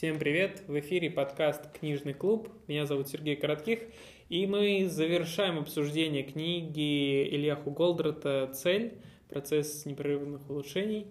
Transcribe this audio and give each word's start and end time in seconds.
Всем 0.00 0.18
привет! 0.18 0.62
В 0.66 0.80
эфире 0.80 1.10
подкаст 1.10 1.70
«Книжный 1.78 2.14
клуб». 2.14 2.48
Меня 2.68 2.86
зовут 2.86 3.10
Сергей 3.10 3.36
Коротких. 3.36 3.80
И 4.30 4.46
мы 4.46 4.88
завершаем 4.88 5.58
обсуждение 5.58 6.22
книги 6.22 7.28
Ильяху 7.28 7.70
Голдрата 7.70 8.50
«Цель. 8.54 8.98
Процесс 9.28 9.84
непрерывных 9.84 10.48
улучшений». 10.48 11.06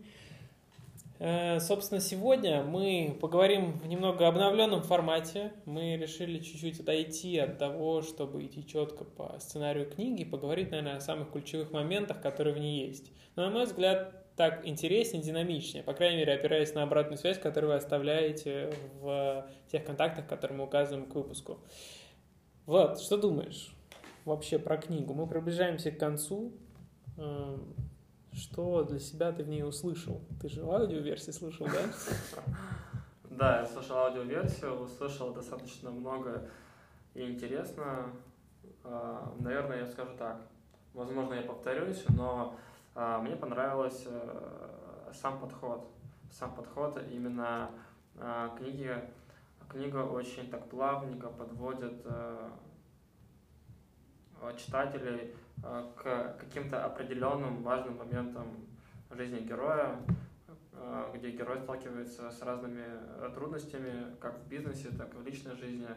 Э, 1.19 1.59
собственно, 1.59 2.01
сегодня 2.01 2.63
мы 2.63 3.15
поговорим 3.21 3.73
в 3.73 3.85
немного 3.85 4.27
обновленном 4.27 4.81
формате. 4.81 5.53
Мы 5.65 5.95
решили 5.95 6.39
чуть-чуть 6.39 6.79
отойти 6.79 7.37
от 7.37 7.59
того, 7.59 8.01
чтобы 8.01 8.43
идти 8.43 8.65
четко 8.65 9.03
по 9.03 9.39
сценарию 9.39 9.87
книги, 9.87 10.23
поговорить, 10.23 10.71
наверное, 10.71 10.95
о 10.95 11.01
самых 11.01 11.31
ключевых 11.31 11.69
моментах, 11.71 12.23
которые 12.23 12.55
в 12.55 12.59
ней 12.59 12.87
есть. 12.87 13.11
Но, 13.35 13.45
на 13.45 13.51
мой 13.51 13.65
взгляд, 13.65 14.25
так 14.39 14.65
интереснее, 14.65 15.21
динамичнее, 15.21 15.83
по 15.83 15.93
крайней 15.93 16.19
мере, 16.19 16.31
опираясь 16.31 16.73
на 16.73 16.83
обратную 16.83 17.17
связь, 17.17 17.37
которую 17.37 17.71
вы 17.71 17.75
оставляете 17.75 18.73
в 19.01 19.45
тех 19.69 19.83
контактах, 19.83 20.27
которые 20.27 20.59
мы 20.59 20.63
указываем 20.63 21.07
к 21.07 21.13
выпуску. 21.13 21.59
Вот, 22.65 23.01
что 23.01 23.17
думаешь 23.17 23.75
вообще 24.23 24.57
про 24.57 24.77
книгу? 24.77 25.13
Мы 25.13 25.27
приближаемся 25.27 25.91
к 25.91 25.97
концу. 25.97 26.53
Эм, 27.17 27.75
что 28.31 28.85
для 28.85 28.99
себя 28.99 29.33
ты 29.33 29.43
в 29.43 29.49
ней 29.49 29.65
услышал? 29.65 30.21
Ты 30.41 30.47
же 30.47 30.61
аудиоверсии 30.61 31.31
слышал, 31.31 31.65
да? 31.65 32.41
Да, 33.29 33.59
я 33.59 33.65
слышал 33.65 33.97
аудиоверсию, 33.97 34.79
услышал 34.79 35.33
достаточно 35.33 35.91
много 35.91 36.49
и 37.13 37.23
интересно. 37.23 38.13
А, 38.85 39.35
наверное, 39.37 39.79
я 39.79 39.85
скажу 39.85 40.11
так. 40.17 40.39
Возможно, 40.93 41.33
я 41.33 41.41
повторюсь, 41.41 42.05
но 42.07 42.55
мне 42.95 43.35
понравился 43.35 44.09
э, 44.11 45.11
сам 45.13 45.39
подход. 45.39 45.89
Сам 46.31 46.53
подход 46.53 47.01
именно 47.09 47.71
а, 48.17 48.55
книги. 48.57 48.93
Книга 49.67 49.97
очень 49.97 50.49
так 50.49 50.67
плавненько 50.69 51.27
подводит 51.27 52.01
э, 52.05 52.49
читателей 54.57 55.35
э, 55.63 55.85
к 55.95 56.37
каким-то 56.39 56.83
определенным 56.85 57.61
важным 57.63 57.97
моментам 57.97 58.47
жизни 59.11 59.39
героя, 59.39 59.95
где 61.13 61.31
герой 61.31 61.59
сталкивается 61.59 62.31
с 62.31 62.41
разными 62.41 62.85
трудностями, 63.33 64.15
как 64.19 64.39
в 64.39 64.47
бизнесе, 64.47 64.89
так 64.89 65.13
и 65.13 65.17
в 65.17 65.25
личной 65.25 65.55
жизни. 65.55 65.87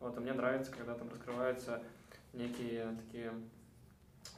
Вот, 0.00 0.16
и 0.16 0.20
мне 0.20 0.32
нравится, 0.32 0.72
когда 0.72 0.94
там 0.94 1.08
раскрываются 1.10 1.82
некие 2.32 2.96
такие 2.96 3.32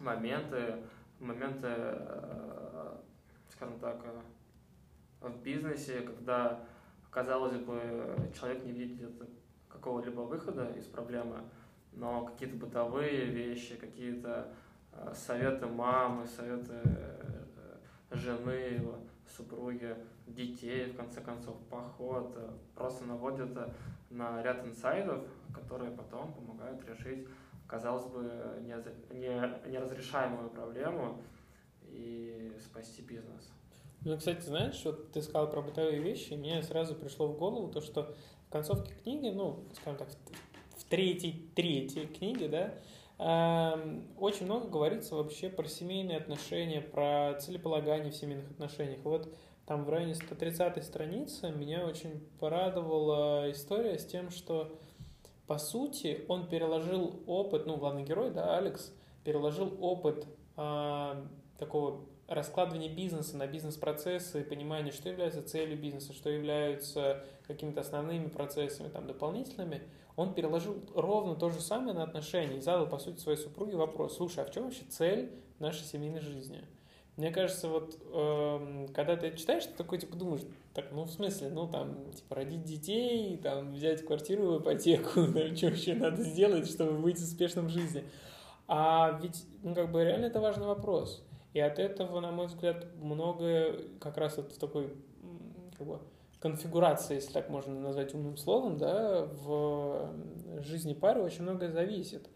моменты, 0.00 0.82
моменты, 1.20 1.68
э, 1.68 2.96
скажем 3.50 3.78
так, 3.80 4.00
э, 4.04 5.28
в 5.28 5.42
бизнесе, 5.42 6.00
когда, 6.00 6.60
казалось 7.10 7.56
бы, 7.56 8.30
человек 8.38 8.64
не 8.64 8.72
видит 8.72 9.10
какого-либо 9.68 10.20
выхода 10.20 10.66
из 10.76 10.86
проблемы, 10.86 11.42
но 11.92 12.26
какие-то 12.26 12.56
бытовые 12.56 13.26
вещи, 13.26 13.76
какие-то 13.76 14.52
э, 14.92 15.12
советы 15.14 15.66
мамы, 15.66 16.26
советы 16.26 16.80
жены, 18.10 18.80
супруги, 19.26 19.94
детей, 20.26 20.92
в 20.92 20.96
конце 20.96 21.20
концов, 21.20 21.56
поход, 21.68 22.36
просто 22.74 23.04
наводят 23.04 23.50
на 24.10 24.42
ряд 24.42 24.66
инсайдов, 24.66 25.22
которые 25.54 25.90
потом 25.90 26.32
помогают 26.32 26.82
решить 26.88 27.28
казалось 27.68 28.06
бы, 28.06 28.22
неразрешаемую 28.62 30.50
проблему 30.50 31.22
и 31.82 32.52
спасти 32.60 33.02
бизнес. 33.02 33.52
Ну, 34.04 34.16
кстати, 34.16 34.40
знаешь, 34.40 34.80
вот 34.84 35.12
ты 35.12 35.22
сказал 35.22 35.50
про 35.50 35.60
бытовые 35.60 36.00
вещи, 36.00 36.32
и 36.32 36.36
мне 36.36 36.62
сразу 36.62 36.94
пришло 36.94 37.28
в 37.28 37.36
голову 37.36 37.68
то, 37.68 37.80
что 37.80 38.14
в 38.46 38.50
концовке 38.50 38.94
книги, 39.02 39.28
ну, 39.28 39.64
скажем 39.74 39.98
так, 39.98 40.08
в 40.76 40.84
третьей, 40.84 41.50
третьей 41.54 42.06
книге, 42.06 42.48
да, 42.48 43.74
эм, 43.74 44.06
очень 44.16 44.46
много 44.46 44.68
говорится 44.68 45.16
вообще 45.16 45.50
про 45.50 45.66
семейные 45.66 46.18
отношения, 46.18 46.80
про 46.80 47.34
целеполагание 47.40 48.12
в 48.12 48.16
семейных 48.16 48.50
отношениях. 48.52 49.00
Вот 49.02 49.34
там 49.66 49.84
в 49.84 49.90
районе 49.90 50.14
130 50.14 50.82
страницы 50.82 51.50
меня 51.50 51.84
очень 51.84 52.26
порадовала 52.38 53.50
история 53.50 53.98
с 53.98 54.06
тем, 54.06 54.30
что 54.30 54.78
по 55.48 55.56
сути, 55.56 56.26
он 56.28 56.46
переложил 56.46 57.22
опыт, 57.26 57.66
ну, 57.66 57.78
главный 57.78 58.04
герой, 58.04 58.30
да, 58.30 58.58
Алекс, 58.58 58.92
переложил 59.24 59.76
опыт 59.80 60.26
э, 60.58 61.24
такого 61.58 62.04
раскладывания 62.28 62.94
бизнеса 62.94 63.38
на 63.38 63.46
бизнес-процессы, 63.46 64.44
понимания, 64.44 64.92
что 64.92 65.08
является 65.08 65.42
целью 65.42 65.80
бизнеса, 65.80 66.12
что 66.12 66.28
являются 66.28 67.24
какими-то 67.46 67.80
основными 67.80 68.28
процессами, 68.28 68.88
там, 68.88 69.06
дополнительными, 69.06 69.82
он 70.16 70.34
переложил 70.34 70.82
ровно 70.94 71.34
то 71.34 71.48
же 71.48 71.62
самое 71.62 71.94
на 71.94 72.02
отношения 72.02 72.58
и 72.58 72.60
задал, 72.60 72.86
по 72.86 72.98
сути, 72.98 73.18
своей 73.18 73.38
супруге 73.38 73.76
вопрос, 73.76 74.16
слушай, 74.16 74.44
а 74.44 74.46
в 74.46 74.50
чем 74.50 74.64
вообще 74.64 74.84
цель 74.90 75.32
нашей 75.60 75.84
семейной 75.84 76.20
жизни? 76.20 76.62
Мне 77.18 77.32
кажется, 77.32 77.66
вот 77.66 77.98
э, 78.12 78.86
когда 78.94 79.16
ты 79.16 79.36
читаешь, 79.36 79.64
ты 79.64 79.72
такой 79.76 79.98
типа 79.98 80.16
думаешь, 80.16 80.42
так, 80.72 80.92
ну 80.92 81.02
в 81.02 81.10
смысле, 81.10 81.48
ну 81.48 81.66
там, 81.66 82.12
типа 82.12 82.36
родить 82.36 82.62
детей, 82.62 83.36
там 83.38 83.72
взять 83.72 84.06
квартиру 84.06 84.52
в 84.52 84.62
ипотеку, 84.62 85.26
там, 85.34 85.56
что 85.56 85.66
вообще 85.66 85.94
надо 85.94 86.22
сделать, 86.22 86.70
чтобы 86.70 86.92
быть 86.92 87.18
успешным 87.18 87.66
в 87.66 87.70
жизни. 87.70 88.04
А 88.68 89.18
ведь, 89.20 89.44
ну 89.64 89.74
как 89.74 89.90
бы 89.90 90.04
реально 90.04 90.26
это 90.26 90.38
важный 90.38 90.68
вопрос. 90.68 91.26
И 91.54 91.58
от 91.58 91.80
этого, 91.80 92.20
на 92.20 92.30
мой 92.30 92.46
взгляд, 92.46 92.86
многое 93.02 93.80
как 93.98 94.16
раз 94.16 94.36
вот 94.36 94.52
в 94.52 94.58
такой 94.60 94.94
как 95.76 95.88
бы, 95.88 95.98
конфигурации, 96.38 97.16
если 97.16 97.32
так 97.32 97.48
можно 97.48 97.74
назвать 97.74 98.14
умным 98.14 98.36
словом, 98.36 98.78
да, 98.78 99.24
в 99.24 100.12
жизни 100.60 100.94
пары 100.94 101.20
очень 101.20 101.42
многое 101.42 101.72
зависит 101.72 102.28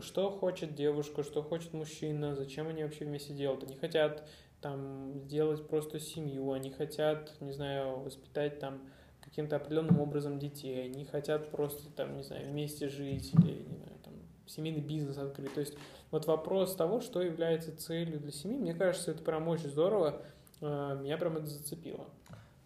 что 0.00 0.30
хочет 0.30 0.74
девушка, 0.74 1.22
что 1.22 1.42
хочет 1.42 1.72
мужчина, 1.72 2.34
зачем 2.34 2.68
они 2.68 2.82
вообще 2.82 3.04
вместе 3.04 3.32
делают. 3.32 3.64
Они 3.64 3.76
хотят 3.76 4.26
там 4.60 5.12
сделать 5.20 5.66
просто 5.66 6.00
семью, 6.00 6.52
они 6.52 6.70
хотят, 6.70 7.32
не 7.40 7.52
знаю, 7.52 7.98
воспитать 7.98 8.58
там 8.60 8.80
каким-то 9.20 9.56
определенным 9.56 10.00
образом 10.00 10.38
детей, 10.38 10.84
они 10.86 11.04
хотят 11.04 11.50
просто 11.50 11.90
там, 11.90 12.16
не 12.16 12.22
знаю, 12.22 12.46
вместе 12.46 12.88
жить 12.88 13.32
или, 13.34 13.62
не 13.62 13.76
знаю, 13.76 13.98
там, 14.02 14.14
семейный 14.46 14.80
бизнес 14.80 15.18
открыть. 15.18 15.52
То 15.54 15.60
есть 15.60 15.76
вот 16.10 16.26
вопрос 16.26 16.74
того, 16.76 17.00
что 17.00 17.20
является 17.20 17.76
целью 17.76 18.20
для 18.20 18.30
семьи, 18.30 18.56
мне 18.58 18.74
кажется, 18.74 19.10
это 19.10 19.22
прям 19.22 19.48
очень 19.48 19.68
здорово, 19.68 20.22
э, 20.60 20.98
меня 21.02 21.16
прям 21.18 21.36
это 21.36 21.46
зацепило. 21.46 22.06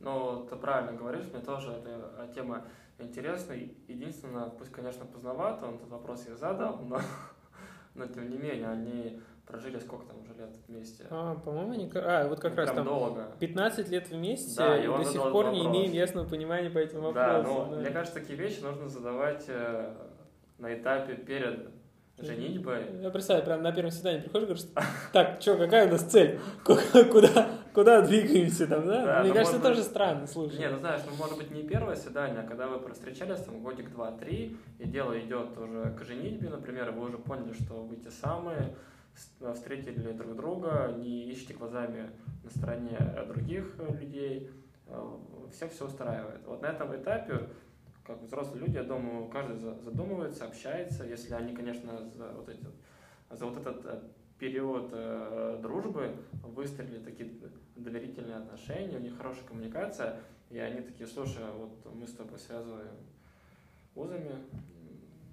Ну, 0.01 0.47
ты 0.49 0.57
правильно 0.57 0.93
говоришь, 0.93 1.27
мне 1.33 1.41
тоже 1.41 1.73
эта 1.73 2.29
тема 2.35 2.65
интересный. 2.99 3.77
Единственное, 3.89 4.49
пусть, 4.51 4.73
конечно, 4.73 5.05
поздновато, 5.07 5.67
он 5.67 5.77
этот 5.77 5.89
вопрос 5.89 6.27
я 6.29 6.37
задал, 6.37 6.79
но, 6.81 7.01
но 7.95 8.07
тем 8.07 8.31
не 8.31 8.39
менее, 8.39 8.69
они 8.69 9.21
прожили 9.47 9.79
сколько 9.79 10.07
там 10.07 10.21
уже 10.21 10.35
лет 10.35 10.57
вместе? 10.69 11.07
А, 11.11 11.35
по-моему, 11.37 11.73
они... 11.73 11.91
А, 11.95 12.29
вот 12.29 12.41
как 12.41 12.53
ну, 12.53 12.57
раз 12.59 12.71
там 12.71 12.85
долго. 12.85 13.33
15 13.41 13.89
лет 13.89 14.09
вместе, 14.11 14.57
да, 14.57 14.77
и, 14.77 14.85
и 14.85 14.87
до 14.87 15.05
сих 15.05 15.23
пор 15.23 15.53
не 15.53 15.65
имеем 15.67 15.93
ясного 15.93 16.29
понимания 16.29 16.71
по 16.71 16.79
этим 16.79 17.01
вопросам. 17.01 17.45
Да, 17.45 17.49
ну, 17.49 17.71
да. 17.71 17.81
мне 17.81 17.91
кажется, 17.91 18.21
такие 18.21 18.39
вещи 18.39 18.61
нужно 18.61 18.89
задавать 18.89 19.45
э, 19.49 19.95
на 20.59 20.75
этапе 20.75 21.15
перед 21.15 21.71
женитьбой. 22.19 22.85
Я 23.01 23.11
представляю, 23.11 23.47
прям 23.47 23.63
на 23.63 23.73
первом 23.73 23.91
свидании 23.91 24.21
приходишь 24.21 24.49
и 24.49 24.53
говоришь, 24.53 24.71
так, 25.13 25.41
что, 25.41 25.57
какая 25.57 25.89
у 25.89 25.91
нас 25.93 26.03
цель? 26.03 26.39
Куда, 26.65 27.49
куда 27.79 28.03
двигаемся 28.03 28.67
там, 28.67 28.87
да? 28.89 29.05
да 29.05 29.23
Мне 29.23 29.33
кажется, 29.33 29.61
тоже 29.61 29.77
быть... 29.77 29.85
странно, 29.85 30.27
слушай. 30.27 30.59
Не, 30.59 30.69
ну 30.69 30.79
знаешь, 30.79 31.03
ну 31.07 31.15
может 31.15 31.39
быть 31.39 31.53
не 31.53 31.63
первое 31.63 31.95
свидание, 31.95 32.41
а 32.41 32.43
когда 32.43 32.67
вы 32.67 32.93
встречались 32.93 33.41
там 33.43 33.61
годик, 33.63 33.91
два, 33.93 34.11
три, 34.11 34.57
и 34.81 34.85
дело 34.85 35.17
идет 35.17 35.57
уже 35.57 35.95
к 35.97 36.05
женитьбе, 36.05 36.49
например, 36.49 36.91
вы 36.91 37.07
уже 37.07 37.19
поняли, 37.19 37.53
что 37.53 37.75
вы 37.75 37.95
те 37.95 38.11
самые, 38.11 38.75
встретили 39.55 40.11
друг 40.11 40.35
друга, 40.35 40.93
не 40.99 41.33
ищите 41.33 41.55
глазами 41.55 42.11
на 42.43 42.51
стороне 42.51 42.99
других 43.29 43.77
людей, 44.01 44.51
все 45.53 45.69
все 45.69 45.87
устраивает. 45.87 46.41
Вот 46.47 46.61
на 46.63 46.67
этом 46.67 46.97
этапе 46.97 47.49
как 48.05 48.21
взрослые 48.23 48.65
люди, 48.65 48.77
я 48.77 48.83
думаю, 48.83 49.29
каждый 49.29 49.59
задумывается, 49.59 50.47
общается, 50.47 51.05
если 51.05 51.35
они, 51.35 51.55
конечно, 51.55 52.11
за 52.11 52.29
вот, 52.31 52.49
эти, 52.49 52.67
за 53.31 53.45
вот 53.45 53.59
этот 53.59 53.85
э, 53.85 54.01
период 54.39 54.91
э, 54.93 55.59
дружбы 55.61 56.15
выстроили 56.43 56.99
такие 56.99 57.31
доверительные 57.77 58.37
отношения, 58.37 58.97
у 58.97 59.01
них 59.01 59.17
хорошая 59.17 59.45
коммуникация, 59.45 60.21
и 60.51 60.59
они 60.59 60.81
такие, 60.81 61.07
слушай, 61.07 61.43
а 61.43 61.53
вот 61.53 61.95
мы 61.95 62.07
с 62.07 62.13
тобой 62.13 62.39
связываем 62.39 62.97
узами, 63.95 64.37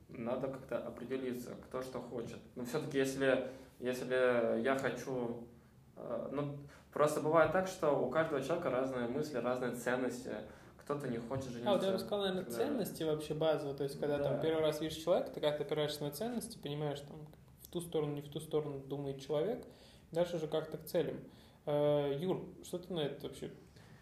надо 0.10 0.48
как-то 0.48 0.78
определиться, 0.78 1.52
кто 1.66 1.82
что 1.82 2.00
хочет. 2.00 2.40
Но 2.56 2.66
все-таки, 2.66 2.98
если, 2.98 3.48
если 3.80 4.62
я 4.62 4.78
хочу... 4.78 5.48
Э, 5.96 6.30
ну, 6.32 6.58
просто 6.92 7.22
бывает 7.22 7.52
так, 7.52 7.68
что 7.68 7.92
у 7.92 8.10
каждого 8.10 8.42
человека 8.42 8.70
разные 8.70 9.08
мысли, 9.08 9.38
разные 9.38 9.74
ценности, 9.74 10.32
кто-то 10.78 11.08
не 11.08 11.18
хочет 11.18 11.50
жениться. 11.50 11.72
А, 11.72 11.74
вот 11.74 11.84
я 11.84 11.92
бы 11.92 12.00
сказал, 12.00 12.20
наверное, 12.20 12.44
когда... 12.44 12.58
ценности 12.58 13.04
вообще 13.04 13.34
базово. 13.34 13.74
То 13.74 13.84
есть, 13.84 14.00
когда 14.00 14.18
да. 14.18 14.24
там 14.24 14.42
первый 14.42 14.62
раз 14.62 14.82
видишь 14.82 14.98
человека, 14.98 15.32
ты 15.32 15.42
как-то 15.42 15.64
опираешься 15.64 16.04
на 16.04 16.12
ценности, 16.12 16.58
понимаешь, 16.58 17.00
там, 17.00 17.18
в 17.66 17.68
ту 17.68 17.82
сторону, 17.82 18.14
не 18.14 18.22
в 18.22 18.30
ту 18.30 18.40
сторону 18.40 18.80
думает 18.80 19.20
человек, 19.20 19.66
дальше 20.12 20.38
уже 20.38 20.48
как-то 20.48 20.78
к 20.78 20.86
целям. 20.86 21.18
Э, 21.66 22.16
Юр, 22.20 22.44
что 22.64 22.78
ты 22.78 22.94
на 22.94 23.00
это 23.02 23.28
вообще, 23.28 23.52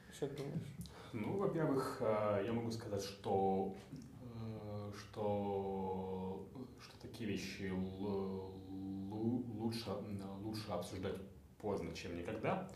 вообще 0.07 0.27
думаешь? 0.35 0.61
Ну, 1.13 1.37
во-первых, 1.37 1.97
э, 2.01 2.43
я 2.45 2.53
могу 2.53 2.71
сказать, 2.71 3.03
что, 3.03 3.73
э, 4.21 4.91
что, 4.97 6.45
что 6.81 7.01
такие 7.01 7.29
вещи 7.29 7.71
лучше, 9.11 9.89
лучше 10.43 10.71
обсуждать 10.71 11.15
поздно, 11.59 11.93
чем 11.95 12.17
никогда. 12.17 12.69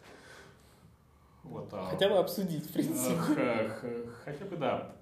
Вот, 1.43 1.69
а 1.71 1.85
Хотя 1.85 2.09
бы 2.09 2.17
обсудить, 2.17 2.65
в 2.65 2.73
принципе. 2.73 3.71
Хотя 4.23 4.45
бы 4.45 4.57
да, 4.57 4.95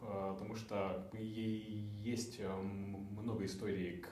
потому 0.00 0.54
что 0.54 1.08
есть 1.12 2.40
много 3.24 3.44
историй, 3.46 4.04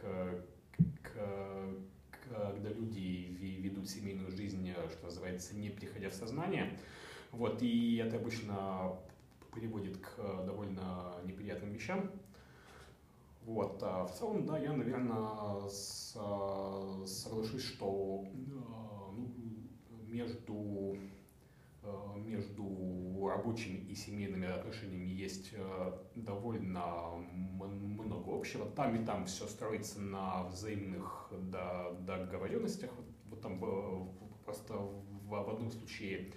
когда 2.28 2.68
люди 2.70 3.36
ведут 3.62 3.88
семейную 3.88 4.30
жизнь, 4.30 4.72
что 4.90 5.04
называется, 5.04 5.54
не 5.54 5.70
приходя 5.70 6.10
в 6.10 6.14
сознание. 6.14 6.78
Вот, 7.30 7.62
и 7.62 7.96
это 7.96 8.16
обычно 8.16 8.96
приводит 9.52 9.98
к 9.98 10.44
довольно 10.44 11.14
неприятным 11.24 11.72
вещам. 11.72 12.10
Вот, 13.44 13.82
а 13.82 14.04
в 14.06 14.14
целом, 14.14 14.46
да, 14.46 14.58
я, 14.58 14.72
наверное, 14.72 15.68
с, 15.68 16.12
соглашусь, 17.06 17.64
что 17.64 18.24
э, 18.24 18.30
ну, 19.16 19.34
между, 20.06 20.94
э, 20.94 20.98
между 22.16 23.26
рабочими 23.28 23.78
и 23.78 23.94
семейными 23.94 24.46
отношениями 24.46 25.08
есть 25.08 25.50
э, 25.52 25.98
довольно 26.14 27.16
много 27.16 28.36
общего. 28.36 28.66
Там 28.66 28.94
и 29.00 29.04
там 29.04 29.26
все 29.26 29.46
строится 29.46 30.00
на 30.00 30.44
взаимных 30.44 31.32
договоренностях. 32.00 32.90
Вот 33.26 33.40
там 33.40 33.58
просто 34.44 34.74
в 34.76 35.50
одном 35.50 35.70
случае 35.70 36.32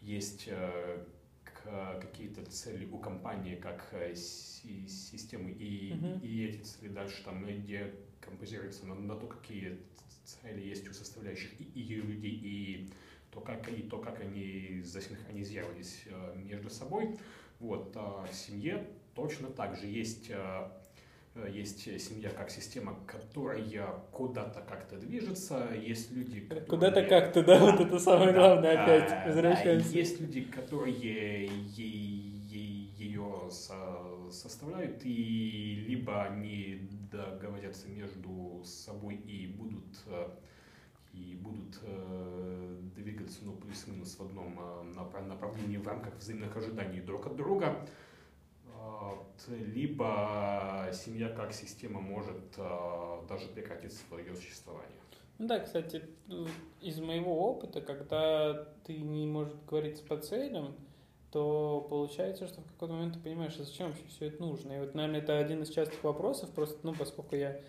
есть 0.00 0.48
какие-то 2.00 2.44
цели 2.46 2.86
у 2.90 2.98
компании 2.98 3.54
как 3.54 3.94
системы, 4.14 5.52
и, 5.52 5.92
uh-huh. 5.92 6.20
и 6.20 6.46
эти 6.46 6.62
цели 6.62 6.88
дальше 6.88 7.22
там 7.24 7.46
декомпозируются 7.62 8.86
на, 8.86 8.96
на 8.96 9.14
то, 9.14 9.26
какие 9.26 9.78
цели 10.24 10.60
есть 10.60 10.88
у 10.88 10.92
составляющих 10.92 11.60
и, 11.60 11.64
и 11.64 11.94
людей, 11.94 12.40
и 12.42 12.92
то, 13.32 13.40
как, 13.40 13.68
и 13.68 13.82
то, 13.82 13.98
как 13.98 14.20
они 14.20 14.82
засинхронизировались 14.84 16.02
э, 16.06 16.36
между 16.36 16.70
собой. 16.70 17.18
Вот, 17.58 17.92
а 17.96 18.26
в 18.30 18.34
семье 18.34 18.86
точно 19.14 19.48
так 19.48 19.76
же 19.76 19.86
есть, 19.86 20.30
э, 20.30 20.68
есть 21.50 21.84
семья 22.00 22.28
как 22.30 22.50
система, 22.50 22.98
которая 23.06 23.86
куда-то 24.12 24.60
как-то 24.60 24.98
движется, 24.98 25.68
есть 25.74 26.12
люди, 26.12 26.40
которые... 26.40 26.66
Куда-то 26.66 27.04
как-то, 27.04 27.42
да, 27.42 27.58
вот 27.58 27.80
это 27.80 27.98
самое 27.98 28.32
главное 28.34 28.74
да, 28.74 28.84
опять, 28.84 29.26
возвращаемся. 29.26 29.90
Да, 29.90 29.98
есть 29.98 30.20
люди, 30.20 30.42
которые 30.42 31.48
ее 31.72 33.50
составляют, 34.30 35.04
и 35.04 35.84
либо 35.88 36.22
они 36.22 36.88
договорятся 37.10 37.88
между 37.88 38.62
собой 38.64 39.16
и 39.16 39.46
будут 39.46 39.84
э, 40.06 40.28
и 41.12 41.36
будут 41.36 41.78
э, 41.82 42.76
двигаться 42.96 43.21
ну, 43.42 43.52
плюс-минус 43.52 44.16
в 44.18 44.22
одном 44.22 44.58
э, 44.58 45.20
направлении 45.22 45.76
в 45.76 45.86
рамках 45.86 46.16
взаимных 46.16 46.56
ожиданий 46.56 47.00
друг 47.00 47.26
от 47.26 47.36
друга, 47.36 47.86
э, 48.66 49.54
либо 49.74 50.88
семья 50.92 51.28
как 51.28 51.52
система 51.52 52.00
может 52.00 52.54
э, 52.56 53.20
даже 53.28 53.48
прекратить 53.48 53.92
свое 53.92 54.34
существование. 54.36 54.98
Ну 55.38 55.46
да, 55.48 55.58
кстати, 55.60 56.02
из 56.80 57.00
моего 57.00 57.50
опыта, 57.50 57.80
когда 57.80 58.68
ты 58.84 58.98
не 58.98 59.26
можешь 59.26 59.54
говорить 59.66 60.06
по 60.06 60.16
целям, 60.16 60.76
то 61.32 61.86
получается, 61.88 62.46
что 62.46 62.60
в 62.60 62.66
какой-то 62.66 62.94
момент 62.94 63.14
ты 63.14 63.20
понимаешь, 63.20 63.56
а 63.58 63.64
зачем 63.64 63.88
вообще 63.88 64.04
все 64.08 64.26
это 64.26 64.42
нужно. 64.42 64.72
И 64.72 64.78
вот, 64.78 64.94
наверное, 64.94 65.20
это 65.20 65.38
один 65.38 65.62
из 65.62 65.70
частых 65.70 66.04
вопросов, 66.04 66.50
просто, 66.50 66.78
ну, 66.82 66.94
поскольку 66.94 67.34
я 67.36 67.60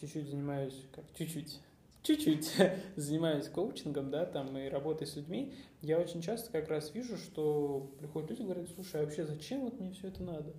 чуть-чуть 0.00 0.28
занимаюсь, 0.28 0.74
как 0.92 1.04
чуть-чуть, 1.16 1.60
чуть-чуть 2.02 2.52
занимаюсь 2.96 3.48
коучингом, 3.48 4.10
да, 4.10 4.26
там, 4.26 4.56
и 4.56 4.68
работой 4.68 5.06
с 5.06 5.16
людьми, 5.16 5.54
я 5.80 5.98
очень 5.98 6.20
часто 6.22 6.50
как 6.50 6.68
раз 6.68 6.94
вижу, 6.94 7.16
что 7.16 7.92
приходят 7.98 8.30
люди 8.30 8.42
и 8.42 8.44
говорят, 8.44 8.68
слушай, 8.74 9.00
а 9.00 9.04
вообще 9.04 9.24
зачем 9.24 9.62
вот 9.62 9.78
мне 9.80 9.92
все 9.92 10.08
это 10.08 10.22
надо? 10.22 10.52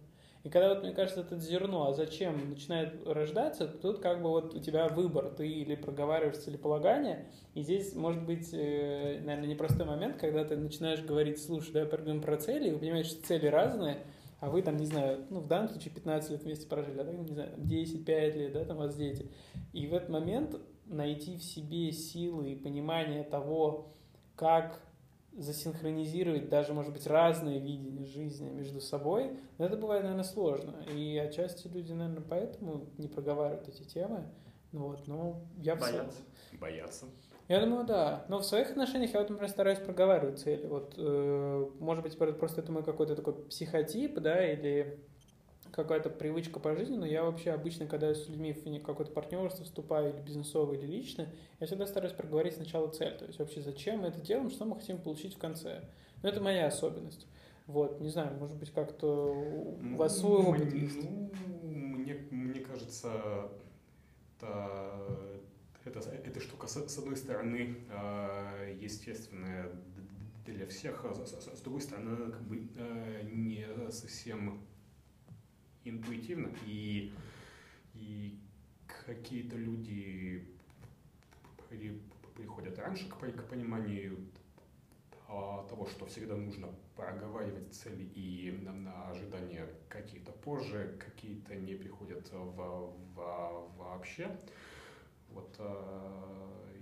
И 0.43 0.49
когда 0.49 0.73
вот, 0.73 0.83
мне 0.83 0.91
кажется, 0.91 1.21
это 1.21 1.37
зерно, 1.37 1.87
а 1.87 1.93
зачем 1.93 2.49
начинает 2.49 3.07
рождаться, 3.07 3.65
тут 3.65 3.99
как 3.99 4.21
бы 4.21 4.29
вот 4.29 4.53
у 4.53 4.59
тебя 4.59 4.89
выбор, 4.89 5.29
ты 5.29 5.47
или 5.47 5.75
проговариваешь 5.75 6.37
целеполагание, 6.37 7.29
и 7.53 7.61
здесь 7.61 7.95
может 7.95 8.25
быть, 8.25 8.49
э, 8.51 9.21
наверное, 9.23 9.47
непростой 9.47 9.85
момент, 9.85 10.17
когда 10.17 10.43
ты 10.43 10.57
начинаешь 10.57 11.01
говорить, 11.01 11.41
слушай, 11.41 11.71
давай 11.71 11.87
поговорим 11.87 12.21
про 12.21 12.35
цели, 12.35 12.67
и 12.67 12.71
вы 12.73 12.79
понимаете, 12.79 13.11
что 13.11 13.25
цели 13.25 13.47
разные, 13.47 13.99
а 14.41 14.49
вы 14.49 14.61
там, 14.61 14.75
не 14.75 14.85
знаю, 14.85 15.25
ну, 15.29 15.39
в 15.39 15.47
данном 15.47 15.69
случае 15.69 15.93
15 15.93 16.31
лет 16.31 16.43
вместе 16.43 16.67
прожили, 16.67 16.99
а 16.99 17.05
так, 17.05 17.13
не 17.13 17.33
знаю, 17.33 17.51
10-5 17.59 18.37
лет, 18.37 18.51
да, 18.51 18.65
там 18.65 18.75
у 18.75 18.79
вас 18.81 18.97
дети. 18.97 19.31
И 19.71 19.87
в 19.87 19.93
этот 19.93 20.09
момент 20.09 20.59
найти 20.85 21.37
в 21.37 21.43
себе 21.43 21.91
силы 21.91 22.51
и 22.51 22.55
понимание 22.55 23.23
того, 23.23 23.91
как 24.35 24.81
засинхронизировать 25.35 26.49
даже, 26.49 26.73
может 26.73 26.93
быть, 26.93 27.07
разные 27.07 27.59
видения 27.59 28.05
жизни 28.05 28.49
между 28.49 28.79
собой, 28.79 29.39
но 29.57 29.65
это 29.65 29.77
бывает, 29.77 30.03
наверное, 30.03 30.23
сложно. 30.23 30.75
И 30.95 31.17
отчасти 31.17 31.67
люди, 31.67 31.91
наверное, 31.91 32.23
поэтому 32.27 32.85
не 32.97 33.07
проговаривают 33.07 33.67
эти 33.67 33.83
темы. 33.83 34.25
Ну 34.71 34.87
вот, 34.87 35.07
но 35.07 35.41
я 35.57 35.75
Боятся. 35.75 36.21
Боятся. 36.59 37.05
Я 37.47 37.59
думаю, 37.59 37.85
да. 37.85 38.25
Но 38.29 38.39
в 38.39 38.45
своих 38.45 38.71
отношениях 38.71 39.13
я 39.13 39.19
вот, 39.19 39.29
например, 39.29 39.49
стараюсь 39.49 39.79
проговаривать 39.79 40.39
цели. 40.39 40.65
Вот, 40.65 40.93
э, 40.97 41.69
может 41.79 42.03
быть, 42.03 42.17
просто 42.17 42.61
это 42.61 42.71
мой 42.71 42.83
какой-то 42.83 43.15
такой 43.15 43.33
психотип, 43.33 44.15
да, 44.19 44.51
или 44.51 44.99
какая-то 45.73 46.09
привычка 46.09 46.59
по 46.59 46.75
жизни, 46.75 46.95
но 46.95 47.05
я 47.05 47.23
вообще 47.23 47.51
обычно, 47.51 47.87
когда 47.87 48.13
с 48.13 48.29
людьми 48.29 48.53
в 48.53 48.83
какое-то 48.83 49.11
партнерство 49.11 49.65
вступаю, 49.65 50.13
или 50.13 50.21
бизнесовое, 50.21 50.77
или 50.77 50.85
личное, 50.85 51.29
я 51.59 51.67
всегда 51.67 51.87
стараюсь 51.87 52.13
проговорить 52.13 52.55
сначала 52.55 52.89
цель, 52.89 53.17
то 53.17 53.25
есть 53.25 53.39
вообще 53.39 53.61
зачем 53.61 54.01
мы 54.01 54.07
это 54.07 54.21
делаем, 54.21 54.51
что 54.51 54.65
мы 54.65 54.75
хотим 54.75 54.99
получить 54.99 55.35
в 55.35 55.39
конце. 55.39 55.81
Но 56.21 56.29
это 56.29 56.41
моя 56.41 56.67
особенность. 56.67 57.27
Вот, 57.65 57.99
не 58.01 58.09
знаю, 58.09 58.37
может 58.37 58.57
быть, 58.57 58.71
как-то 58.71 59.33
у 59.33 59.95
вас 59.95 60.19
свой 60.19 60.43
ну, 60.43 60.49
опыт 60.49 60.73
есть? 60.73 61.03
Ну, 61.03 61.31
мне, 61.63 62.13
мне 62.29 62.59
кажется, 62.59 63.49
это, 64.37 65.39
это, 65.85 65.99
эта 65.99 66.39
штука, 66.39 66.67
с, 66.67 66.97
одной 66.97 67.15
стороны, 67.17 67.77
э, 67.89 68.77
естественная 68.79 69.71
для 70.45 70.67
всех, 70.67 71.03
а 71.05 71.13
с, 71.13 71.61
другой 71.61 71.81
стороны, 71.81 72.31
как 72.31 72.41
бы 72.43 72.67
э, 72.75 73.23
не 73.31 73.65
совсем 73.89 74.61
интуитивно, 75.85 76.49
и, 76.65 77.13
и 77.93 78.39
какие-то 79.05 79.55
люди 79.57 80.47
при, 81.69 82.01
приходят 82.35 82.77
раньше 82.79 83.07
к, 83.09 83.17
к 83.17 83.49
пониманию 83.49 84.17
того, 85.27 85.87
что 85.87 86.05
всегда 86.05 86.35
нужно 86.35 86.67
проговаривать 86.95 87.73
цели 87.73 88.03
и 88.03 88.51
на, 88.61 88.71
на 88.71 89.09
ожидания 89.09 89.67
какие-то 89.89 90.31
позже, 90.31 90.95
какие-то 90.99 91.55
не 91.55 91.73
приходят 91.73 92.31
в, 92.31 92.93
в, 93.15 93.71
вообще. 93.77 94.37
Вот 95.29 95.55
э, 95.57 96.79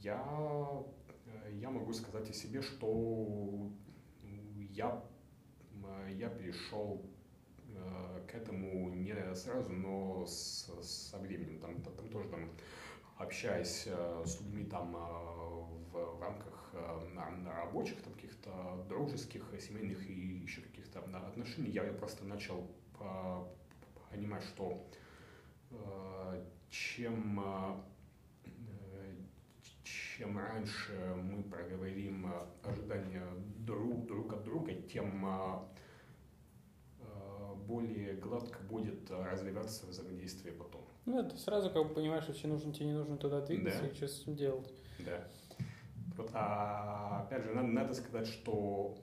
я, 0.00 0.82
я 1.52 1.70
могу 1.70 1.92
сказать 1.92 2.28
о 2.28 2.32
себе, 2.32 2.60
что 2.60 3.70
я, 4.72 5.00
я 6.10 6.28
пришел 6.28 7.06
Э, 7.06 7.15
к 8.26 8.34
этому 8.34 8.90
не 8.90 9.14
сразу, 9.34 9.70
но 9.70 10.26
с, 10.26 10.70
со 10.82 11.18
временем. 11.18 11.60
Там, 11.60 11.82
там, 11.82 12.08
тоже 12.08 12.28
там, 12.28 12.50
общаясь 13.16 13.84
э, 13.86 14.22
с 14.24 14.40
людьми 14.40 14.64
там 14.64 14.94
э, 14.96 14.98
в, 14.98 16.18
в 16.18 16.22
рамках 16.22 16.74
на, 17.14 17.30
на 17.30 17.54
рабочих, 17.54 18.02
там, 18.02 18.12
каких-то 18.14 18.84
дружеских, 18.88 19.42
семейных 19.60 20.08
и 20.08 20.12
еще 20.42 20.60
каких-то 20.60 21.00
отношений, 21.00 21.70
я 21.70 21.82
просто 21.84 22.24
начал 22.24 22.70
понимать, 24.10 24.42
что 24.42 24.86
чем 26.70 27.40
чем 30.16 30.38
раньше 30.38 31.14
мы 31.14 31.42
проговорим 31.42 32.26
ожидания 32.62 33.22
друг, 33.58 34.06
друг 34.06 34.32
от 34.32 34.44
друга, 34.44 34.72
тем 34.72 35.24
более 37.66 38.14
гладко 38.14 38.58
будет 38.68 39.10
э, 39.10 39.22
развиваться 39.30 39.86
взаимодействие 39.86 40.54
потом. 40.54 40.82
Ну, 41.04 41.20
это 41.20 41.36
сразу 41.36 41.70
как 41.70 41.88
бы 41.88 41.94
понимаешь, 41.94 42.26
вообще 42.26 42.48
нужно 42.48 42.72
тебе, 42.72 42.86
не 42.86 42.92
нужно 42.92 43.16
туда 43.16 43.40
двигаться 43.40 43.80
да. 43.80 43.86
и 43.88 43.94
что 43.94 44.08
с 44.08 44.22
этим 44.22 44.36
делать. 44.36 44.72
Да. 45.00 45.28
Вот, 46.16 46.30
а 46.32 47.24
опять 47.26 47.44
же, 47.44 47.54
надо, 47.54 47.68
надо 47.68 47.94
сказать, 47.94 48.26
что 48.26 48.96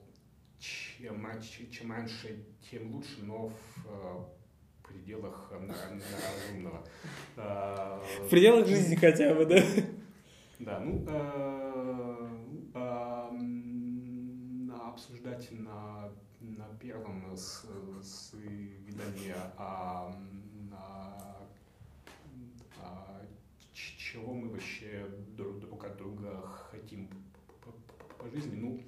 чем, 0.58 1.26
чем 1.70 1.92
раньше, 1.92 2.44
тем 2.70 2.92
лучше, 2.92 3.22
но 3.22 3.48
в 3.48 3.54
э, 3.86 4.24
пределах 4.88 5.52
на 5.52 5.74
разумного. 6.38 6.86
В 7.36 8.28
пределах 8.30 8.66
жизни 8.66 8.96
хотя 8.96 9.34
бы, 9.34 9.46
да? 9.46 9.62
Да, 10.58 10.80
ну, 10.80 11.04
обсуждать 14.94 15.50
на, 15.50 16.12
на 16.56 16.66
первом 16.80 17.36
свидании, 17.36 19.34
а, 19.56 20.14
а, 20.72 21.40
а, 22.82 23.20
чего 23.72 24.32
мы 24.34 24.48
вообще 24.48 25.06
друг, 25.36 25.58
друг 25.60 25.84
от 25.84 25.96
друга 25.96 26.40
хотим 26.70 27.08
по, 27.64 27.72
по, 27.72 28.24
по 28.24 28.30
жизни, 28.30 28.56
ну, 28.56 28.80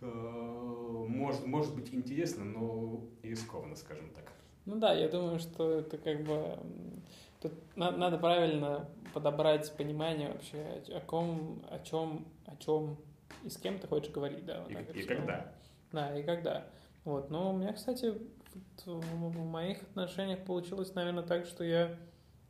э, 0.00 1.06
может, 1.08 1.46
может 1.46 1.74
быть 1.74 1.92
интересно, 1.92 2.44
но 2.44 3.04
рискованно, 3.22 3.76
скажем 3.76 4.10
так. 4.10 4.24
Ну 4.66 4.76
да, 4.76 4.94
я 4.94 5.08
думаю, 5.08 5.38
что 5.40 5.80
это 5.80 5.98
как 5.98 6.22
бы 6.22 6.58
Тут 7.40 7.52
надо 7.74 8.18
правильно 8.18 8.86
подобрать 9.14 9.74
понимание 9.76 10.30
вообще, 10.30 10.82
о 10.94 11.00
ком, 11.00 11.64
о 11.70 11.78
чем, 11.78 12.26
о 12.46 12.54
чем 12.56 12.98
и 13.44 13.48
с 13.48 13.56
кем 13.56 13.78
ты 13.78 13.86
хочешь 13.86 14.12
говорить, 14.12 14.44
да. 14.44 14.62
Вот 14.62 14.94
и, 14.94 15.00
и 15.00 15.02
когда. 15.04 15.52
Да, 15.90 16.18
и 16.18 16.22
когда. 16.22 16.66
Вот. 17.04 17.30
Но 17.30 17.52
у 17.52 17.56
меня, 17.56 17.72
кстати, 17.72 18.14
в 18.84 19.44
моих 19.44 19.82
отношениях 19.82 20.44
получилось, 20.44 20.94
наверное, 20.94 21.22
так, 21.22 21.46
что 21.46 21.64
я 21.64 21.96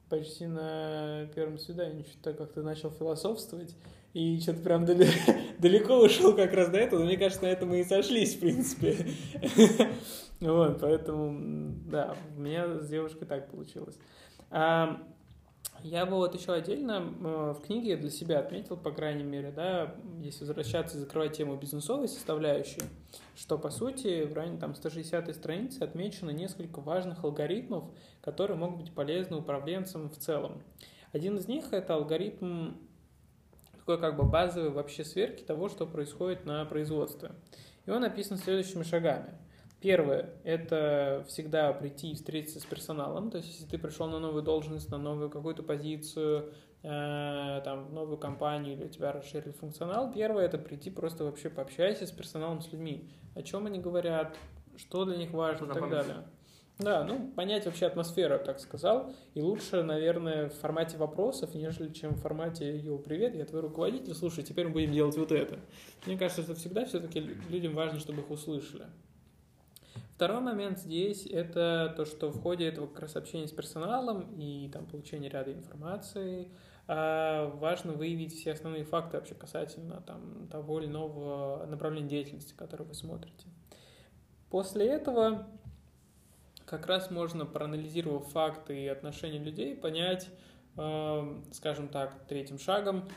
почти 0.09 0.47
на 0.47 1.26
первом 1.35 1.59
свидании 1.59 2.02
что-то 2.02 2.35
как-то 2.35 2.62
начал 2.62 2.90
философствовать, 2.90 3.76
и 4.12 4.40
что-то 4.40 4.61
прям 4.61 4.85
далеко 5.59 6.00
ушел 6.00 6.35
как 6.35 6.52
раз 6.52 6.69
до 6.71 6.78
этого. 6.78 7.04
Мне 7.04 7.16
кажется, 7.16 7.45
на 7.45 7.49
этом 7.49 7.69
мы 7.69 7.80
и 7.80 7.85
сошлись, 7.85 8.35
в 8.35 8.40
принципе. 8.40 8.97
Вот, 10.40 10.80
поэтому, 10.80 11.75
да, 11.85 12.16
у 12.35 12.40
меня 12.40 12.78
с 12.78 12.88
девушкой 12.88 13.26
так 13.26 13.50
получилось. 13.50 13.99
Я 15.83 16.05
бы 16.05 16.17
вот 16.17 16.35
еще 16.35 16.53
отдельно 16.53 17.15
э, 17.21 17.55
в 17.57 17.63
книге 17.63 17.97
для 17.97 18.11
себя 18.11 18.41
отметил, 18.41 18.77
по 18.77 18.91
крайней 18.91 19.23
мере, 19.23 19.51
да, 19.51 19.95
если 20.21 20.45
возвращаться 20.45 20.97
и 20.97 21.01
закрывать 21.01 21.37
тему 21.37 21.57
бизнесовой 21.57 22.07
составляющей, 22.07 22.83
что, 23.35 23.57
по 23.57 23.71
сути, 23.71 24.25
в 24.25 24.35
районе 24.35 24.59
там 24.59 24.75
160 24.75 25.35
страницы 25.35 25.83
отмечено 25.83 26.31
несколько 26.31 26.81
важных 26.81 27.25
алгоритмов, 27.25 27.85
которые 28.21 28.59
могут 28.59 28.81
быть 28.81 28.93
полезны 28.93 29.37
управленцам 29.37 30.11
в 30.11 30.17
целом. 30.19 30.63
Один 31.13 31.39
из 31.39 31.49
них– 31.49 31.65
это 31.73 31.95
алгоритм 31.95 32.73
такой 33.79 33.99
как 33.99 34.17
бы 34.17 34.25
базовый 34.25 34.71
вообще 34.71 35.05
сверки 35.05 35.43
того, 35.43 35.69
что 35.71 35.87
происходит 35.87 36.45
на 36.45 36.65
производстве. 36.67 37.33
И 37.87 37.91
он 37.91 38.05
описан 38.05 38.37
следующими 38.37 38.83
шагами– 38.83 39.33
Первое– 39.81 40.31
это 40.45 41.25
всегда 41.27 41.73
прийти 41.73 42.13
и 42.13 42.15
встретиться 42.15 42.61
с 42.61 42.65
персоналом. 42.65 43.31
То 43.31 43.39
есть, 43.39 43.49
если 43.49 43.65
ты 43.65 43.79
пришел 43.79 44.09
на 44.09 44.19
новую 44.19 44.43
должность, 44.43 44.91
на 44.91 44.99
новую 44.99 45.31
какую-то 45.31 45.63
позицию, 45.63 46.53
э, 46.83 47.61
там, 47.65 47.87
в 47.87 47.93
новую 47.93 48.19
компанию 48.19 48.75
или 48.75 48.85
у 48.85 48.89
тебя 48.89 49.13
расширили 49.13 49.53
функционал, 49.53 50.13
первое– 50.13 50.45
это 50.47 50.59
прийти 50.59 50.91
просто 50.91 51.25
вообще 51.25 51.49
пообщайся 51.49 52.07
с 52.07 52.11
персоналом, 52.11 52.61
с 52.61 52.71
людьми. 52.73 53.09
О 53.35 53.43
чем 53.43 53.65
они 53.67 53.79
говорят, 53.79 54.37
что 54.77 55.07
для 55.07 55.17
них 55.17 55.31
важно 55.31 55.65
и 55.65 55.69
так 55.69 55.89
далее. 55.89 56.17
Да, 56.79 57.05
ну, 57.05 57.31
понять 57.37 57.67
вообще 57.67 57.87
атмосферу, 57.87 58.39
так 58.39 58.59
сказал. 58.59 59.13
И 59.35 59.43
лучше, 59.43 59.83
наверное, 59.83 60.49
в 60.49 60.55
формате 60.55 60.97
вопросов, 60.97 61.55
нежели 61.55 61.93
чем 61.93 62.15
в 62.15 62.21
формате 62.21 62.79
«Йоу, 62.79 62.99
привет, 62.99 63.35
я 63.35 63.45
твой 63.45 63.61
руководитель, 63.61 64.15
слушай, 64.15 64.43
теперь 64.43 64.67
мы 64.67 64.73
будем 64.73 64.93
делать 64.93 65.17
вот 65.17 65.31
это». 65.31 65.59
Мне 66.07 66.17
кажется, 66.17 66.43
что 66.43 66.55
всегда 66.55 66.87
все-таки 66.87 67.21
людям 67.51 67.75
важно, 67.75 67.99
чтобы 67.99 68.23
их 68.23 68.31
услышали. 68.31 68.87
Второй 70.21 70.43
момент 70.43 70.79
здесь– 70.79 71.25
это 71.33 71.95
то, 71.97 72.05
что 72.05 72.29
в 72.29 72.43
ходе 72.43 72.69
этого 72.69 72.87
как 72.87 73.00
раз 73.00 73.17
общения 73.17 73.49
с 73.49 73.53
персоналом 73.53 74.39
и 74.39 74.69
там, 74.69 74.85
получения 74.85 75.31
ряда 75.31 75.50
информации 75.50 76.50
а, 76.87 77.49
важно 77.57 77.95
выявить 77.95 78.35
все 78.35 78.53
основные 78.53 78.85
факты 78.85 79.17
вообще 79.17 79.35
касательно 79.35 80.03
там, 80.03 80.47
того 80.49 80.79
или 80.79 80.89
иного 80.89 81.65
направления 81.65 82.11
деятельности, 82.11 82.53
которое 82.55 82.85
вы 82.85 82.93
смотрите. 82.93 83.47
После 84.50 84.89
этого 84.89 85.49
как 86.67 86.87
раз 86.87 87.11
можно, 87.11 87.47
проанализировав 87.47 88.27
факты 88.29 88.79
и 88.79 88.89
отношения 88.89 89.39
людей, 89.39 89.75
понять, 89.75 90.29
а, 90.77 91.43
скажем 91.53 91.89
так, 91.89 92.27
третьим 92.29 92.59
шагом, 92.59 93.09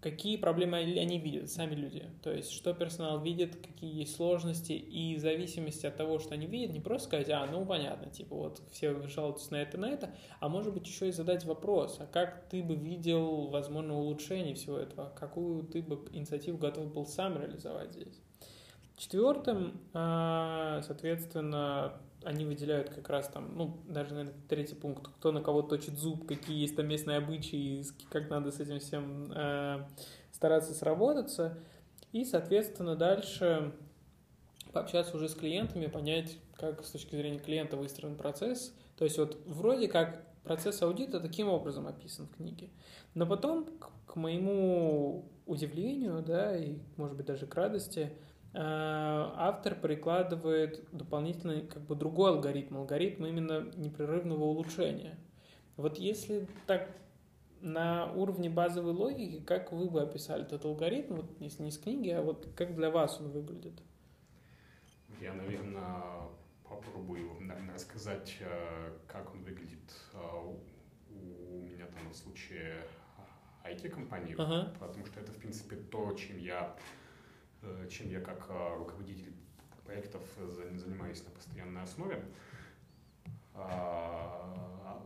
какие 0.00 0.36
проблемы 0.36 0.78
они 0.78 1.18
видят, 1.18 1.50
сами 1.50 1.74
люди. 1.74 2.04
То 2.22 2.32
есть, 2.32 2.52
что 2.52 2.72
персонал 2.72 3.20
видит, 3.20 3.56
какие 3.56 4.00
есть 4.00 4.16
сложности, 4.16 4.72
и 4.72 5.16
в 5.16 5.20
зависимости 5.20 5.86
от 5.86 5.96
того, 5.96 6.18
что 6.18 6.34
они 6.34 6.46
видят, 6.46 6.72
не 6.72 6.80
просто 6.80 7.08
сказать, 7.08 7.28
а, 7.30 7.46
ну, 7.46 7.64
понятно, 7.66 8.10
типа, 8.10 8.34
вот 8.34 8.62
все 8.72 9.06
жалуются 9.08 9.52
на 9.52 9.56
это, 9.56 9.78
на 9.78 9.90
это, 9.90 10.10
а 10.40 10.48
может 10.48 10.72
быть 10.72 10.86
еще 10.86 11.08
и 11.08 11.12
задать 11.12 11.44
вопрос, 11.44 11.98
а 12.00 12.06
как 12.06 12.48
ты 12.48 12.62
бы 12.62 12.74
видел, 12.74 13.48
возможно, 13.48 13.98
улучшение 13.98 14.54
всего 14.54 14.78
этого, 14.78 15.12
какую 15.18 15.64
ты 15.64 15.82
бы 15.82 16.02
инициативу 16.12 16.56
готов 16.56 16.92
был 16.92 17.06
сам 17.06 17.38
реализовать 17.38 17.92
здесь. 17.92 18.20
Четвертым, 18.96 19.80
а, 19.92 20.82
соответственно, 20.82 22.00
они 22.24 22.44
выделяют 22.44 22.90
как 22.90 23.08
раз 23.08 23.28
там, 23.28 23.56
ну, 23.56 23.78
даже, 23.88 24.14
наверное, 24.14 24.34
третий 24.48 24.74
пункт, 24.74 25.08
кто 25.08 25.32
на 25.32 25.42
кого 25.42 25.62
точит 25.62 25.98
зуб, 25.98 26.26
какие 26.26 26.60
есть 26.60 26.76
там 26.76 26.86
местные 26.86 27.18
обычаи, 27.18 27.82
как 28.10 28.28
надо 28.28 28.50
с 28.50 28.60
этим 28.60 28.78
всем 28.78 29.32
э, 29.32 29.84
стараться 30.32 30.74
сработаться. 30.74 31.58
И, 32.12 32.24
соответственно, 32.24 32.96
дальше 32.96 33.72
пообщаться 34.72 35.16
уже 35.16 35.28
с 35.28 35.34
клиентами, 35.34 35.86
понять, 35.86 36.38
как 36.56 36.84
с 36.84 36.90
точки 36.90 37.16
зрения 37.16 37.38
клиента 37.38 37.76
выстроен 37.76 38.16
процесс. 38.16 38.74
То 38.96 39.04
есть 39.04 39.18
вот 39.18 39.38
вроде 39.46 39.88
как 39.88 40.24
процесс 40.44 40.82
аудита 40.82 41.20
таким 41.20 41.48
образом 41.48 41.86
описан 41.86 42.26
в 42.26 42.36
книге. 42.36 42.68
Но 43.14 43.26
потом, 43.26 43.64
к, 43.64 43.90
к 44.06 44.16
моему 44.16 45.24
удивлению, 45.46 46.22
да, 46.22 46.56
и, 46.56 46.78
может 46.96 47.16
быть, 47.16 47.26
даже 47.26 47.46
к 47.46 47.54
радости, 47.54 48.12
автор 48.52 49.76
прикладывает 49.76 50.84
дополнительно 50.92 51.60
как 51.62 51.82
бы 51.82 51.94
другой 51.94 52.30
алгоритм, 52.30 52.78
алгоритм 52.78 53.26
именно 53.26 53.70
непрерывного 53.76 54.44
улучшения. 54.44 55.18
Вот 55.76 55.98
если 55.98 56.48
так 56.66 56.90
на 57.60 58.12
уровне 58.12 58.50
базовой 58.50 58.92
логики, 58.92 59.40
как 59.44 59.72
вы 59.72 59.88
бы 59.88 60.02
описали 60.02 60.42
этот 60.42 60.64
алгоритм, 60.64 61.16
вот 61.16 61.30
если 61.40 61.62
не 61.62 61.70
с 61.70 61.78
книги, 61.78 62.08
а 62.08 62.22
вот 62.22 62.48
как 62.56 62.74
для 62.74 62.90
вас 62.90 63.20
он 63.20 63.30
выглядит? 63.30 63.80
Я, 65.20 65.34
наверное, 65.34 66.02
попробую 66.68 67.30
рассказать, 67.72 68.36
э, 68.40 68.92
как 69.06 69.32
он 69.34 69.42
выглядит 69.42 69.92
э, 70.14 70.18
у 71.10 71.62
меня 71.62 71.86
там 71.86 72.10
в 72.10 72.16
случае 72.16 72.82
IT-компании, 73.64 74.34
ага. 74.38 74.72
потому 74.80 75.04
что 75.06 75.20
это, 75.20 75.32
в 75.32 75.36
принципе, 75.36 75.76
то, 75.76 76.12
чем 76.14 76.38
я 76.38 76.74
Э, 76.74 77.09
чем 77.90 78.08
я 78.08 78.20
как 78.20 78.46
э, 78.48 78.76
руководитель 78.76 79.34
проектов 79.84 80.22
занимаюсь 80.76 81.22
на 81.24 81.30
постоянной 81.30 81.82
основе. 81.82 82.24
А, 83.54 85.02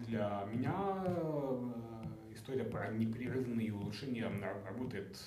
для 0.00 0.46
меня 0.52 1.04
э, 1.06 1.72
история 2.32 2.64
про 2.64 2.88
непрерывные 2.88 3.72
улучшения 3.72 4.28
работает 4.66 5.18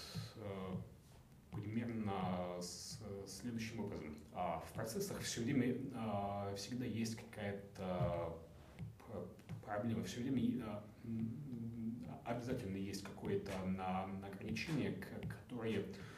примерно 1.51 2.62
с 2.62 3.00
следующим 3.25 3.79
образом. 3.86 4.15
А, 4.34 4.60
в 4.60 4.74
процессах 4.74 5.20
все 5.22 5.41
время 5.41 5.75
всегда 6.56 6.86
есть 6.86 7.15
какая-то 7.15 8.38
проблема, 9.65 10.03
все 10.03 10.22
время 10.22 10.84
обязательно 12.25 12.77
есть 12.77 13.03
какое-то 13.03 13.51
ограничение, 14.24 14.94
которое 15.48 15.86
Э, 15.88 16.16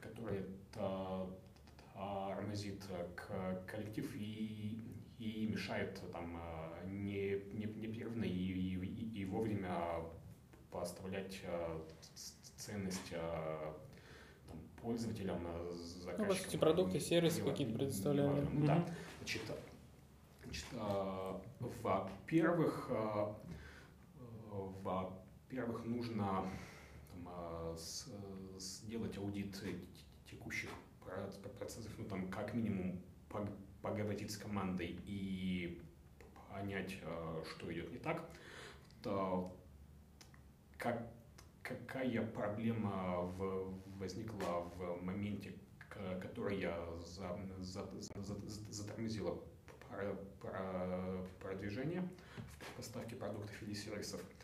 который 0.00 0.44
тормозит 2.52 2.82
коллектив 3.66 4.14
и, 4.14 4.78
и 5.18 5.46
мешает 5.46 6.00
там 6.12 6.36
э, 6.36 6.88
не, 6.88 7.40
не, 7.54 7.66
непрерывно 7.66 8.24
и, 8.24 8.28
и, 8.28 9.20
и 9.20 9.24
вовремя 9.24 10.04
поставлять 10.70 11.40
э, 11.44 11.80
ценность 12.56 13.10
там, 13.10 14.58
пользователям, 14.80 15.46
заказчикам. 15.74 16.26
Ну, 16.26 16.26
по 16.26 16.34
сути, 16.34 16.56
продукты, 16.56 17.00
сервисы 17.00 17.42
какие-то 17.42 17.74
предоставляли. 17.74 18.46
Ну, 18.52 18.66
да. 18.66 18.84
Значит, 19.18 19.42
значит, 20.44 20.66
во-первых, 21.82 22.90
во-первых, 24.82 25.84
нужно 25.84 26.44
сделать 28.58 29.16
аудит 29.18 29.62
текущих 30.30 30.70
процессов, 31.58 31.92
ну 31.98 32.04
там 32.04 32.28
как 32.28 32.54
минимум 32.54 33.00
поговорить 33.82 34.30
с 34.30 34.36
командой 34.36 34.98
и 35.06 35.82
понять, 36.50 36.98
э, 37.02 37.44
что 37.50 37.72
идет 37.72 37.90
не 37.90 37.98
так, 37.98 38.24
то 39.02 39.56
как, 40.78 41.08
какая 41.62 42.24
проблема 42.26 43.22
в, 43.22 43.74
возникла 43.98 44.60
в 44.76 45.02
моменте, 45.02 45.54
который 46.20 46.60
я 46.60 46.76
за, 47.00 47.38
за, 47.60 47.88
за, 48.14 48.34
затормозила 48.70 49.38
продвижение 51.40 52.08
в 52.60 52.76
поставке 52.76 53.16
продуктов 53.16 53.62
или 53.62 53.74
сервисов, 53.74 54.22
А, 54.22 54.41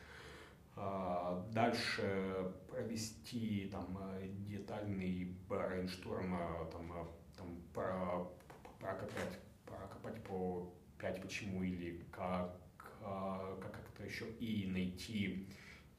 дальше 1.52 2.52
провести 2.68 3.68
там 3.70 3.99
детальный 4.47 5.37
брейншторм, 5.49 6.37
там, 6.70 7.08
там 7.37 7.62
про, 7.75 8.30
прокопать, 8.78 9.38
прокопать 9.64 10.23
по 10.25 10.73
5 10.99 11.23
почему 11.23 11.62
или 11.62 12.04
как, 12.11 12.56
как 13.00 13.73
как-то 13.99 14.04
еще 14.04 14.30
и 14.38 14.66
найти 14.66 15.49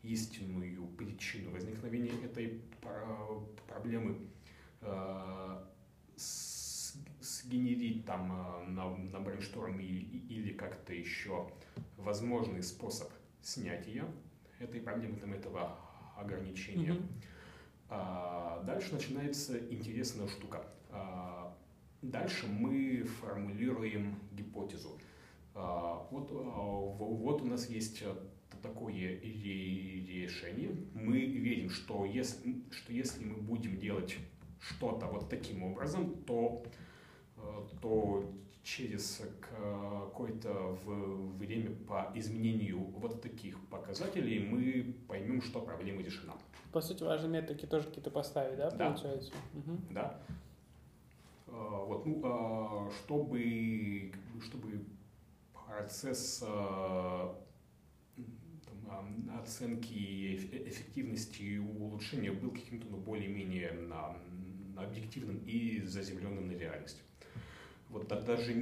истинную 0.04 0.88
причину 0.88 1.52
возникновения 1.52 2.24
этой 2.24 2.62
проблемы, 3.68 4.30
сгенерить 7.20 8.06
там 8.06 8.30
на, 8.74 8.96
на 8.96 9.20
брейншторме 9.20 9.86
или 9.86 10.54
как-то 10.54 10.94
еще 10.94 11.52
возможный 11.98 12.64
способ 12.64 13.12
снятия 13.42 14.06
этой 14.60 14.82
проблемы, 14.82 15.18
там, 15.18 15.34
этого 15.34 15.78
ограничения. 16.18 16.96
А, 17.90 18.62
дальше 18.66 18.94
начинается 18.94 19.58
интересная 19.72 20.28
штука. 20.28 20.64
А, 20.92 21.58
дальше 22.02 22.48
мы 22.48 23.04
формулируем 23.04 24.20
гипотезу. 24.32 25.00
А, 25.56 26.08
вот, 26.12 26.30
а, 26.32 26.36
вот 26.36 27.42
у 27.42 27.46
нас 27.46 27.70
есть 27.70 28.04
такое 28.62 29.20
решение. 29.22 30.76
Мы 30.94 31.20
верим, 31.26 31.70
что 31.70 32.06
если, 32.06 32.64
что 32.72 32.94
если 32.94 33.24
мы 33.26 33.36
будем 33.38 33.80
делать 33.80 34.18
что-то 34.60 35.08
вот 35.08 35.30
таким 35.30 35.64
образом, 35.64 36.24
то, 36.24 36.64
э, 37.38 37.68
то 37.82 38.30
через 38.70 39.22
какое-то 39.42 40.78
время 41.38 41.76
по 41.88 42.12
изменению 42.14 42.80
вот 42.80 43.22
таких 43.22 43.60
показателей 43.68 44.48
мы 44.48 44.94
поймем, 45.08 45.42
что 45.42 45.60
проблема 45.62 46.04
решена. 46.04 46.34
По 46.72 46.82
сути, 46.82 47.04
важные 47.04 47.42
метрики 47.42 47.66
тоже 47.66 47.88
какие-то 47.88 48.12
поставить, 48.12 48.58
да, 48.58 48.70
да. 48.70 48.90
получается? 48.90 49.32
Угу. 49.56 49.78
Да. 49.90 50.20
А, 51.48 51.84
вот, 51.84 52.06
ну, 52.06 52.22
а, 52.24 52.92
чтобы, 52.92 54.12
чтобы 54.44 54.86
процесс 55.52 56.44
а, 56.46 57.36
там, 58.86 59.32
оценки 59.42 60.36
эффективности 60.68 61.42
и 61.42 61.58
улучшения 61.58 62.32
был 62.32 62.52
каким-то 62.52 62.88
ну, 62.88 62.98
более-менее 62.98 63.76
объективным 64.78 65.44
и 65.46 65.82
заземленным 65.82 66.48
на 66.48 66.54
реальность. 66.54 67.02
Вот 67.90 68.08
даже 68.08 68.54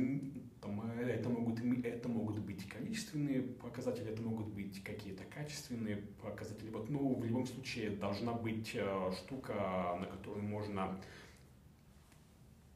там, 0.61 0.81
это, 0.99 1.29
могут, 1.29 1.59
это 1.83 2.09
могут 2.09 2.39
быть 2.39 2.67
количественные 2.67 3.41
показатели, 3.41 4.11
это 4.11 4.21
могут 4.21 4.47
быть 4.47 4.81
какие-то 4.83 5.23
качественные 5.25 5.97
показатели. 6.21 6.69
Вот, 6.69 6.89
ну, 6.89 7.15
в 7.15 7.25
любом 7.25 7.45
случае 7.45 7.91
должна 7.91 8.33
быть 8.33 8.71
э, 8.73 9.11
штука, 9.17 9.97
на 9.99 10.05
которую 10.05 10.43
можно 10.43 10.99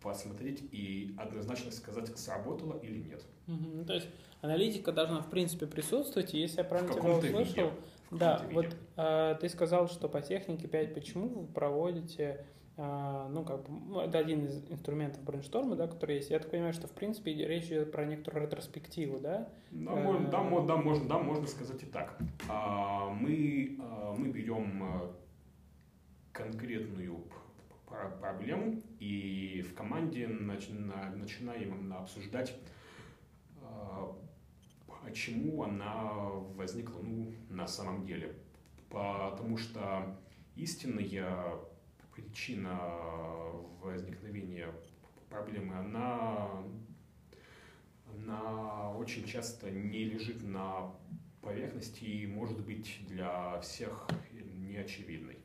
посмотреть 0.02 0.64
и 0.72 1.16
однозначно 1.18 1.72
сказать, 1.72 2.18
сработало 2.18 2.78
или 2.80 3.00
нет. 3.00 3.24
Угу. 3.48 3.86
То 3.86 3.94
есть 3.94 4.08
аналитика 4.42 4.92
должна 4.92 5.22
в 5.22 5.30
принципе 5.30 5.68
присутствовать, 5.68 6.34
и 6.34 6.40
если 6.40 6.58
я 6.58 6.64
правильно 6.64 6.94
тебя 6.94 7.18
услышал, 7.18 7.72
да, 8.10 8.46
вот 8.52 8.76
э, 8.98 9.38
ты 9.40 9.48
сказал, 9.48 9.88
что 9.88 10.10
по 10.10 10.22
технике 10.22 10.68
5 10.68 10.94
почему 10.94 11.30
вы 11.30 11.48
проводите 11.48 12.46
ну, 12.78 13.44
как 13.46 13.64
бы, 13.64 13.70
ну, 13.70 14.00
это 14.00 14.18
один 14.18 14.46
из 14.46 14.72
инструментов 14.72 15.24
брейншторма, 15.24 15.76
да, 15.76 15.88
который 15.88 16.16
есть. 16.16 16.30
Я 16.30 16.40
так 16.40 16.50
понимаю, 16.50 16.74
что, 16.74 16.88
в 16.88 16.92
принципе, 16.92 17.34
речь 17.34 17.66
идет 17.66 17.92
про 17.92 18.06
некоторую 18.06 18.46
ретроспективу, 18.46 19.20
да? 19.20 19.50
Да, 19.72 19.92
э, 19.92 20.04
можно, 20.04 20.28
да, 20.30 20.44
да, 20.62 20.78
можно, 20.78 21.08
да, 21.08 21.20
можно 21.20 21.48
сказать 21.48 21.84
и 21.84 21.86
так. 21.86 22.18
А, 22.48 23.10
мы, 23.10 23.78
а, 23.80 24.16
мы 24.18 24.30
берем 24.30 25.12
конкретную 26.32 27.18
проблему 28.22 28.82
и 29.00 29.66
в 29.70 29.76
команде 29.76 30.28
начинаем 30.28 31.92
обсуждать, 31.94 32.56
почему 35.04 35.64
она 35.64 36.12
возникла 36.56 37.02
ну, 37.02 37.34
на 37.50 37.68
самом 37.68 38.06
деле. 38.06 38.34
Потому 38.90 39.58
что 39.58 40.18
истинная 40.56 41.60
причина 42.22 42.80
возникновения 43.82 44.68
проблемы, 45.30 45.76
она, 45.76 46.64
она 48.16 48.92
очень 48.98 49.26
часто 49.26 49.70
не 49.70 50.06
лежит 50.06 50.44
на 50.44 50.92
поверхности 51.42 52.04
и 52.04 52.28
может 52.28 52.60
быть 52.66 53.00
для 53.08 53.60
всех 53.62 54.08
неочевидной. 54.32 55.40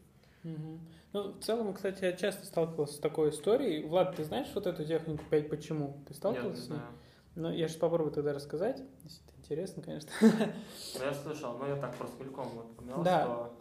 Угу. 0.44 0.80
Ну, 1.12 1.32
в 1.32 1.40
целом, 1.40 1.72
кстати, 1.74 2.04
я 2.04 2.12
часто 2.12 2.46
сталкивался 2.46 2.94
с 2.94 2.98
такой 2.98 3.30
историей. 3.30 3.84
Влад, 3.84 4.16
ты 4.16 4.24
знаешь 4.24 4.48
вот 4.54 4.66
эту 4.66 4.84
технику 4.84 5.24
5 5.30 5.48
почему? 5.48 6.04
Ты 6.06 6.14
сталкивался 6.14 6.60
Нет, 6.60 6.66
с 6.66 6.68
ней? 6.68 6.80
Ну, 7.36 7.52
я 7.52 7.68
сейчас 7.68 7.78
попробую 7.78 8.12
тогда 8.12 8.32
рассказать. 8.32 8.82
Если 9.04 9.22
это 9.24 9.38
интересно, 9.38 9.82
конечно. 9.82 10.10
Ну, 10.20 11.04
я 11.04 11.14
слышал, 11.14 11.58
но 11.58 11.66
я 11.66 11.76
так 11.76 11.94
просто 11.96 12.22
мельком 12.22 12.48
вот 12.50 12.76
понял, 12.76 13.02
да. 13.02 13.22
что 13.22 13.55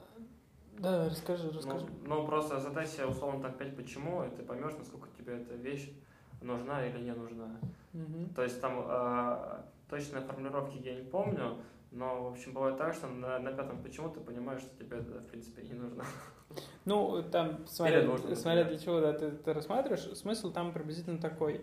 да, 0.80 1.10
расскажи, 1.10 1.52
расскажи. 1.52 1.86
Ну, 2.04 2.16
ну 2.16 2.26
просто 2.26 2.60
задай 2.60 2.86
себе 2.86 3.06
условно 3.06 3.42
так 3.42 3.58
пять 3.58 3.76
почему, 3.76 4.24
и 4.24 4.30
ты 4.30 4.44
поймешь, 4.44 4.74
насколько 4.78 5.08
тебе 5.18 5.42
эта 5.42 5.56
вещь 5.56 5.90
нужна 6.42 6.86
или 6.86 7.02
не 7.02 7.14
нужна. 7.14 7.48
Угу. 7.94 8.34
То 8.36 8.44
есть 8.44 8.60
там 8.62 8.86
э, 8.88 9.62
точной 9.90 10.22
формулировки 10.22 10.78
я 10.78 10.96
не 10.96 11.04
помню, 11.04 11.58
но, 11.92 12.24
в 12.24 12.34
общем, 12.34 12.54
бывает 12.54 12.78
так, 12.78 12.94
что 12.94 13.08
на, 13.08 13.40
на 13.40 13.52
пятом 13.54 13.82
почему 13.82 14.10
ты 14.10 14.20
понимаешь, 14.20 14.62
что 14.62 14.78
тебе 14.78 14.98
это, 14.98 15.20
в 15.20 15.28
принципе, 15.28 15.64
не 15.64 15.74
нужно. 15.74 16.04
Ну, 16.86 17.24
там, 17.24 17.66
смотря, 17.68 18.04
нужно, 18.04 18.36
смотря 18.36 18.66
для 18.66 18.78
чего 18.78 19.02
да, 19.02 19.14
ты, 19.14 19.32
ты 19.32 19.52
рассматриваешь, 19.52 20.16
смысл 20.16 20.52
там 20.52 20.72
приблизительно 20.72 21.18
такой. 21.18 21.60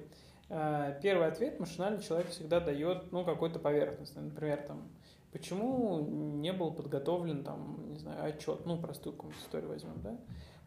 А, 0.51 0.91
первый 1.01 1.29
ответ 1.29 1.61
машинально 1.61 2.03
человек 2.03 2.29
всегда 2.29 2.59
дает, 2.59 3.13
ну, 3.13 3.25
какой-то 3.25 3.61
поверхностный. 3.61 4.23
Например, 4.23 4.59
там, 4.67 4.91
Почему 5.33 5.99
не 6.01 6.53
был 6.53 6.73
подготовлен, 6.73 7.43
там, 7.43 7.89
не 7.89 7.99
знаю, 7.99 8.23
отчет, 8.23 8.67
ну, 8.67 8.79
простую 8.79 9.15
какую-нибудь 9.15 9.43
историю 9.43 9.71
возьмем, 9.71 10.01
да? 10.03 10.19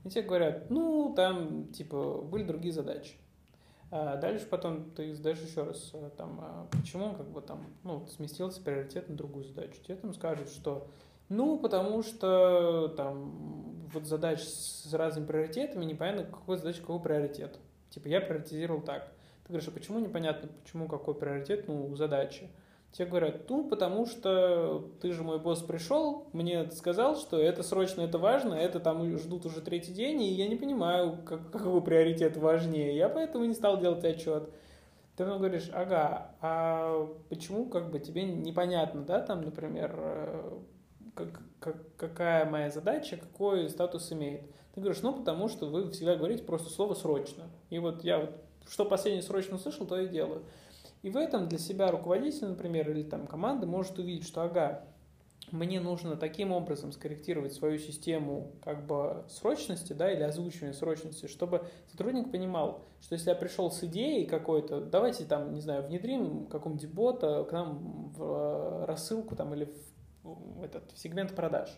И 0.03 0.09
тебе 0.09 0.23
говорят, 0.23 0.71
ну, 0.71 1.13
там, 1.15 1.67
типа, 1.71 2.21
были 2.21 2.43
другие 2.43 2.73
задачи. 2.73 3.15
А 3.91 4.17
дальше 4.17 4.47
потом 4.47 4.89
ты 4.91 5.13
задаешь 5.13 5.39
еще 5.39 5.63
раз, 5.63 5.91
э, 5.93 6.09
там, 6.17 6.39
а 6.41 6.67
почему, 6.71 7.13
как 7.13 7.29
бы, 7.29 7.41
там, 7.41 7.63
ну, 7.83 8.07
сместился 8.07 8.59
приоритет 8.61 9.07
на 9.07 9.15
другую 9.15 9.45
задачу. 9.45 9.79
Тебе 9.83 9.97
там 9.97 10.13
скажут, 10.15 10.49
что, 10.49 10.87
ну, 11.29 11.59
потому 11.59 12.01
что, 12.01 12.87
там, 12.97 13.87
вот 13.93 14.05
задач 14.05 14.41
с 14.41 14.91
разными 14.93 15.27
приоритетами, 15.27 15.85
непонятно, 15.85 16.23
какой 16.23 16.57
задача 16.57 16.81
какой 16.81 16.99
приоритет. 16.99 17.59
Типа, 17.91 18.07
я 18.07 18.19
приоритизировал 18.19 18.81
так. 18.81 19.11
Ты 19.43 19.49
говоришь, 19.49 19.67
а 19.67 19.71
почему 19.71 19.99
непонятно, 19.99 20.49
почему 20.63 20.87
какой 20.87 21.13
приоритет, 21.13 21.67
ну, 21.67 21.85
у 21.85 21.95
задачи? 21.95 22.49
Тебе 22.95 23.07
говорят, 23.07 23.49
ну, 23.49 23.67
потому 23.67 24.05
что 24.05 24.89
ты 25.01 25.11
же 25.11 25.21
мой 25.21 25.37
босс 25.37 25.61
пришел, 25.61 26.29
мне 26.31 26.71
сказал, 26.71 27.17
что 27.17 27.37
это 27.37 27.61
срочно, 27.61 27.99
это 27.99 28.17
важно, 28.17 28.53
это 28.53 28.79
там 28.79 29.17
ждут 29.17 29.45
уже 29.45 29.59
третий 29.59 29.91
день, 29.91 30.21
и 30.21 30.31
я 30.31 30.47
не 30.47 30.55
понимаю, 30.55 31.17
как, 31.25 31.51
какой 31.51 31.81
приоритет 31.81 32.37
важнее. 32.37 32.95
Я 32.95 33.09
поэтому 33.09 33.43
не 33.43 33.53
стал 33.53 33.81
делать 33.81 34.05
отчет. 34.05 34.49
Ты 35.17 35.25
мне 35.25 35.35
говоришь, 35.35 35.69
ага, 35.73 36.31
а 36.39 37.05
почему 37.27 37.65
как 37.65 37.91
бы 37.91 37.99
тебе 37.99 38.23
непонятно, 38.23 39.01
да, 39.01 39.19
там, 39.19 39.41
например, 39.41 39.93
э, 39.97 40.51
как, 41.15 41.41
как, 41.59 41.95
какая 41.97 42.49
моя 42.49 42.69
задача, 42.69 43.17
какой 43.17 43.69
статус 43.69 44.09
имеет. 44.13 44.43
Ты 44.73 44.79
говоришь, 44.79 45.01
ну, 45.01 45.13
потому 45.13 45.49
что 45.49 45.65
вы 45.65 45.91
всегда 45.91 46.15
говорите 46.15 46.43
просто 46.43 46.69
слово 46.69 46.93
«срочно». 46.93 47.43
И 47.69 47.77
вот 47.77 48.05
я 48.05 48.19
вот 48.19 48.31
что 48.69 48.85
последнее 48.85 49.21
срочно 49.21 49.55
услышал, 49.57 49.85
то 49.85 49.99
и 49.99 50.07
делаю. 50.07 50.43
И 51.05 51.09
в 51.11 51.17
этом 51.17 51.47
для 51.47 51.59
себя 51.59 51.91
руководитель, 51.91 52.47
например, 52.47 52.89
или 52.89 53.03
там 53.03 53.27
команда 53.27 53.67
может 53.67 53.99
увидеть, 53.99 54.25
что 54.25 54.41
ага, 54.41 54.87
мне 55.51 55.79
нужно 55.79 56.15
таким 56.15 56.51
образом 56.51 56.91
скорректировать 56.91 57.53
свою 57.53 57.77
систему 57.77 58.53
как 58.63 58.87
бы 58.87 59.23
срочности, 59.29 59.93
да, 59.93 60.11
или 60.11 60.23
озвучивания 60.23 60.73
срочности, 60.73 61.27
чтобы 61.27 61.67
сотрудник 61.91 62.31
понимал, 62.31 62.85
что 63.01 63.13
если 63.13 63.29
я 63.29 63.35
пришел 63.35 63.69
с 63.69 63.83
идеей 63.83 64.25
какой-то, 64.25 64.81
давайте 64.81 65.25
там, 65.25 65.53
не 65.53 65.61
знаю, 65.61 65.83
внедрим 65.83 66.47
какого-нибудь 66.47 66.89
бота 66.89 67.43
к 67.43 67.51
нам 67.51 68.09
в 68.17 68.23
э, 68.23 68.85
рассылку 68.85 69.35
там 69.35 69.53
или 69.53 69.71
в, 70.23 70.63
этот, 70.63 70.91
в 70.91 70.97
сегмент 70.97 71.35
продаж. 71.35 71.69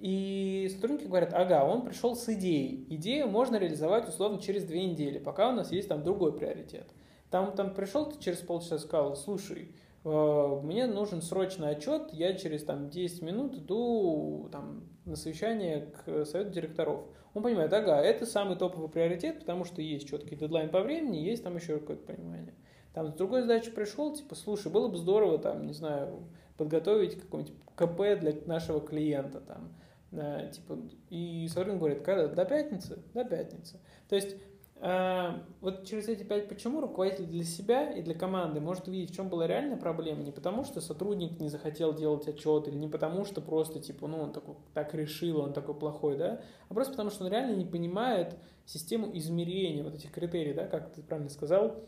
И 0.00 0.68
сотрудники 0.74 1.06
говорят, 1.06 1.32
ага, 1.32 1.64
он 1.64 1.82
пришел 1.82 2.16
с 2.16 2.28
идеей. 2.30 2.88
Идею 2.90 3.28
можно 3.28 3.54
реализовать 3.54 4.08
условно 4.08 4.40
через 4.42 4.64
две 4.64 4.84
недели, 4.84 5.20
пока 5.20 5.48
у 5.50 5.52
нас 5.52 5.70
есть 5.70 5.86
там 5.86 6.02
другой 6.02 6.36
приоритет. 6.36 6.90
Там, 7.36 7.52
там 7.52 7.74
пришел 7.74 8.06
ты 8.06 8.18
через 8.18 8.38
полчаса 8.38 8.78
сказал, 8.78 9.14
слушай, 9.14 9.70
э, 10.04 10.60
мне 10.62 10.86
нужен 10.86 11.20
срочный 11.20 11.68
отчет, 11.68 12.08
я 12.14 12.32
через 12.32 12.64
там 12.64 12.88
10 12.88 13.20
минут 13.20 13.58
иду 13.58 14.48
там, 14.50 14.84
на 15.04 15.16
совещание 15.16 15.82
к 15.82 16.24
совету 16.24 16.50
директоров. 16.52 17.04
Он 17.34 17.42
понимает, 17.42 17.70
ага, 17.74 18.00
это 18.00 18.24
самый 18.24 18.56
топовый 18.56 18.88
приоритет, 18.88 19.40
потому 19.40 19.66
что 19.66 19.82
есть 19.82 20.08
четкий 20.08 20.34
дедлайн 20.34 20.70
по 20.70 20.80
времени, 20.80 21.18
есть 21.18 21.44
там 21.44 21.56
еще 21.56 21.78
какое-то 21.78 22.06
понимание. 22.06 22.54
Там 22.94 23.08
с 23.08 23.12
другой 23.12 23.42
задачей 23.42 23.70
пришел, 23.70 24.14
типа, 24.14 24.34
слушай, 24.34 24.72
было 24.72 24.88
бы 24.88 24.96
здорово, 24.96 25.36
там, 25.36 25.66
не 25.66 25.74
знаю, 25.74 26.26
подготовить 26.56 27.20
какой-нибудь 27.20 27.52
КП 27.74 28.18
для 28.18 28.32
нашего 28.46 28.80
клиента, 28.80 29.40
там, 29.40 29.74
э, 30.12 30.52
типа, 30.54 30.78
и 31.10 31.46
сотрудник 31.48 31.80
говорит, 31.80 32.02
когда? 32.02 32.28
До 32.28 32.46
пятницы? 32.46 32.98
До 33.12 33.26
пятницы. 33.26 33.78
То 34.08 34.16
есть 34.16 34.36
вот 34.80 35.86
через 35.86 36.08
эти 36.08 36.22
пять 36.22 36.48
почему 36.48 36.82
руководитель 36.82 37.24
для 37.26 37.44
себя 37.44 37.90
и 37.92 38.02
для 38.02 38.14
команды 38.14 38.60
может 38.60 38.88
увидеть, 38.88 39.10
в 39.10 39.14
чем 39.14 39.30
была 39.30 39.46
реальная 39.46 39.78
проблема, 39.78 40.22
не 40.22 40.32
потому 40.32 40.64
что 40.64 40.82
сотрудник 40.82 41.40
не 41.40 41.48
захотел 41.48 41.94
делать 41.94 42.28
отчет, 42.28 42.68
или 42.68 42.76
не 42.76 42.88
потому 42.88 43.24
что 43.24 43.40
просто, 43.40 43.80
типа, 43.80 44.06
ну, 44.06 44.20
он 44.20 44.32
такой, 44.32 44.56
так 44.74 44.94
решил, 44.94 45.40
он 45.40 45.54
такой 45.54 45.74
плохой, 45.74 46.18
да, 46.18 46.42
а 46.68 46.74
просто 46.74 46.92
потому 46.92 47.10
что 47.10 47.24
он 47.24 47.30
реально 47.30 47.56
не 47.56 47.64
понимает 47.64 48.36
систему 48.66 49.10
измерения 49.16 49.82
вот 49.82 49.94
этих 49.94 50.10
критерий, 50.12 50.52
да, 50.52 50.66
как 50.66 50.92
ты 50.92 51.02
правильно 51.02 51.30
сказал, 51.30 51.82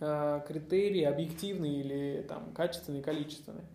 а, 0.00 0.40
критерии 0.40 1.02
объективные 1.02 1.80
или 1.80 2.22
там 2.26 2.52
качественные, 2.54 3.02
количественные. 3.02 3.66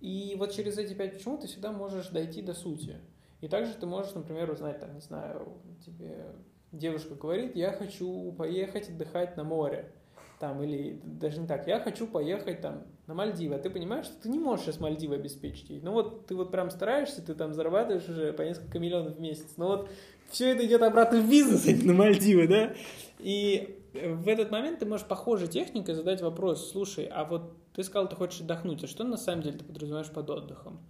И 0.00 0.34
вот 0.36 0.52
через 0.52 0.78
эти 0.78 0.94
пять 0.94 1.14
почему 1.14 1.38
ты 1.38 1.46
всегда 1.46 1.72
можешь 1.72 2.08
дойти 2.08 2.42
до 2.42 2.54
сути. 2.54 2.96
И 3.40 3.48
также 3.48 3.74
ты 3.74 3.86
можешь, 3.86 4.14
например, 4.14 4.50
узнать, 4.50 4.80
там, 4.80 4.94
не 4.94 5.00
знаю, 5.00 5.58
тебе 5.84 6.34
девушка 6.74 7.14
говорит, 7.14 7.56
я 7.56 7.72
хочу 7.72 8.32
поехать 8.32 8.88
отдыхать 8.88 9.36
на 9.36 9.44
море. 9.44 9.92
Там, 10.40 10.62
или 10.62 11.00
даже 11.04 11.40
не 11.40 11.46
так, 11.46 11.66
я 11.66 11.80
хочу 11.80 12.06
поехать 12.06 12.60
там 12.60 12.82
на 13.06 13.14
Мальдивы. 13.14 13.54
А 13.54 13.58
ты 13.58 13.70
понимаешь, 13.70 14.06
что 14.06 14.22
ты 14.22 14.28
не 14.28 14.38
можешь 14.38 14.66
сейчас 14.66 14.80
Мальдивы 14.80 15.14
обеспечить 15.14 15.70
ей. 15.70 15.80
Ну 15.80 15.92
вот 15.92 16.26
ты 16.26 16.34
вот 16.34 16.50
прям 16.50 16.70
стараешься, 16.70 17.24
ты 17.24 17.34
там 17.34 17.54
зарабатываешь 17.54 18.08
уже 18.08 18.32
по 18.32 18.42
несколько 18.42 18.78
миллионов 18.78 19.16
в 19.16 19.20
месяц. 19.20 19.54
Но 19.56 19.68
вот 19.68 19.90
все 20.28 20.50
это 20.50 20.66
идет 20.66 20.82
обратно 20.82 21.20
в 21.20 21.30
бизнес, 21.30 21.66
а 21.66 21.86
на 21.86 21.94
Мальдивы, 21.94 22.48
да? 22.48 22.74
И 23.20 23.78
в 23.94 24.28
этот 24.28 24.50
момент 24.50 24.80
ты 24.80 24.86
можешь 24.86 25.06
похожей 25.06 25.48
техникой 25.48 25.94
задать 25.94 26.20
вопрос, 26.20 26.72
слушай, 26.72 27.06
а 27.06 27.24
вот 27.24 27.56
ты 27.72 27.84
сказал, 27.84 28.08
ты 28.08 28.16
хочешь 28.16 28.40
отдохнуть, 28.40 28.82
а 28.82 28.86
что 28.86 29.04
на 29.04 29.16
самом 29.16 29.42
деле 29.42 29.58
ты 29.58 29.64
подразумеваешь 29.64 30.10
под 30.10 30.28
отдыхом? 30.30 30.80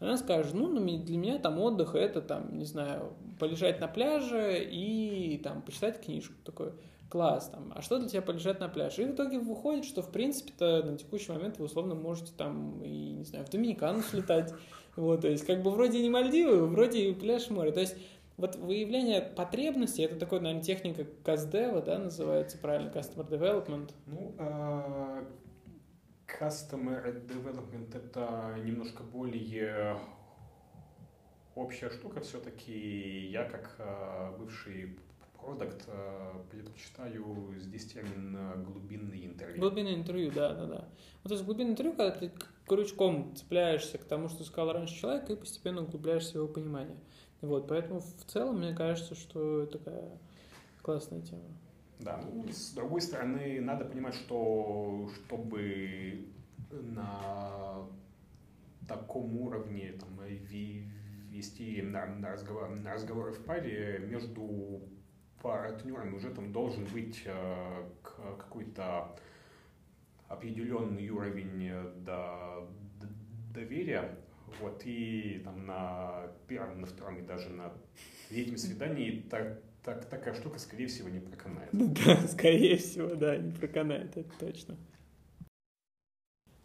Она 0.00 0.16
скажет, 0.16 0.54
ну, 0.54 0.72
для 0.72 1.16
меня 1.18 1.38
там 1.38 1.58
отдых 1.58 1.94
это 1.94 2.20
там, 2.20 2.56
не 2.56 2.64
знаю, 2.64 3.14
полежать 3.38 3.80
на 3.80 3.88
пляже 3.88 4.64
и 4.64 5.40
там 5.42 5.62
почитать 5.62 6.00
книжку. 6.00 6.34
Такой, 6.44 6.72
класс, 7.08 7.50
там, 7.52 7.72
а 7.74 7.82
что 7.82 7.98
для 7.98 8.08
тебя 8.08 8.22
полежать 8.22 8.60
на 8.60 8.68
пляже? 8.68 9.02
И 9.02 9.06
в 9.06 9.14
итоге 9.14 9.38
выходит, 9.38 9.84
что, 9.84 10.02
в 10.02 10.10
принципе-то, 10.10 10.82
на 10.84 10.96
текущий 10.96 11.32
момент 11.32 11.58
вы 11.58 11.64
условно 11.64 11.94
можете 11.94 12.32
там, 12.36 12.82
и, 12.82 13.12
не 13.12 13.24
знаю, 13.24 13.44
в 13.44 13.50
Доминикану 13.50 14.02
слетать. 14.02 14.52
Вот, 14.96 15.22
то 15.22 15.28
есть, 15.28 15.46
как 15.46 15.62
бы 15.62 15.70
вроде 15.70 16.00
не 16.00 16.10
Мальдивы, 16.10 16.66
вроде 16.66 17.10
и 17.10 17.14
пляж 17.14 17.50
море. 17.50 17.72
То 17.72 17.80
есть, 17.80 17.96
вот 18.36 18.56
выявление 18.56 19.20
потребностей, 19.20 20.02
это 20.02 20.16
такой, 20.16 20.40
наверное, 20.40 20.62
техника 20.62 21.06
каздева, 21.24 21.82
да, 21.82 21.98
называется 21.98 22.58
правильно, 22.58 22.90
customer 22.90 23.28
development. 23.28 23.90
Ну, 24.06 24.34
а, 24.38 25.24
Customer 26.38 27.26
Development 27.26 27.96
это 27.96 28.54
немножко 28.64 29.02
более 29.02 29.98
общая 31.54 31.90
штука 31.90 32.20
все-таки. 32.20 33.28
Я 33.28 33.44
как 33.44 33.74
э, 33.78 34.36
бывший 34.38 34.96
продукт 35.40 35.84
э, 35.88 36.32
предпочитаю 36.50 37.54
здесь 37.58 37.86
термин 37.92 38.36
э, 38.36 38.62
глубинный 38.62 39.26
интервью. 39.26 39.60
Глубинное 39.60 39.94
интервью, 39.94 40.30
да, 40.30 40.54
да, 40.54 40.66
да. 40.66 40.88
Вот 41.24 41.32
из 41.32 41.42
глубинное 41.42 41.72
интервью, 41.72 41.96
когда 41.96 42.12
ты 42.12 42.30
крючком 42.66 43.34
цепляешься 43.34 43.98
к 43.98 44.04
тому, 44.04 44.28
что 44.28 44.44
сказал 44.44 44.72
раньше 44.72 44.94
человек, 44.94 45.28
и 45.30 45.36
постепенно 45.36 45.82
углубляешься 45.82 46.32
в 46.32 46.36
его 46.36 46.48
понимание. 46.48 46.98
Вот, 47.40 47.68
поэтому 47.68 48.00
в 48.00 48.24
целом 48.26 48.58
мне 48.58 48.74
кажется, 48.74 49.14
что 49.14 49.66
такая 49.66 50.18
классная 50.82 51.22
тема. 51.22 51.44
Да, 52.00 52.20
ну, 52.22 52.46
с 52.48 52.72
другой 52.72 53.00
стороны, 53.00 53.60
надо 53.60 53.84
понимать, 53.84 54.14
что 54.14 55.10
чтобы 55.14 56.28
на 56.70 57.86
таком 58.86 59.36
уровне 59.36 59.92
там, 59.98 60.18
вести 61.30 61.82
на, 61.82 62.06
на, 62.06 62.32
разговор, 62.32 62.70
на 62.70 62.94
разговоры 62.94 63.32
в 63.32 63.44
паре 63.44 63.98
между 63.98 64.82
партнерами 65.42 66.16
уже 66.16 66.30
там 66.30 66.52
должен 66.52 66.84
быть 66.86 67.22
э, 67.24 67.88
какой-то 68.02 69.16
определенный 70.28 71.08
уровень 71.10 71.70
до, 72.04 72.68
до, 73.00 73.08
доверия. 73.54 74.18
Вот, 74.60 74.82
и 74.84 75.42
там 75.44 75.66
на 75.66 76.26
первом, 76.46 76.80
на 76.80 76.86
втором 76.86 77.18
и 77.18 77.22
даже 77.22 77.50
на 77.50 77.72
третьем 78.28 78.56
свидании 78.56 79.20
так, 79.30 79.60
так, 79.94 80.04
такая 80.04 80.34
штука, 80.34 80.58
скорее 80.58 80.86
всего, 80.86 81.08
не 81.08 81.20
проканает. 81.20 81.70
Да, 81.72 82.16
скорее 82.28 82.76
всего, 82.76 83.14
да, 83.14 83.36
не 83.36 83.52
проканает, 83.52 84.16
это 84.16 84.30
точно. 84.38 84.76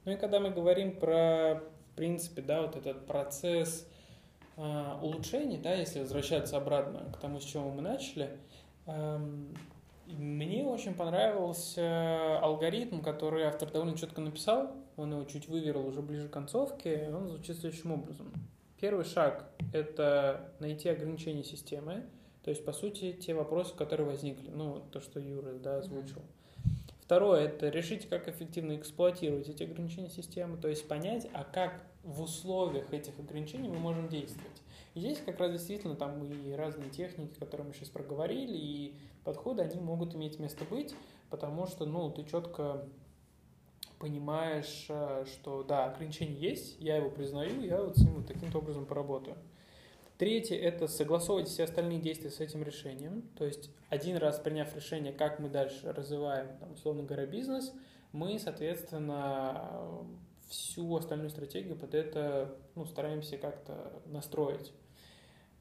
Ну 0.06 0.12
и 0.12 0.18
когда 0.18 0.42
мы 0.42 0.50
говорим 0.50 1.00
про, 1.00 1.62
в 1.92 1.96
принципе, 1.96 2.42
да, 2.42 2.62
вот 2.62 2.76
этот 2.76 3.06
процесс 3.06 3.88
э, 4.58 4.98
улучшений, 5.02 5.58
да, 5.58 5.74
если 5.74 6.02
возвращаться 6.02 6.58
обратно 6.58 7.12
к 7.14 7.18
тому, 7.18 7.40
с 7.40 7.46
чего 7.46 7.70
мы 7.70 7.82
начали, 7.82 8.38
э, 8.88 9.18
мне 10.08 10.66
очень 10.66 10.94
понравился 10.94 12.40
алгоритм, 12.40 13.00
который 13.00 13.44
автор 13.44 13.72
довольно 13.72 13.98
четко 13.98 14.20
написал. 14.20 14.76
Он 14.98 15.14
его 15.14 15.24
чуть 15.24 15.48
выверил 15.48 15.88
уже 15.88 16.02
ближе 16.02 16.28
к 16.28 16.34
концовке. 16.34 17.10
Он 17.14 17.30
звучит 17.30 17.58
следующим 17.58 17.94
образом. 17.94 18.34
Первый 18.82 19.06
шаг– 19.06 19.50
это 19.74 20.54
найти 20.60 20.90
ограничения 20.90 21.46
системы. 21.46 22.04
То 22.44 22.50
есть, 22.50 22.66
по 22.66 22.74
сути, 22.74 23.14
те 23.14 23.34
вопросы, 23.34 23.74
которые 23.76 24.08
возникли. 24.08 24.50
Ну, 24.50 24.82
то, 24.92 25.00
что 25.00 25.20
Юра 25.20 25.54
да, 25.54 25.78
озвучил. 25.78 26.22
Второе– 27.02 27.42
это 27.46 27.70
решить, 27.70 28.08
как 28.08 28.28
эффективно 28.28 28.76
эксплуатировать 28.76 29.50
эти 29.50 29.64
ограничения 29.64 30.10
системы, 30.10 30.58
то 30.58 30.68
есть 30.68 30.88
понять, 30.88 31.28
а 31.34 31.44
как 31.44 31.82
в 32.04 32.22
условиях 32.22 32.94
этих 32.94 33.18
ограничений 33.20 33.68
мы 33.68 33.78
можем 33.78 34.08
действовать. 34.08 34.62
И 34.94 35.00
здесь 35.00 35.20
как 35.20 35.40
раз 35.40 35.52
действительно 35.52 35.96
там 35.96 36.24
и 36.24 36.54
разные 36.54 36.90
техники, 36.90 37.38
которые 37.40 37.68
мы 37.68 37.74
сейчас 37.74 37.90
проговорили, 37.90 38.58
и 38.58 38.96
подходы, 39.24 39.64
они 39.64 39.80
могут 39.80 40.16
иметь 40.16 40.40
место 40.40 40.66
быть, 40.66 40.96
потому 41.30 41.68
что, 41.68 41.86
ну, 41.86 42.10
ты 42.10 42.24
четко 42.24 42.86
понимаешь, 44.00 44.86
э, 44.90 45.26
что 45.26 45.64
да, 45.64 45.86
ограничение 45.86 46.38
есть, 46.38 46.80
я 46.80 46.98
его 46.98 47.10
признаю, 47.10 47.62
я 47.62 47.82
вот 47.82 47.98
с 47.98 48.02
ним 48.02 48.16
вот 48.16 48.28
таким 48.28 48.54
образом 48.56 48.86
поработаю. 48.86 49.38
Третье– 50.18 50.56
это 50.62 50.88
согласовывать 50.88 51.48
все 51.48 51.64
остальные 51.64 52.00
действия 52.00 52.30
с 52.30 52.40
этим 52.40 52.64
решением. 52.64 53.24
То 53.36 53.46
есть 53.46 53.72
один 53.90 54.18
раз 54.18 54.40
приняв 54.40 54.76
решение, 54.76 55.12
как 55.12 55.40
мы 55.40 55.50
дальше 55.50 55.92
развиваем, 55.92 56.58
там, 56.60 56.74
условно 56.74 57.04
говоря, 57.04 57.26
бизнес, 57.26 57.74
мы, 58.12 58.38
соответственно, 58.38 60.06
всю 60.48 60.96
остальную 60.96 61.32
стратегию 61.32 61.76
под 61.76 61.96
это 61.96 62.56
ну, 62.76 62.86
стараемся 62.86 63.38
как-то 63.38 64.02
настроить. 64.06 64.72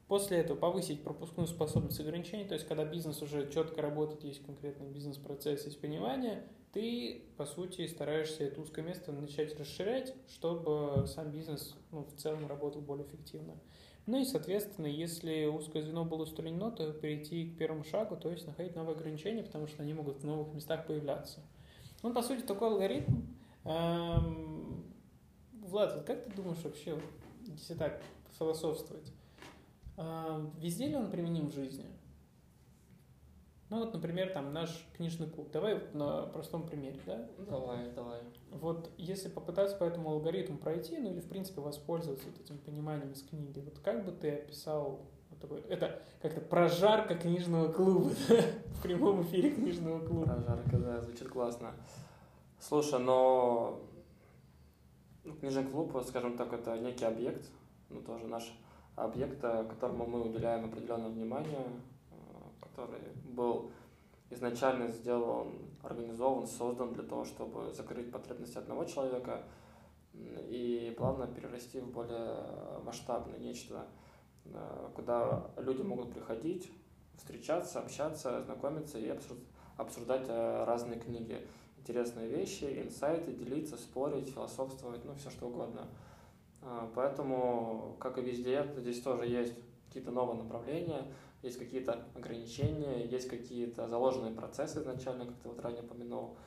После 0.07 0.37
этого 0.37 0.57
повысить 0.57 1.03
пропускную 1.03 1.47
способность 1.47 1.99
ограничений, 1.99 2.45
то 2.45 2.53
есть 2.53 2.67
когда 2.67 2.85
бизнес 2.85 3.21
уже 3.21 3.49
четко 3.49 3.81
работает, 3.81 4.23
есть 4.23 4.45
конкретный 4.45 4.87
бизнес-процесс, 4.87 5.65
есть 5.65 5.81
понимание, 5.81 6.43
ты, 6.73 7.23
по 7.37 7.45
сути, 7.45 7.87
стараешься 7.87 8.43
это 8.43 8.61
узкое 8.61 8.83
место 8.83 9.11
начать 9.11 9.57
расширять, 9.59 10.13
чтобы 10.27 11.05
сам 11.07 11.31
бизнес 11.31 11.75
ну, 11.91 12.03
в 12.03 12.15
целом 12.15 12.47
работал 12.47 12.81
более 12.81 13.07
эффективно. 13.07 13.55
Ну 14.05 14.19
и, 14.19 14.25
соответственно, 14.25 14.87
если 14.87 15.45
узкое 15.45 15.81
звено 15.81 16.03
было 16.03 16.23
устранено, 16.23 16.71
то 16.71 16.91
перейти 16.91 17.49
к 17.49 17.57
первому 17.57 17.85
шагу, 17.85 18.17
то 18.17 18.29
есть 18.29 18.45
находить 18.45 18.75
новые 18.75 18.95
ограничения, 18.95 19.43
потому 19.43 19.67
что 19.67 19.81
они 19.81 19.93
могут 19.93 20.17
в 20.17 20.25
новых 20.25 20.53
местах 20.53 20.85
появляться. 20.85 21.39
Ну, 22.01 22.13
по 22.13 22.21
сути, 22.21 22.41
такой 22.41 22.67
алгоритм. 22.69 23.21
Эм... 23.63 24.83
Влад, 25.53 25.95
вот 25.95 26.03
как 26.03 26.25
ты 26.25 26.31
думаешь 26.35 26.61
вообще, 26.63 26.99
если 27.47 27.75
так 27.75 28.01
философствовать, 28.37 29.09
эм... 29.95 30.51
везде 30.59 30.87
ли 30.87 30.95
он 30.95 31.09
применим 31.09 31.47
в 31.47 31.53
жизни? 31.53 31.85
Ну 33.73 33.79
вот, 33.79 33.91
например, 33.91 34.29
там 34.29 34.53
наш 34.53 34.69
книжный 34.95 35.27
клуб. 35.27 35.49
Давай 35.51 35.81
на 35.93 36.27
простом 36.27 36.67
примере, 36.67 36.99
да? 37.07 37.27
Давай, 37.39 37.89
давай. 37.93 38.19
Вот 38.51 38.91
если 38.97 39.29
попытаться 39.29 39.75
по 39.75 39.83
этому 39.83 40.11
алгоритму 40.11 40.59
пройти, 40.59 40.95
ну 40.99 41.09
или 41.09 41.21
в 41.21 41.27
принципе 41.27 41.59
воспользоваться 41.59 42.27
вот 42.27 42.39
этим 42.39 42.59
пониманием 42.59 43.11
из 43.13 43.23
книги, 43.23 43.61
вот 43.61 43.79
как 43.79 44.05
бы 44.05 44.11
ты 44.11 44.29
описал 44.29 45.01
вот 45.31 45.39
такой, 45.39 45.61
это 45.61 46.03
как-то 46.21 46.39
прожарка 46.41 47.15
книжного 47.15 47.71
клуба, 47.71 48.09
в 48.29 48.83
прямом 48.83 49.23
эфире 49.23 49.49
книжного 49.49 50.05
клуба. 50.05 50.25
Прожарка, 50.25 50.77
да, 50.77 51.01
звучит 51.01 51.29
классно. 51.29 51.73
Слушай, 52.59 52.99
но 52.99 53.81
ну, 55.23 55.33
книжный 55.33 55.63
клуб, 55.63 55.97
скажем 56.07 56.37
так, 56.37 56.53
это 56.53 56.77
некий 56.77 57.05
объект, 57.05 57.49
ну 57.89 58.01
тоже 58.01 58.27
наш 58.27 58.53
объект, 58.95 59.41
которому 59.41 60.05
мы 60.05 60.21
уделяем 60.21 60.65
определенное 60.65 61.09
внимание, 61.09 61.65
который 62.73 63.01
был 63.25 63.71
изначально 64.29 64.87
сделан, 64.87 65.53
организован, 65.83 66.47
создан 66.47 66.93
для 66.93 67.03
того, 67.03 67.23
чтобы 67.25 67.71
закрыть 67.71 68.11
потребности 68.11 68.57
одного 68.57 68.85
человека 68.85 69.43
и 70.13 70.93
плавно 70.97 71.27
перерасти 71.27 71.79
в 71.79 71.91
более 71.91 72.37
масштабное 72.83 73.37
нечто, 73.39 73.87
э, 74.45 74.89
куда 74.95 75.51
люди 75.57 75.81
могут 75.81 76.13
приходить, 76.13 76.71
встречаться, 77.17 77.79
общаться, 77.79 78.41
знакомиться 78.43 78.99
и 78.99 79.11
обсуждать 79.77 80.25
э, 80.27 80.63
разные 80.65 80.99
книги, 80.99 81.47
интересные 81.77 82.27
вещи, 82.27 82.83
инсайты, 82.83 83.33
делиться, 83.33 83.77
спорить, 83.77 84.29
философствовать, 84.29 85.03
ну, 85.05 85.13
все 85.15 85.29
что 85.29 85.47
угодно. 85.47 85.87
Э, 86.61 86.87
поэтому, 86.95 87.95
как 87.99 88.17
и 88.17 88.21
везде, 88.21 88.67
здесь 88.77 89.01
тоже 89.01 89.25
есть 89.25 89.53
какие-то 89.87 90.11
новые 90.11 90.41
направления, 90.43 91.05
есть 91.43 91.59
какие-то 91.59 92.05
ограничения, 92.15 93.05
есть 93.05 93.29
какие-то 93.29 93.87
заложенные 93.87 94.33
процессы 94.33 94.79
изначально, 94.79 95.25
как 95.25 95.35
ты 95.35 95.49
вот 95.49 95.59
ранее 95.59 95.83
упомянул, 95.83 96.37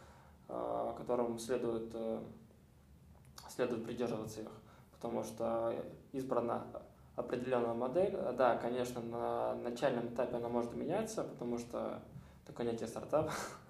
э, 0.48 0.94
которым 0.96 1.38
следует, 1.38 1.94
следует 3.48 3.84
придерживаться 3.84 4.40
их, 4.40 4.50
потому 4.92 5.22
что 5.22 5.74
избрана 6.12 6.66
определенная 7.14 7.74
модель. 7.74 8.16
Да, 8.36 8.56
конечно, 8.56 9.00
на 9.00 9.54
начальном 9.54 10.08
этапе 10.08 10.36
она 10.36 10.48
может 10.48 10.74
меняться, 10.74 11.24
потому 11.24 11.58
что 11.58 12.02
такое 12.46 12.66
понятие 12.66 12.88
стартап. 12.88 13.30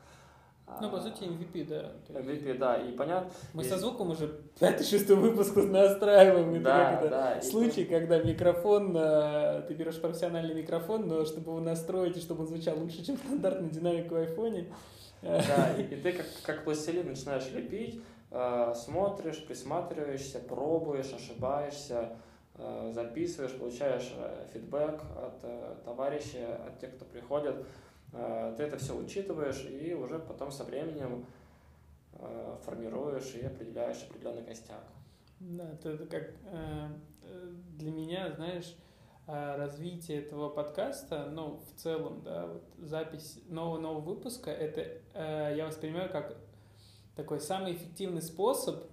Ну, 0.81 0.91
по 0.91 1.01
сути, 1.01 1.23
MVP, 1.23 1.67
да. 1.69 1.93
MVP, 2.09 2.59
да, 2.59 2.77
и 2.77 2.93
понятно. 2.93 3.31
Мы 3.55 3.63
и... 3.63 3.69
со 3.69 3.79
звуком 3.79 4.11
уже 4.11 4.41
пятый-шестой 4.59 5.17
выпуск 5.17 5.57
настраиваем. 5.57 6.63
Да, 6.63 6.93
это 6.93 7.09
да. 7.09 7.43
Случай, 7.43 7.83
и... 7.83 7.85
когда 7.85 8.19
микрофон, 8.19 8.95
э, 8.97 9.63
ты 9.69 9.75
берешь 9.75 10.01
профессиональный 10.01 10.55
микрофон, 10.55 11.07
но 11.07 11.25
чтобы 11.25 11.53
его 11.53 11.61
настроить, 11.61 12.17
и 12.17 12.21
чтобы 12.21 12.43
он 12.43 12.49
звучал 12.49 12.79
лучше, 12.79 13.05
чем 13.05 13.17
стандартный 13.17 13.71
динамик 13.71 14.11
в 14.11 14.17
айфоне. 14.17 14.67
Да, 15.23 15.73
и, 15.79 15.83
и 15.83 15.97
ты 15.97 16.13
как, 16.13 16.27
как 16.43 16.65
пластилин 16.65 17.07
начинаешь 17.07 17.49
лепить, 17.53 18.03
э, 18.33 18.75
смотришь, 18.75 19.47
присматриваешься, 19.47 20.41
пробуешь, 20.41 21.13
ошибаешься, 21.15 22.17
э, 22.57 22.91
записываешь, 22.93 23.57
получаешь 23.57 24.13
фидбэк 24.53 25.01
от 25.17 25.85
товарищей, 25.85 26.45
от 26.67 26.81
тех, 26.81 26.95
кто 26.97 27.05
приходит 27.05 27.65
ты 28.13 28.63
это 28.63 28.79
все 28.79 28.97
учитываешь 28.97 29.65
и 29.67 29.95
уже 29.95 30.19
потом 30.19 30.51
со 30.51 30.65
временем 30.65 31.27
э, 32.13 32.57
формируешь 32.65 33.35
и 33.35 33.45
определяешь 33.45 34.03
определенный 34.09 34.45
костяк. 34.45 34.85
Да, 35.41 35.71
это, 35.71 35.91
это 35.91 36.07
как 36.07 36.33
э, 36.45 36.89
для 37.77 37.91
меня, 37.91 38.33
знаешь, 38.33 38.77
развитие 39.27 40.23
этого 40.23 40.49
подкаста, 40.49 41.29
ну, 41.33 41.61
в 41.67 41.81
целом, 41.81 42.23
да, 42.23 42.47
вот 42.47 42.63
запись 42.79 43.41
нового-нового 43.49 44.01
выпуска, 44.01 44.53
это 44.53 45.01
я 45.53 45.67
воспринимаю 45.67 46.09
как 46.13 46.37
такой 47.17 47.41
самый 47.41 47.73
эффективный 47.73 48.23
способ 48.23 48.85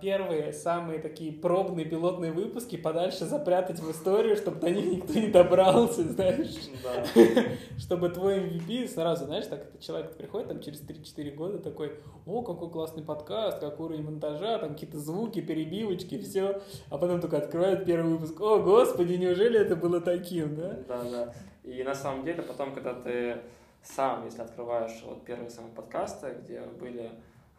первые, 0.00 0.52
самые 0.52 1.00
такие 1.00 1.32
пробные 1.32 1.84
пилотные 1.84 2.30
выпуски 2.30 2.76
подальше 2.76 3.24
запрятать 3.24 3.80
в 3.80 3.90
историю, 3.90 4.36
чтобы 4.36 4.60
до 4.60 4.70
них 4.70 4.86
никто 4.86 5.18
не 5.18 5.26
добрался, 5.26 6.04
знаешь. 6.04 6.54
Да. 6.84 7.04
чтобы 7.78 8.10
твой 8.10 8.38
MVP 8.38 8.86
сразу, 8.86 9.24
знаешь, 9.24 9.46
так 9.46 9.62
этот 9.62 9.80
человек 9.80 10.16
приходит 10.16 10.48
там 10.48 10.60
через 10.60 10.80
3-4 10.82 11.34
года 11.34 11.58
такой, 11.58 11.94
о, 12.26 12.42
какой 12.42 12.70
классный 12.70 13.02
подкаст, 13.02 13.58
какой 13.58 13.86
уровень 13.86 14.04
монтажа, 14.04 14.58
там 14.58 14.74
какие-то 14.74 14.98
звуки, 14.98 15.40
перебивочки, 15.40 16.18
все. 16.18 16.62
А 16.88 16.98
потом 16.98 17.20
только 17.20 17.38
открывает 17.38 17.84
первый 17.84 18.12
выпуск, 18.12 18.40
о, 18.40 18.60
господи, 18.60 19.14
неужели 19.14 19.58
это 19.58 19.74
было 19.74 20.00
таким, 20.00 20.54
да? 20.54 20.78
Да, 20.86 21.02
да. 21.10 21.34
И 21.64 21.82
на 21.82 21.94
самом 21.94 22.24
деле 22.24 22.42
потом, 22.42 22.72
когда 22.72 22.94
ты 22.94 23.38
сам, 23.82 24.24
если 24.24 24.42
открываешь 24.42 25.02
вот 25.04 25.24
первые 25.24 25.50
самые 25.50 25.74
подкасты, 25.74 26.36
где 26.42 26.60
были 26.60 27.10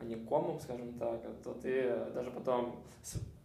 а 0.01 0.05
не 0.05 0.15
комом, 0.15 0.59
скажем 0.59 0.93
так, 0.93 1.21
то 1.43 1.53
ты 1.53 1.95
даже 2.13 2.31
потом 2.31 2.83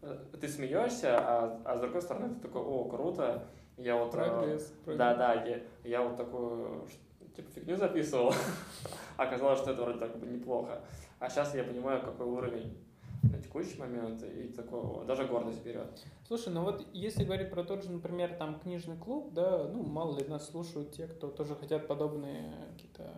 э, 0.03 0.17
ты 0.41 0.49
смеешься, 0.49 1.19
а, 1.19 1.61
а 1.65 1.77
с 1.77 1.81
другой 1.81 2.03
стороны 2.03 2.35
ты 2.35 2.41
такой, 2.41 2.63
о, 2.63 2.85
круто, 2.85 3.45
я 3.77 3.97
вот... 3.97 4.15
Э, 4.15 4.17
прогресс. 4.17 4.73
Да, 4.87 5.15
да, 5.15 5.35
я, 5.45 5.61
я 5.85 6.03
вот 6.03 6.17
такую 6.17 6.87
типа 7.35 7.51
фигню 7.51 7.77
записывал, 7.77 8.33
оказалось, 9.17 9.61
что 9.61 9.73
это 9.73 9.83
вроде 9.83 9.99
так 9.99 10.17
бы 10.17 10.27
неплохо. 10.27 10.81
А 11.19 11.29
сейчас 11.29 11.55
я 11.55 11.65
понимаю, 11.65 12.01
какой 12.01 12.27
уровень 12.27 12.77
на 13.23 13.39
текущий 13.41 13.79
момент, 13.79 14.23
и 14.23 14.49
такой, 14.49 15.05
даже 15.07 15.25
гордость 15.25 15.63
берет. 15.65 15.89
Слушай, 16.27 16.53
ну 16.53 16.63
вот 16.63 16.87
если 16.93 17.25
говорить 17.25 17.51
про 17.51 17.65
тот 17.65 17.83
же, 17.83 17.91
например, 17.91 18.35
там 18.37 18.59
книжный 18.61 18.97
клуб, 18.97 19.33
да, 19.33 19.69
ну 19.69 19.83
мало 19.83 20.19
ли 20.19 20.25
нас 20.27 20.49
слушают 20.49 20.93
те, 20.93 21.07
кто 21.07 21.29
тоже 21.29 21.55
хотят 21.55 21.87
подобные 21.87 22.55
какие-то 22.73 23.11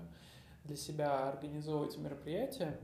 для 0.65 0.77
себя 0.77 1.29
организовывать 1.29 1.97
мероприятия 1.99 2.79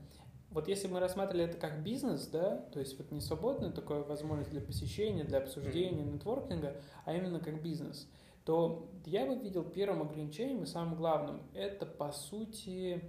вот 0.55 0.69
если 0.69 0.87
мы 0.87 1.01
рассматривали 1.01 1.45
это 1.45 1.59
как 1.59 1.83
бизнес, 1.83 2.29
да, 2.29 2.57
то 2.73 2.79
есть 2.79 2.97
вот 2.97 3.11
не 3.11 3.21
свободная 3.21 3.73
такая 3.73 4.05
возможность 4.05 4.51
для 4.51 4.61
посещения, 4.61 5.25
для 5.25 5.39
обсуждения, 5.39 6.05
нетворкинга, 6.05 6.77
а 7.05 7.15
именно 7.15 7.41
как 7.41 7.61
бизнес, 7.61 8.09
то 8.45 8.89
я 9.05 9.27
бы 9.27 9.35
видел 9.35 9.65
первым 9.65 10.03
ограничением 10.03 10.63
и 10.63 10.67
самым 10.67 10.95
главным, 10.95 11.43
это 11.55 11.87
по 11.87 12.13
сути 12.13 13.03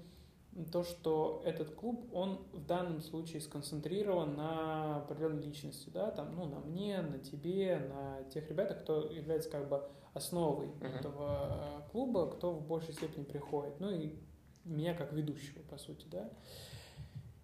то, 0.72 0.84
что 0.84 1.44
этот 1.46 1.76
клуб, 1.76 2.10
он 2.14 2.48
в 2.52 2.66
данном 2.66 3.02
случае 3.02 3.42
сконцентрирован 3.42 4.36
на 4.36 4.98
определенной 4.98 5.44
личности, 5.44 5.90
да, 5.94 6.10
там, 6.10 6.34
ну, 6.36 6.46
на 6.46 6.60
мне, 6.62 7.00
на 7.02 7.20
тебе, 7.20 7.78
на 7.78 8.24
тех 8.32 8.50
ребятах, 8.50 8.82
кто 8.82 9.12
является 9.12 9.52
как 9.52 9.70
бы 9.70 9.88
основой 10.14 10.68
uh-huh. 10.68 10.98
этого 10.98 11.82
э, 11.86 11.92
клуба, 11.92 12.28
кто 12.32 12.54
в 12.54 12.66
большей 12.66 12.94
степени 12.94 13.24
приходит, 13.26 13.80
ну 13.80 13.92
и 13.92 14.16
меня 14.64 14.96
как 14.96 15.14
ведущего, 15.14 15.62
по 15.70 15.78
сути, 15.78 16.08
да. 16.10 16.32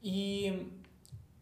И 0.02 0.82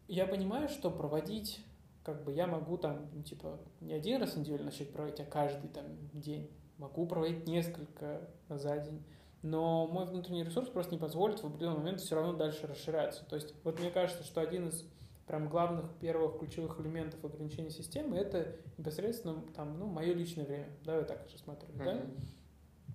я 0.08 0.28
понимаю, 0.28 0.70
что 0.70 0.92
проводить, 0.92 1.62
как 2.04 2.24
бы 2.24 2.32
я 2.34 2.48
могу 2.48 2.78
там, 2.78 3.08
ну, 3.14 3.24
типа, 3.24 3.60
не 3.82 3.94
один 3.94 4.22
раз 4.22 4.34
в 4.34 4.40
неделю 4.40 4.64
начать 4.64 4.92
проводить, 4.92 5.20
а 5.20 5.26
каждый 5.26 5.70
там 5.70 5.86
день. 6.14 6.50
Могу 6.78 7.06
проводить 7.08 7.48
несколько 7.48 8.30
за 8.50 8.78
день. 8.80 9.04
Но 9.42 9.88
мой 9.88 10.06
внутренний 10.06 10.44
ресурс 10.44 10.70
просто 10.70 10.94
не 10.94 11.00
позволит 11.00 11.40
в 11.40 11.46
определенный 11.46 11.78
момент 11.78 12.02
все 12.02 12.16
равно 12.16 12.34
дальше 12.34 12.68
расширяться. 12.68 13.24
То 13.26 13.36
есть 13.36 13.54
вот 13.64 13.80
мне 13.80 13.90
кажется, 13.90 14.24
что 14.24 14.42
один 14.42 14.68
из 14.68 14.86
прям 15.28 15.48
главных 15.48 15.94
первых 16.00 16.40
ключевых 16.40 16.80
элементов 16.80 17.24
ограничения 17.24 17.70
системы 17.70 18.18
это 18.18 18.56
непосредственно 18.78 19.42
там, 19.56 19.78
ну, 19.78 19.86
мое 19.86 20.14
личное 20.14 20.44
время. 20.44 20.70
Да, 20.84 20.98
я 20.98 21.04
так 21.04 21.26
рассматриваю, 21.32 21.78
mm-hmm. 21.78 21.84
да? 21.86 22.94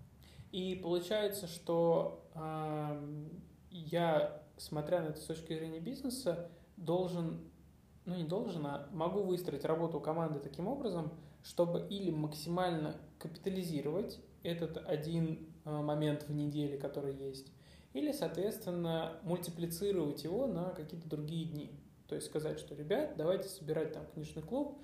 И 0.51 0.75
получается, 0.77 1.47
что 1.47 2.29
э, 2.35 3.27
я 3.79 4.45
смотря 4.57 5.03
на 5.03 5.09
это 5.09 5.21
с 5.21 5.25
точки 5.25 5.55
зрения 5.55 5.81
бизнеса, 5.81 6.49
должен, 6.77 7.41
ну 8.05 8.15
не 8.15 8.25
должен, 8.25 8.67
а 8.67 8.89
могу 8.93 9.23
выстроить 9.23 9.65
работу 9.65 10.01
команды 10.01 10.39
таким 10.39 10.69
образом, 10.69 11.13
чтобы 11.43 11.87
или 11.89 12.11
максимально 12.11 12.97
капитализировать 13.19 14.21
этот 14.43 14.77
один 14.87 15.49
э, 15.65 15.71
момент 15.71 16.25
в 16.29 16.33
неделе, 16.33 16.79
который 16.79 17.15
есть, 17.15 17.53
или, 17.93 18.13
соответственно, 18.13 19.19
мультиплицировать 19.23 20.25
его 20.25 20.47
на 20.47 20.71
какие-то 20.71 21.09
другие 21.09 21.47
дни. 21.47 21.71
То 22.09 22.15
есть 22.15 22.27
сказать, 22.27 22.59
что, 22.59 22.75
ребят, 22.75 23.15
давайте 23.17 23.49
собирать 23.49 23.93
там 23.93 24.05
книжный 24.13 24.43
клуб, 24.43 24.79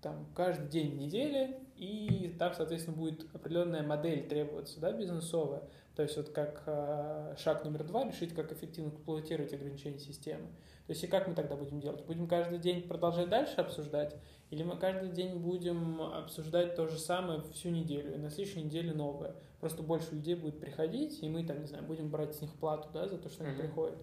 там 0.00 0.26
каждый 0.34 0.68
день 0.68 0.96
недели, 0.96 1.58
и 1.76 2.34
там, 2.38 2.52
соответственно, 2.54 2.96
будет 2.96 3.26
определенная 3.34 3.82
модель 3.82 4.28
требоваться, 4.28 4.80
да, 4.80 4.92
бизнесовая, 4.92 5.62
то 5.94 6.02
есть 6.02 6.16
вот 6.16 6.30
как 6.30 6.62
э, 6.66 7.34
шаг 7.38 7.64
номер 7.64 7.84
два 7.84 8.04
решить, 8.04 8.34
как 8.34 8.52
эффективно 8.52 8.88
эксплуатировать 8.90 9.52
ограничения 9.52 9.98
системы. 9.98 10.46
То 10.86 10.92
есть 10.92 11.04
и 11.04 11.06
как 11.06 11.28
мы 11.28 11.34
тогда 11.34 11.56
будем 11.56 11.80
делать? 11.80 12.04
Будем 12.04 12.26
каждый 12.26 12.58
день 12.58 12.82
продолжать 12.82 13.28
дальше 13.28 13.54
обсуждать? 13.56 14.16
Или 14.50 14.64
мы 14.64 14.76
каждый 14.76 15.10
день 15.10 15.38
будем 15.38 16.02
обсуждать 16.02 16.74
то 16.74 16.86
же 16.86 16.98
самое 16.98 17.42
всю 17.52 17.70
неделю, 17.70 18.14
и 18.14 18.18
на 18.18 18.30
следующей 18.30 18.62
неделе 18.62 18.92
новое? 18.92 19.36
Просто 19.60 19.82
больше 19.82 20.14
людей 20.14 20.34
будет 20.34 20.60
приходить, 20.60 21.22
и 21.22 21.28
мы 21.28 21.44
там, 21.44 21.60
не 21.60 21.66
знаю, 21.66 21.84
будем 21.84 22.10
брать 22.10 22.34
с 22.34 22.40
них 22.42 22.52
плату, 22.54 22.88
да, 22.92 23.08
за 23.08 23.16
то, 23.16 23.28
что 23.30 23.44
они 23.44 23.54
mm-hmm. 23.54 23.58
приходят. 23.58 23.98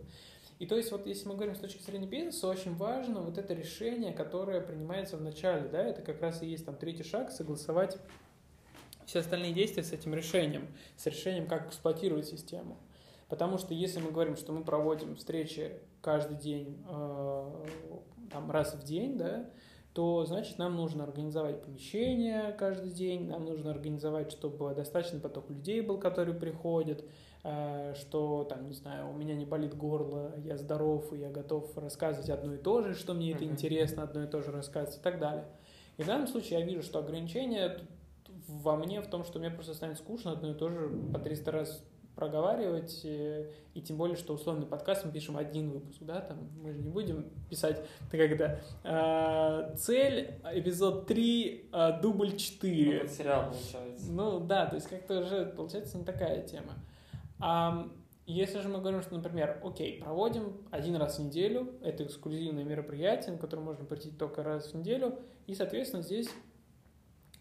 И 0.60 0.66
то 0.66 0.76
есть 0.76 0.92
вот 0.92 1.08
если 1.08 1.28
мы 1.28 1.36
говорим 1.36 1.56
с 1.56 1.60
точки 1.60 1.82
зрения 1.82 2.08
бизнеса, 2.08 2.48
очень 2.48 2.76
важно 2.76 3.22
вот 3.22 3.38
это 3.38 3.54
решение, 3.54 4.14
которое 4.14 4.62
принимается 4.62 5.18
в 5.18 5.22
начале, 5.22 5.68
да, 5.68 5.84
это 5.84 6.02
как 6.02 6.22
раз 6.22 6.42
и 6.42 6.48
есть 6.48 6.66
там 6.66 6.76
третий 6.76 7.04
шаг, 7.04 7.32
согласовать 7.32 7.98
все 9.12 9.20
остальные 9.20 9.52
действия 9.52 9.84
с 9.84 9.92
этим 9.92 10.16
решением, 10.16 10.70
с 10.96 11.06
решением, 11.06 11.46
как 11.46 11.68
эксплуатировать 11.68 12.28
систему. 12.28 12.78
Потому 13.28 13.58
что 13.58 13.74
если 13.74 14.00
мы 14.00 14.10
говорим, 14.10 14.38
что 14.38 14.54
мы 14.54 14.64
проводим 14.64 15.18
встречи 15.18 15.74
каждый 16.02 16.38
день, 16.38 16.82
э, 16.88 17.66
там, 18.32 18.50
раз 18.50 18.74
в 18.74 18.86
день, 18.86 19.18
да, 19.18 19.50
то 19.92 20.24
значит 20.24 20.58
нам 20.58 20.78
нужно 20.78 21.04
организовать 21.04 21.62
помещение 21.62 22.54
каждый 22.58 22.92
день, 22.92 23.28
нам 23.28 23.44
нужно 23.44 23.72
организовать, 23.72 24.32
чтобы 24.32 24.74
достаточный 24.74 25.20
поток 25.20 25.50
людей 25.50 25.82
был, 25.82 25.98
которые 25.98 26.34
приходят, 26.40 27.04
э, 27.44 27.94
что 28.00 28.46
там, 28.46 28.66
не 28.66 28.74
знаю, 28.74 29.10
у 29.10 29.14
меня 29.14 29.36
не 29.36 29.46
болит 29.46 29.76
горло, 29.76 30.32
я 30.38 30.56
здоров, 30.56 31.12
и 31.12 31.18
я 31.18 31.30
готов 31.30 31.78
рассказывать 31.78 32.30
одно 32.30 32.54
и 32.54 32.58
то 32.58 32.82
же, 32.82 32.96
что 32.96 33.14
мне 33.14 33.34
это 33.34 33.44
интересно, 33.44 34.04
одно 34.04 34.24
и 34.24 34.28
то 34.28 34.42
же 34.42 34.52
рассказывать 34.52 35.00
и 35.00 35.02
так 35.02 35.20
далее. 35.20 35.44
И 35.98 36.04
в 36.04 36.08
данном 36.08 36.28
случае 36.28 36.60
я 36.60 36.66
вижу, 36.66 36.82
что 36.82 37.00
ограничения 37.00 37.78
во 38.52 38.76
мне 38.76 39.02
в 39.02 39.08
том, 39.08 39.24
что 39.24 39.40
мне 39.40 39.50
просто 39.50 39.74
станет 39.74 39.98
скучно 39.98 40.32
одно 40.32 40.52
и 40.52 40.54
то 40.54 40.70
же 40.70 40.90
по 41.14 41.20
300 41.20 41.52
раз 41.52 41.84
проговаривать, 42.16 43.02
э, 43.04 43.52
и 43.74 43.82
тем 43.82 43.98
более, 43.98 44.18
что 44.18 44.34
условный 44.34 44.66
подкаст 44.66 45.06
мы 45.06 45.12
пишем 45.12 45.38
один 45.38 45.72
выпуск, 45.72 46.00
да, 46.02 46.20
там 46.22 46.50
мы 46.62 46.74
же 46.74 46.80
не 46.80 46.90
будем 46.90 47.32
писать, 47.50 47.84
когда 48.12 48.60
э, 48.84 49.76
цель, 49.78 50.36
эпизод 50.54 51.08
3, 51.08 51.70
э, 51.72 52.02
дубль 52.02 52.36
4. 52.36 53.04
Ну, 53.04 53.10
сериал 53.10 53.52
получается. 53.52 54.12
Ну 54.12 54.40
да, 54.40 54.66
то 54.66 54.76
есть 54.76 54.88
как-то 54.88 55.22
уже 55.22 55.46
получается 55.46 55.98
не 55.98 56.04
такая 56.04 56.46
тема. 56.46 56.74
А 57.40 57.88
если 58.28 58.60
же 58.60 58.70
мы 58.70 58.80
говорим, 58.80 59.02
что, 59.02 59.16
например, 59.16 59.60
окей, 59.64 60.00
проводим 60.00 60.66
один 60.70 60.96
раз 60.98 61.18
в 61.18 61.24
неделю, 61.24 61.74
это 61.82 62.04
эксклюзивное 62.04 62.64
мероприятие, 62.64 63.34
на 63.34 63.38
которое 63.38 63.64
можно 63.64 63.86
прийти 63.86 64.12
только 64.12 64.44
раз 64.44 64.72
в 64.72 64.78
неделю, 64.78 65.18
и, 65.48 65.56
соответственно, 65.56 66.04
здесь 66.04 66.30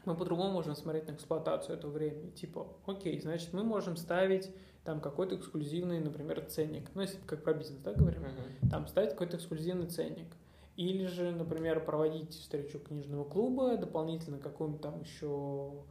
мы 0.04 0.14
по-другому 0.14 0.52
можем 0.52 0.74
смотреть 0.74 1.08
на 1.08 1.12
эксплуатацию 1.12 1.76
этого 1.76 1.90
времени. 1.90 2.30
Типа, 2.30 2.66
окей, 2.86 3.20
значит, 3.20 3.52
мы 3.52 3.62
можем 3.62 3.96
ставить 3.96 4.50
там 4.84 5.00
какой-то 5.00 5.36
эксклюзивный, 5.36 6.00
например, 6.00 6.44
ценник. 6.46 6.90
Ну, 6.94 7.02
если 7.02 7.18
как 7.26 7.42
про 7.42 7.52
бизнес, 7.54 7.80
да, 7.80 7.92
говорим, 7.92 8.22
uh-huh. 8.22 8.70
там 8.70 8.86
ставить 8.86 9.10
какой-то 9.10 9.36
эксклюзивный 9.36 9.88
ценник. 9.88 10.28
Или 10.76 11.04
же, 11.06 11.30
например, 11.32 11.84
проводить 11.84 12.32
встречу 12.32 12.78
книжного 12.78 13.24
клуба, 13.24 13.76
дополнительно 13.76 14.38
какую-нибудь 14.38 14.80
там 14.80 15.00
еще 15.00 15.84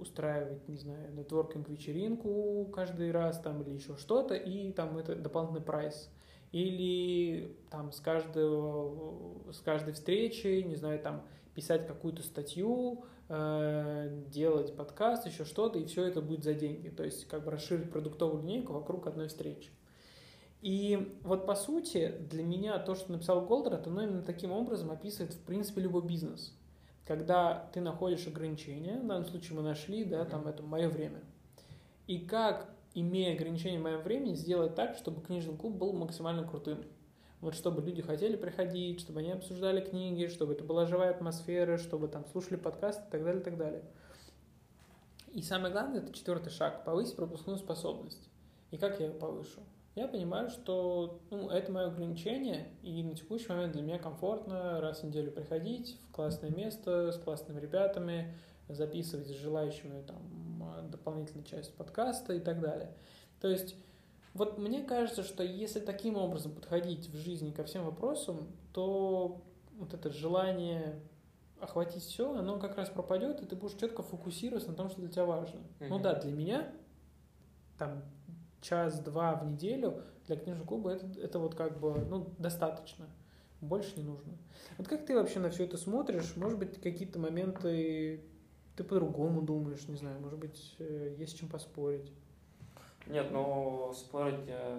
устраивать, 0.00 0.66
не 0.68 0.76
знаю, 0.76 1.12
нетворкинг-вечеринку 1.14 2.70
каждый 2.74 3.10
раз 3.12 3.38
там 3.38 3.62
или 3.62 3.70
еще 3.70 3.96
что-то, 3.96 4.34
и 4.34 4.72
там 4.72 4.96
это 4.98 5.14
дополнительный 5.14 5.62
прайс. 5.62 6.10
Или 6.52 7.56
там 7.70 7.92
с, 7.92 8.00
каждого, 8.00 9.52
с 9.52 9.60
каждой 9.60 9.92
встречи, 9.92 10.62
не 10.62 10.76
знаю, 10.76 10.98
там 10.98 11.22
писать 11.54 11.86
какую-то 11.86 12.22
статью, 12.22 13.04
делать 13.28 14.74
подкаст, 14.74 15.26
еще 15.26 15.44
что-то, 15.44 15.78
и 15.78 15.84
все 15.84 16.04
это 16.04 16.22
будет 16.22 16.44
за 16.44 16.54
деньги. 16.54 16.88
То 16.88 17.04
есть 17.04 17.28
как 17.28 17.44
бы 17.44 17.50
расширить 17.50 17.90
продуктовую 17.90 18.42
линейку 18.42 18.72
вокруг 18.72 19.06
одной 19.06 19.28
встречи. 19.28 19.70
И 20.62 21.18
вот 21.22 21.46
по 21.46 21.54
сути 21.54 22.14
для 22.30 22.42
меня 22.42 22.78
то, 22.78 22.94
что 22.94 23.12
написал 23.12 23.46
Голдрат, 23.46 23.86
оно 23.86 24.02
именно 24.02 24.22
таким 24.22 24.50
образом 24.50 24.90
описывает 24.90 25.34
в 25.34 25.40
принципе 25.40 25.82
любой 25.82 26.02
бизнес 26.02 26.52
когда 27.08 27.70
ты 27.72 27.80
находишь 27.80 28.26
ограничения, 28.26 29.00
в 29.00 29.06
данном 29.06 29.24
случае 29.24 29.56
мы 29.56 29.62
нашли, 29.62 30.04
да, 30.04 30.26
там 30.26 30.46
это 30.46 30.62
мое 30.62 30.90
время. 30.90 31.22
И 32.06 32.18
как, 32.18 32.68
имея 32.92 33.34
ограничения 33.34 33.78
в 33.78 33.82
моем 33.82 34.02
времени, 34.02 34.34
сделать 34.34 34.74
так, 34.74 34.94
чтобы 34.94 35.22
книжный 35.22 35.56
клуб 35.56 35.74
был 35.74 35.94
максимально 35.94 36.46
крутым. 36.46 36.84
Вот 37.40 37.54
чтобы 37.54 37.82
люди 37.82 38.02
хотели 38.02 38.36
приходить, 38.36 39.00
чтобы 39.00 39.20
они 39.20 39.32
обсуждали 39.32 39.80
книги, 39.80 40.26
чтобы 40.26 40.54
это 40.54 40.64
была 40.64 40.86
живая 40.86 41.10
атмосфера, 41.10 41.78
чтобы 41.78 42.08
там 42.08 42.26
слушали 42.26 42.56
подкасты 42.56 43.06
и 43.06 43.10
так 43.10 43.22
далее, 43.24 43.40
и 43.40 43.44
так 43.44 43.56
далее. 43.56 43.82
И 45.34 45.42
самое 45.42 45.72
главное, 45.72 46.00
это 46.00 46.12
четвертый 46.12 46.50
шаг, 46.50 46.84
повысить 46.84 47.16
пропускную 47.16 47.58
способность. 47.58 48.28
И 48.70 48.76
как 48.76 48.98
я 48.98 49.06
ее 49.06 49.12
повышу? 49.12 49.60
я 49.98 50.06
понимаю, 50.06 50.48
что 50.48 51.20
ну, 51.30 51.50
это 51.50 51.72
мое 51.72 51.86
ограничение, 51.88 52.68
и 52.82 53.02
на 53.02 53.14
текущий 53.16 53.48
момент 53.48 53.72
для 53.72 53.82
меня 53.82 53.98
комфортно 53.98 54.80
раз 54.80 55.00
в 55.00 55.04
неделю 55.04 55.32
приходить 55.32 55.98
в 56.08 56.12
классное 56.12 56.50
место 56.50 57.10
с 57.12 57.18
классными 57.18 57.60
ребятами, 57.60 58.34
записывать 58.68 59.26
с 59.26 59.30
желающими 59.30 60.02
там 60.02 60.90
дополнительную 60.90 61.44
часть 61.44 61.74
подкаста 61.74 62.34
и 62.34 62.40
так 62.40 62.60
далее. 62.60 62.94
То 63.40 63.48
есть 63.48 63.74
вот 64.34 64.58
мне 64.58 64.82
кажется, 64.82 65.22
что 65.22 65.42
если 65.42 65.80
таким 65.80 66.16
образом 66.16 66.52
подходить 66.52 67.08
в 67.08 67.16
жизни 67.16 67.50
ко 67.50 67.64
всем 67.64 67.84
вопросам, 67.84 68.48
то 68.72 69.42
вот 69.78 69.94
это 69.94 70.10
желание 70.10 71.00
охватить 71.60 72.02
все, 72.02 72.36
оно 72.36 72.58
как 72.58 72.76
раз 72.76 72.88
пропадет, 72.88 73.40
и 73.42 73.46
ты 73.46 73.56
будешь 73.56 73.78
четко 73.78 74.02
фокусироваться 74.02 74.70
на 74.70 74.76
том, 74.76 74.90
что 74.90 75.00
для 75.00 75.10
тебя 75.10 75.24
важно. 75.24 75.58
Mm-hmm. 75.58 75.88
Ну 75.88 75.98
да, 75.98 76.14
для 76.14 76.32
меня 76.32 76.72
там 77.78 78.02
час-два 78.60 79.36
в 79.36 79.46
неделю 79.46 80.02
для 80.26 80.36
книжного 80.36 80.66
клуба 80.66 80.90
это, 80.90 81.20
это 81.20 81.38
вот 81.38 81.54
как 81.54 81.78
бы 81.80 82.04
ну, 82.08 82.32
достаточно. 82.38 83.06
Больше 83.60 83.94
не 83.96 84.04
нужно. 84.04 84.38
Вот 84.76 84.86
как 84.86 85.04
ты 85.04 85.16
вообще 85.16 85.40
на 85.40 85.50
все 85.50 85.64
это 85.64 85.76
смотришь? 85.76 86.36
Может 86.36 86.58
быть, 86.58 86.80
какие-то 86.80 87.18
моменты 87.18 88.22
ты 88.76 88.84
по-другому 88.84 89.42
думаешь, 89.42 89.88
не 89.88 89.96
знаю, 89.96 90.20
может 90.20 90.38
быть, 90.38 90.76
э, 90.78 91.16
есть 91.18 91.36
чем 91.36 91.48
поспорить? 91.48 92.12
Нет, 93.08 93.28
ну 93.30 93.90
спорить, 93.94 94.46
я 94.46 94.76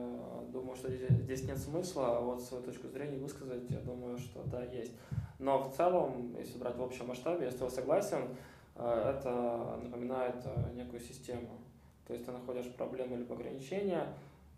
думаю, 0.51 0.75
что 0.75 0.89
здесь, 0.91 1.43
нет 1.45 1.57
смысла, 1.57 2.17
а 2.17 2.21
вот 2.21 2.41
свою 2.41 2.63
точку 2.63 2.87
зрения 2.87 3.17
высказать, 3.17 3.63
я 3.69 3.79
думаю, 3.79 4.19
что 4.19 4.43
да, 4.43 4.63
есть. 4.65 4.91
Но 5.39 5.57
в 5.57 5.75
целом, 5.75 6.35
если 6.37 6.59
брать 6.59 6.77
в 6.77 6.83
общем 6.83 7.07
масштабе, 7.07 7.45
я 7.45 7.51
с 7.51 7.55
тобой 7.55 7.71
согласен, 7.71 8.35
э, 8.75 9.15
это 9.17 9.79
напоминает 9.81 10.35
э, 10.45 10.73
некую 10.75 10.99
систему. 10.99 11.57
То 12.05 12.13
есть 12.13 12.25
ты 12.25 12.31
находишь 12.31 12.71
проблему 12.73 13.15
или 13.15 13.31
ограничения, 13.31 14.07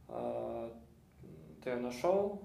ты 0.07 1.69
ее 1.69 1.75
нашел, 1.77 2.41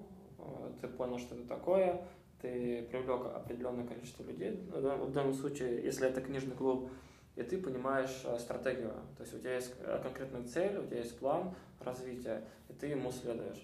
ты 0.80 0.88
понял, 0.88 1.18
что 1.18 1.36
это 1.36 1.46
такое, 1.46 2.02
ты 2.40 2.82
привлек 2.90 3.26
определенное 3.26 3.86
количество 3.86 4.24
людей. 4.24 4.68
В 4.68 5.12
данном 5.12 5.32
случае, 5.32 5.82
если 5.84 6.08
это 6.08 6.20
книжный 6.20 6.56
клуб, 6.56 6.90
и 7.36 7.42
ты 7.42 7.58
понимаешь 7.58 8.22
а, 8.24 8.38
стратегию. 8.38 8.92
То 9.16 9.22
есть 9.22 9.34
у 9.34 9.38
тебя 9.38 9.54
есть 9.54 9.72
конкретная 10.02 10.44
цель, 10.44 10.76
у 10.78 10.86
тебя 10.86 10.98
есть 10.98 11.18
план 11.18 11.54
развития, 11.80 12.42
и 12.68 12.72
ты 12.72 12.88
ему 12.88 13.12
следуешь. 13.12 13.62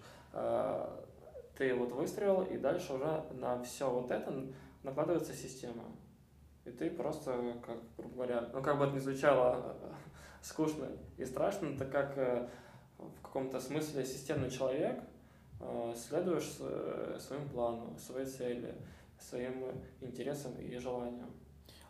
Ты 1.56 1.74
вот 1.74 1.92
выстроил, 1.92 2.42
и 2.42 2.56
дальше 2.56 2.94
уже 2.94 3.24
на 3.32 3.62
все 3.62 3.90
вот 3.90 4.10
это 4.10 4.32
накладывается 4.82 5.34
система. 5.34 5.84
И 6.64 6.70
ты 6.70 6.90
просто, 6.90 7.56
как, 7.64 7.78
грубо 7.96 8.14
говоря, 8.14 8.48
ну 8.52 8.62
как 8.62 8.78
бы 8.78 8.84
это 8.84 8.94
ни 8.94 9.00
звучало 9.00 9.76
скучно 10.42 10.88
и 11.16 11.24
страшно, 11.24 11.76
так 11.76 11.90
как 11.90 12.18
э, 12.18 12.48
в 12.98 13.22
каком-то 13.22 13.60
смысле 13.60 14.04
системный 14.04 14.50
человек, 14.50 15.00
э, 15.60 15.94
следуешь 15.96 16.56
э, 16.60 17.18
своему 17.20 17.48
плану, 17.48 17.96
своей 17.98 18.26
цели, 18.26 18.74
своим 19.18 19.64
интересам 20.00 20.52
и 20.58 20.76
желаниям. 20.76 21.30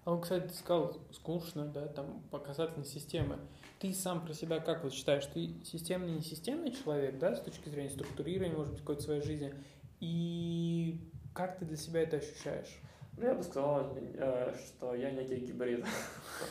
А 0.04 0.12
он, 0.12 0.20
кстати, 0.20 0.52
сказал 0.52 1.00
скучно, 1.12 1.66
да, 1.66 1.86
там, 1.86 2.22
по 2.30 2.38
касательно 2.38 2.84
системы. 2.84 3.38
Ты 3.78 3.92
сам 3.92 4.24
про 4.24 4.34
себя 4.34 4.58
как 4.58 4.82
вот 4.82 4.92
считаешь? 4.92 5.26
Ты 5.26 5.54
системный, 5.64 6.12
не 6.12 6.22
системный 6.22 6.72
человек, 6.72 7.18
да, 7.18 7.36
с 7.36 7.40
точки 7.40 7.68
зрения 7.68 7.90
структурирования, 7.90 8.56
может 8.56 8.72
быть, 8.72 8.80
какой-то 8.80 9.02
своей 9.02 9.22
жизни? 9.22 9.54
И 10.00 11.00
как 11.34 11.58
ты 11.58 11.64
для 11.64 11.76
себя 11.76 12.02
это 12.02 12.16
ощущаешь? 12.16 12.80
Ну, 13.16 13.26
я 13.26 13.34
бы 13.34 13.42
сказал, 13.42 13.92
э, 13.96 14.54
что 14.66 14.94
я 14.94 15.10
некий 15.10 15.36
гибрид 15.36 15.84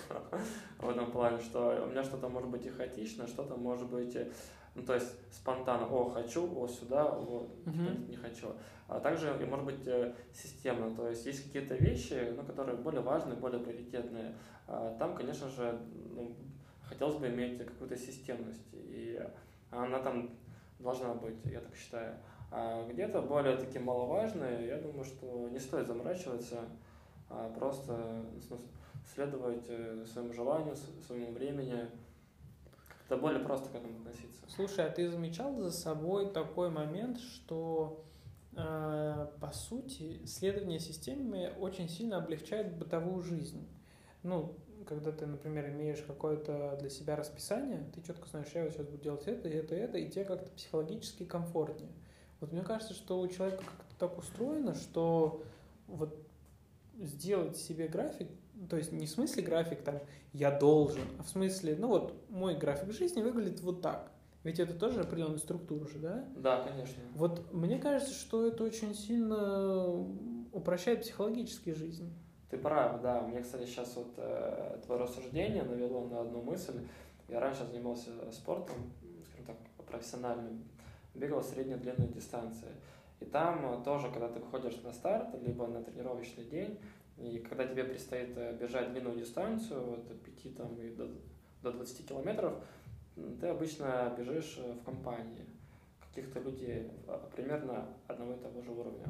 в 0.80 0.90
этом 0.90 1.12
плане, 1.12 1.42
что 1.42 1.84
у 1.86 1.88
меня 1.90 2.04
что-то 2.04 2.30
может 2.30 2.50
быть 2.50 2.66
и 2.66 2.70
хаотично, 2.70 3.28
что-то 3.28 3.56
может 3.58 3.90
быть, 3.90 4.16
э, 4.16 4.32
ну, 4.74 4.84
то 4.84 4.94
есть 4.94 5.14
спонтанно, 5.32 5.86
о, 5.86 6.10
хочу, 6.10 6.50
о, 6.58 6.68
сюда, 6.68 7.06
о, 7.06 7.48
не 8.08 8.16
хочу. 8.16 8.48
А 8.88 9.00
также, 9.00 9.38
и 9.42 9.46
может 9.46 9.66
быть, 9.66 9.88
э, 9.88 10.14
системно, 10.34 10.94
то 10.96 11.08
есть 11.10 11.26
есть 11.26 11.46
какие-то 11.46 11.76
вещи, 11.76 12.34
ну, 12.36 12.44
которые 12.44 12.78
более 12.78 13.02
важные, 13.02 13.38
более 13.38 13.62
приоритетные. 13.62 14.36
А 14.68 14.96
там, 14.98 15.16
конечно 15.16 15.48
же, 15.50 15.80
ну, 16.14 16.36
хотелось 16.84 17.16
бы 17.16 17.28
иметь 17.28 17.58
какую-то 17.58 17.98
системность, 17.98 18.68
и 18.74 19.20
она 19.70 20.00
там 20.00 20.30
должна 20.80 21.14
быть, 21.14 21.38
я 21.46 21.60
так 21.60 21.76
считаю. 21.76 22.18
А 22.52 22.86
где-то 22.90 23.22
более 23.22 23.56
такие 23.56 23.80
маловажные, 23.80 24.68
я 24.68 24.78
думаю, 24.78 25.06
что 25.06 25.48
не 25.50 25.60
стоит 25.60 25.88
заморачиваться, 25.88 26.60
а 27.30 27.50
просто 27.58 28.26
следовать 29.16 29.66
э, 29.70 30.06
своему 30.06 30.34
желанию, 30.34 30.76
своему 31.06 31.32
времени, 31.32 31.88
как-то 33.12 33.18
более 33.18 33.44
просто 33.44 33.70
к 33.70 33.76
этому 33.76 33.98
относиться. 34.00 34.42
Слушай, 34.48 34.88
а 34.88 34.90
ты 34.90 35.10
замечал 35.10 35.56
за 35.58 35.72
собой 35.72 36.32
такой 36.32 36.70
момент, 36.70 37.20
что 37.20 38.06
э, 38.56 39.28
по 39.40 39.52
сути 39.52 40.26
следование 40.26 40.80
системе 40.80 41.52
очень 41.60 41.90
сильно 41.90 42.18
облегчает 42.18 42.78
бытовую 42.78 43.22
жизнь? 43.22 43.68
Ну, 44.24 44.56
когда 44.88 45.12
ты, 45.12 45.26
например, 45.26 45.70
имеешь 45.70 46.02
какое-то 46.02 46.78
для 46.80 46.90
себя 46.90 47.16
расписание, 47.16 47.84
ты 47.94 48.02
четко 48.02 48.30
знаешь, 48.30 48.48
я 48.54 48.64
вот 48.64 48.74
сейчас 48.74 48.86
буду 48.86 49.04
делать 49.04 49.28
это, 49.28 49.50
это, 49.50 49.76
это, 49.76 49.98
и 49.98 50.10
тебе 50.10 50.24
как-то 50.24 50.50
психологически 50.52 51.26
комфортнее. 51.26 51.92
Вот 52.40 52.52
мне 52.52 52.62
кажется, 52.62 52.94
что 52.94 53.20
у 53.20 53.28
человека 53.28 53.64
как-то 53.66 53.96
так 54.00 54.18
устроено, 54.18 54.74
что 54.74 55.44
вот 55.88 56.18
сделать 56.98 57.58
себе 57.58 57.88
график, 57.88 58.30
то 58.70 58.78
есть 58.78 58.92
не 58.92 59.06
в 59.06 59.10
смысле 59.10 59.44
график 59.44 59.82
там 59.82 60.00
я 60.34 60.52
должен, 60.52 61.04
а 61.20 61.24
в 61.24 61.30
смысле, 61.30 61.76
ну 61.78 61.88
вот 61.88 62.14
мой 62.30 62.56
график 62.56 62.92
жизни 62.92 63.22
выглядит 63.22 63.62
вот 63.62 63.82
так. 63.82 64.12
Ведь 64.44 64.60
это 64.60 64.74
тоже 64.74 65.02
определенная 65.02 65.38
структура 65.38 65.88
же, 65.88 66.00
да? 66.00 66.26
Да, 66.36 66.64
конечно. 66.64 67.02
Вот 67.14 67.54
мне 67.54 67.78
кажется, 67.78 68.14
что 68.14 68.48
это 68.48 68.64
очень 68.64 68.96
сильно 68.96 69.92
упрощает 70.52 71.02
психологически 71.02 71.72
жизнь. 71.72 72.12
Ты 72.50 72.58
прав, 72.58 73.02
да. 73.02 73.22
Мне, 73.22 73.42
кстати, 73.42 73.66
сейчас 73.66 73.96
вот 73.96 74.14
э, 74.18 74.80
твое 74.86 75.02
рассуждение 75.02 75.64
навело 75.64 76.08
на 76.08 76.22
одну 76.22 76.42
мысль. 76.42 76.82
Я 77.28 77.40
раньше 77.40 77.66
занимался 77.66 78.10
спортом, 78.32 78.76
скажем 79.26 79.46
так, 79.46 79.86
профессиональным 79.86 80.64
бегал 81.14 81.44
среднюю 81.44 81.80
длинную 81.80 82.12
дистанцию. 82.12 82.72
И 83.20 83.26
там 83.26 83.84
тоже, 83.84 84.10
когда 84.10 84.28
ты 84.28 84.40
выходишь 84.40 84.82
на 84.84 84.92
старт, 84.92 85.36
либо 85.42 85.68
на 85.68 85.84
тренировочный 85.84 86.46
день, 86.46 86.80
и 87.22 87.40
когда 87.40 87.66
тебе 87.66 87.84
предстоит 87.84 88.38
э, 88.38 88.58
бежать 88.60 88.92
длинную 88.92 89.18
дистанцию, 89.18 89.94
от 89.94 90.22
5 90.22 90.56
там, 90.56 90.76
и 90.80 90.90
до, 90.90 91.08
до 91.62 91.72
20 91.72 92.08
километров, 92.08 92.54
ты 93.40 93.48
обычно 93.48 94.14
бежишь 94.18 94.58
в 94.58 94.84
компании 94.84 95.46
каких-то 96.00 96.40
людей 96.40 96.90
примерно 97.36 97.86
одного 98.08 98.34
и 98.34 98.40
того 98.40 98.62
же 98.62 98.72
уровня. 98.72 99.06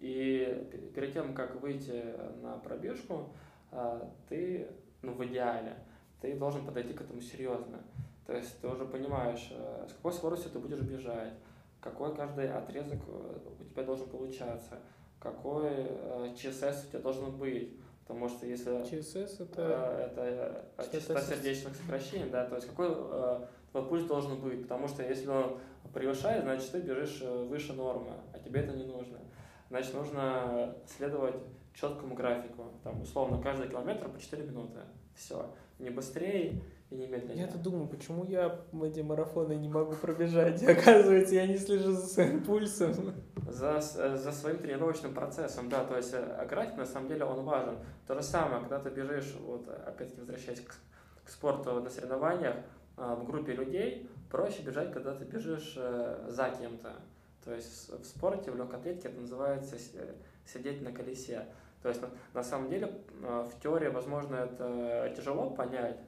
И 0.00 0.90
перед 0.94 1.12
тем, 1.12 1.34
как 1.34 1.60
выйти 1.60 2.02
на 2.42 2.56
пробежку, 2.58 3.28
ты, 4.28 4.68
ну, 5.02 5.12
в 5.12 5.24
идеале, 5.26 5.76
ты 6.20 6.36
должен 6.36 6.64
подойти 6.64 6.92
к 6.92 7.00
этому 7.00 7.20
серьезно. 7.20 7.80
То 8.26 8.36
есть 8.36 8.60
ты 8.60 8.68
уже 8.68 8.84
понимаешь, 8.84 9.48
э, 9.50 9.86
с 9.88 9.92
какой 9.94 10.12
скоростью 10.12 10.52
ты 10.52 10.58
будешь 10.58 10.80
бежать, 10.80 11.32
какой 11.80 12.14
каждый 12.14 12.48
отрезок 12.52 13.00
э, 13.08 13.38
у 13.60 13.64
тебя 13.64 13.82
должен 13.82 14.08
получаться, 14.08 14.78
какой 15.20 15.86
ЧСС 16.34 16.62
э, 16.62 16.86
у 16.86 16.90
тебя 16.90 16.98
должен 17.00 17.30
быть. 17.36 17.76
Потому 18.06 18.28
что 18.28 18.46
если... 18.46 18.82
ЧСС 18.82 19.40
это... 19.40 20.10
Это 20.10 20.90
частота 20.90 21.22
сердечных 21.22 21.76
сокращений, 21.76 22.28
да, 22.28 22.44
то 22.44 22.56
есть 22.56 22.66
какой 22.66 22.88
твой 23.70 23.86
пульс 23.86 24.04
должен 24.04 24.40
быть. 24.40 24.62
Потому 24.62 24.88
что 24.88 25.04
если 25.04 25.28
он 25.28 25.58
превышает, 25.94 26.42
значит 26.42 26.72
ты 26.72 26.80
бежишь 26.80 27.20
выше 27.20 27.72
нормы, 27.74 28.14
а 28.32 28.38
тебе 28.40 28.60
это 28.62 28.72
не 28.72 28.84
нужно. 28.84 29.18
Значит, 29.68 29.94
нужно 29.94 30.74
следовать 30.84 31.36
четкому 31.74 32.16
графику. 32.16 32.72
Там, 32.82 33.00
условно, 33.02 33.40
каждый 33.40 33.68
километр 33.68 34.08
по 34.08 34.18
4 34.18 34.42
минуты. 34.42 34.80
Все. 35.14 35.48
Не 35.78 35.90
быстрее 35.90 36.60
и 36.90 36.96
не 36.96 37.06
медленнее. 37.06 37.44
Я-то 37.44 37.58
думаю, 37.58 37.86
почему 37.86 38.24
я 38.24 38.60
эти 38.82 39.00
марафоны 39.00 39.54
не 39.54 39.68
могу 39.68 39.94
пробежать. 39.94 40.62
Оказывается, 40.68 41.34
я 41.34 41.46
не 41.46 41.56
слежу 41.56 41.92
за 41.92 42.06
своим 42.06 42.42
пульсом. 42.42 43.14
За, 43.48 43.80
за 43.80 44.32
своим 44.32 44.58
тренировочным 44.58 45.14
процессом, 45.14 45.68
да. 45.68 45.84
То 45.84 45.96
есть 45.96 46.12
э, 46.12 46.46
график, 46.48 46.76
на 46.76 46.86
самом 46.86 47.08
деле, 47.08 47.24
он 47.24 47.44
важен. 47.44 47.78
То 48.06 48.14
же 48.14 48.22
самое, 48.22 48.60
когда 48.60 48.78
ты 48.80 48.90
бежишь, 48.90 49.34
вот 49.40 49.68
опять-таки 49.68 50.20
возвращаясь 50.20 50.60
к, 50.60 50.74
к 51.24 51.28
спорту 51.28 51.80
на 51.80 51.90
соревнованиях, 51.90 52.56
а, 52.96 53.14
в 53.14 53.24
группе 53.24 53.52
людей 53.52 54.10
проще 54.30 54.62
бежать, 54.62 54.92
когда 54.92 55.14
ты 55.14 55.24
бежишь 55.24 55.74
э, 55.76 56.26
за 56.28 56.50
кем-то. 56.50 56.92
То 57.44 57.54
есть 57.54 57.88
в 57.88 58.04
спорте, 58.04 58.50
в 58.50 58.56
легкой 58.56 58.78
атлетике 58.78 59.08
это 59.08 59.20
называется 59.20 59.76
сидеть 60.44 60.82
на 60.82 60.92
колесе. 60.92 61.46
То 61.82 61.88
есть, 61.88 62.02
на, 62.02 62.10
на 62.34 62.42
самом 62.42 62.68
деле, 62.68 62.92
а, 63.22 63.44
в 63.44 63.60
теории, 63.60 63.88
возможно, 63.88 64.36
это 64.36 65.14
тяжело 65.16 65.50
понять, 65.50 65.98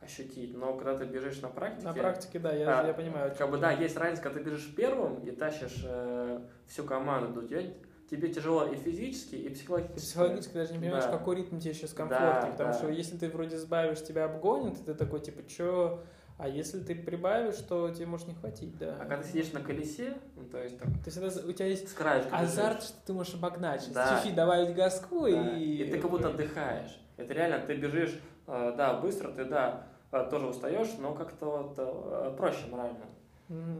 ощутить, 0.00 0.56
но 0.56 0.74
когда 0.74 0.96
ты 0.96 1.04
бежишь 1.04 1.40
на 1.42 1.48
практике... 1.48 1.86
На 1.86 1.92
практике, 1.92 2.38
да, 2.38 2.52
я, 2.52 2.80
а, 2.80 2.86
я 2.86 2.94
понимаю. 2.94 3.34
Как 3.36 3.50
бы, 3.50 3.58
да, 3.58 3.72
есть 3.72 3.96
разница, 3.96 4.22
когда 4.22 4.38
ты 4.38 4.44
бежишь 4.44 4.74
первым 4.74 5.20
и 5.20 5.30
тащишь 5.30 5.82
э, 5.84 6.40
всю 6.66 6.84
команду, 6.84 7.42
тебе, 7.46 7.74
тебе 8.10 8.28
тяжело 8.28 8.64
и 8.64 8.76
физически, 8.76 9.34
и 9.34 9.50
психологически. 9.50 9.98
Психологически 9.98 10.54
даже 10.54 10.72
не 10.72 10.78
понимаешь, 10.78 11.04
да. 11.04 11.12
какой 11.12 11.36
ритм 11.36 11.58
тебе 11.58 11.74
сейчас 11.74 11.92
комфортный, 11.92 12.50
да, 12.50 12.52
потому 12.52 12.72
да. 12.72 12.78
что 12.78 12.88
если 12.88 13.18
ты 13.18 13.28
вроде 13.28 13.58
сбавишь, 13.58 14.02
тебя 14.02 14.24
обгонят, 14.24 14.82
ты 14.84 14.94
такой, 14.94 15.20
типа, 15.20 15.48
что 15.48 16.02
а 16.40 16.48
если 16.48 16.80
ты 16.80 16.94
прибавишь, 16.94 17.56
то 17.56 17.90
тебе 17.90 18.06
может 18.06 18.26
не 18.26 18.34
хватить, 18.34 18.78
да. 18.78 18.96
А 18.98 19.00
когда 19.00 19.18
ты 19.18 19.28
сидишь 19.28 19.52
на 19.52 19.60
колесе, 19.60 20.14
ну, 20.36 20.44
то 20.44 20.62
есть 20.62 20.78
так... 20.78 20.88
То 20.88 21.04
есть 21.04 21.16
это, 21.18 21.46
у 21.46 21.52
тебя 21.52 21.66
есть 21.66 21.94
азарт, 21.98 22.76
бежишь. 22.76 22.88
что 22.88 23.06
ты 23.06 23.12
можешь 23.12 23.34
обогнать, 23.34 23.86
да. 23.92 24.16
чуть-чуть 24.16 24.34
добавить 24.34 24.74
газку 24.74 25.28
да. 25.28 25.58
и... 25.58 25.82
И 25.82 25.90
ты 25.90 25.98
как 25.98 26.10
будто 26.10 26.28
отдыхаешь. 26.28 26.98
Это 27.18 27.34
реально, 27.34 27.58
ты 27.66 27.76
бежишь, 27.76 28.18
э, 28.46 28.74
да, 28.74 28.94
быстро, 28.94 29.30
ты, 29.32 29.44
да, 29.44 29.84
э, 29.84 29.89
тоже 30.10 30.46
устаешь, 30.46 30.94
но 30.98 31.14
как-то 31.14 31.46
вот 31.46 31.74
э, 31.78 32.34
проще 32.36 32.66
морально. 32.70 33.06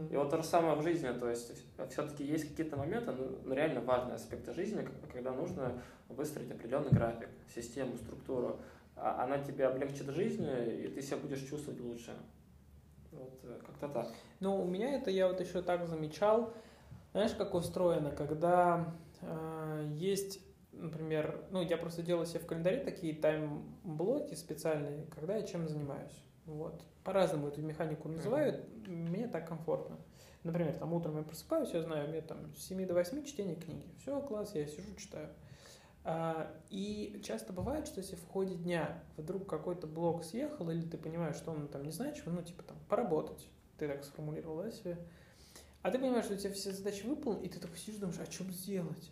И 0.09 0.17
вот 0.17 0.29
то 0.29 0.35
же 0.35 0.43
самое 0.43 0.75
в 0.75 0.83
жизни, 0.83 1.07
то 1.17 1.29
есть 1.29 1.63
все-таки 1.89 2.25
есть 2.25 2.49
какие-то 2.49 2.75
моменты, 2.75 3.13
ну, 3.45 3.53
реально 3.53 3.79
важные 3.79 4.15
аспекты 4.15 4.51
жизни, 4.51 4.85
когда 5.13 5.31
нужно 5.31 5.81
выстроить 6.09 6.51
определенный 6.51 6.91
график, 6.91 7.29
систему, 7.55 7.95
структуру. 7.95 8.59
А 8.97 9.23
она 9.23 9.39
тебе 9.39 9.65
облегчит 9.65 10.09
жизнь, 10.09 10.45
и 10.45 10.89
ты 10.89 11.01
себя 11.01 11.17
будешь 11.17 11.39
чувствовать 11.39 11.79
лучше. 11.79 12.11
Вот 13.13 13.39
э, 13.43 13.59
как-то 13.65 13.87
так. 13.87 14.09
Ну, 14.41 14.61
у 14.61 14.67
меня 14.67 14.93
это 14.95 15.09
я 15.09 15.29
вот 15.29 15.39
еще 15.39 15.61
так 15.61 15.87
замечал. 15.87 16.53
Знаешь, 17.13 17.31
как 17.31 17.53
устроено, 17.53 18.11
когда 18.11 18.93
э, 19.21 19.87
есть, 19.93 20.41
например, 20.71 21.43
ну, 21.51 21.61
я 21.61 21.77
просто 21.77 22.01
делаю 22.01 22.25
себе 22.25 22.39
в 22.39 22.45
календаре 22.45 22.79
такие 22.79 23.13
тайм-блоки 23.13 24.33
специальные, 24.35 25.05
когда 25.07 25.35
я 25.35 25.43
чем 25.43 25.67
занимаюсь. 25.67 26.23
Вот. 26.45 26.83
По-разному 27.03 27.47
эту 27.47 27.61
механику 27.61 28.09
называют, 28.09 28.57
mm-hmm. 28.57 28.89
мне 28.89 29.27
так 29.27 29.47
комфортно. 29.47 29.97
Например, 30.43 30.73
там 30.73 30.93
утром 30.93 31.17
я 31.17 31.23
просыпаюсь, 31.23 31.69
я 31.71 31.83
знаю, 31.83 32.09
мне 32.09 32.21
там 32.21 32.53
с 32.55 32.65
7 32.65 32.87
до 32.87 32.93
8 32.95 33.23
чтение 33.25 33.55
книги. 33.55 33.85
Все, 33.99 34.19
класс, 34.21 34.55
я 34.55 34.65
сижу, 34.65 34.95
читаю. 34.97 35.29
А, 36.03 36.51
и 36.69 37.21
часто 37.23 37.53
бывает, 37.53 37.85
что 37.85 38.01
если 38.01 38.15
в 38.15 38.25
ходе 38.27 38.55
дня 38.55 39.03
вдруг 39.17 39.47
какой-то 39.47 39.85
блок 39.85 40.23
съехал, 40.23 40.69
или 40.71 40.81
ты 40.81 40.97
понимаешь, 40.97 41.35
что 41.35 41.51
он 41.51 41.67
там 41.67 41.83
не 41.83 41.91
значит, 41.91 42.25
ну, 42.25 42.41
типа 42.41 42.63
там, 42.63 42.77
поработать, 42.89 43.47
ты 43.77 43.87
так 43.87 44.03
сформулировал, 44.03 44.63
да, 44.63 44.71
себе, 44.71 44.97
а 45.83 45.91
ты 45.91 45.99
понимаешь, 45.99 46.25
что 46.25 46.33
у 46.33 46.37
тебя 46.37 46.53
все 46.53 46.71
задачи 46.71 47.05
выполнены, 47.05 47.45
и 47.45 47.49
ты 47.49 47.59
такой 47.59 47.77
сидишь, 47.77 47.99
думаешь, 47.99 48.19
а 48.19 48.31
что 48.31 48.43
сделать? 48.45 49.11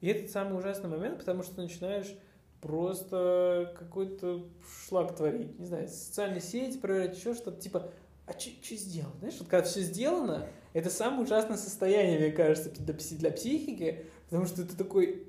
И 0.00 0.08
это 0.08 0.30
самый 0.30 0.58
ужасный 0.58 0.88
момент, 0.88 1.18
потому 1.18 1.42
что 1.42 1.56
ты 1.56 1.62
начинаешь 1.62 2.16
просто 2.60 3.74
какой-то 3.78 4.46
шлак 4.86 5.14
творить, 5.16 5.58
не 5.58 5.66
знаю, 5.66 5.88
социальные 5.88 6.40
сети 6.40 6.78
проверять, 6.78 7.16
еще 7.16 7.34
что-то, 7.34 7.60
типа, 7.60 7.90
а 8.26 8.32
что 8.32 8.76
сделать? 8.76 9.14
Знаешь, 9.18 9.36
вот 9.38 9.48
когда 9.48 9.66
все 9.66 9.80
сделано, 9.80 10.46
это 10.72 10.88
самое 10.88 11.22
ужасное 11.22 11.56
состояние, 11.56 12.18
мне 12.18 12.30
кажется, 12.30 12.70
для, 12.70 12.94
для 12.94 13.30
психики, 13.30 14.06
потому 14.28 14.46
что 14.46 14.64
ты 14.64 14.76
такой, 14.76 15.26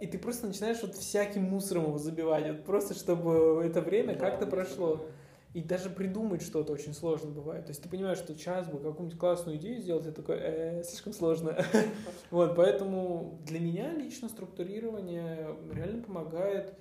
и 0.00 0.06
ты 0.06 0.18
просто 0.18 0.46
начинаешь 0.46 0.80
вот 0.82 0.94
всяким 0.94 1.42
мусором 1.42 1.84
его 1.84 1.98
забивать, 1.98 2.46
вот 2.48 2.64
просто 2.64 2.94
чтобы 2.94 3.62
это 3.64 3.82
время 3.82 4.14
как-то 4.14 4.46
прошло. 4.46 5.04
И 5.52 5.62
даже 5.62 5.90
придумать 5.90 6.42
что-то 6.42 6.72
очень 6.72 6.94
сложно 6.94 7.30
бывает. 7.30 7.66
То 7.66 7.70
есть 7.70 7.82
ты 7.82 7.88
понимаешь, 7.88 8.18
что 8.18 8.34
сейчас 8.34 8.68
бы 8.68 8.78
какую-нибудь 8.78 9.18
классную 9.18 9.56
идею 9.56 9.80
сделать, 9.80 10.06
это 10.06 10.22
такой, 10.22 10.36
э, 10.38 10.82
слишком 10.84 11.12
сложно. 11.12 11.58
вот, 12.30 12.54
поэтому 12.54 13.40
для 13.46 13.58
меня 13.58 13.92
лично 13.92 14.28
структурирование 14.28 15.56
реально 15.72 16.02
помогает 16.02 16.74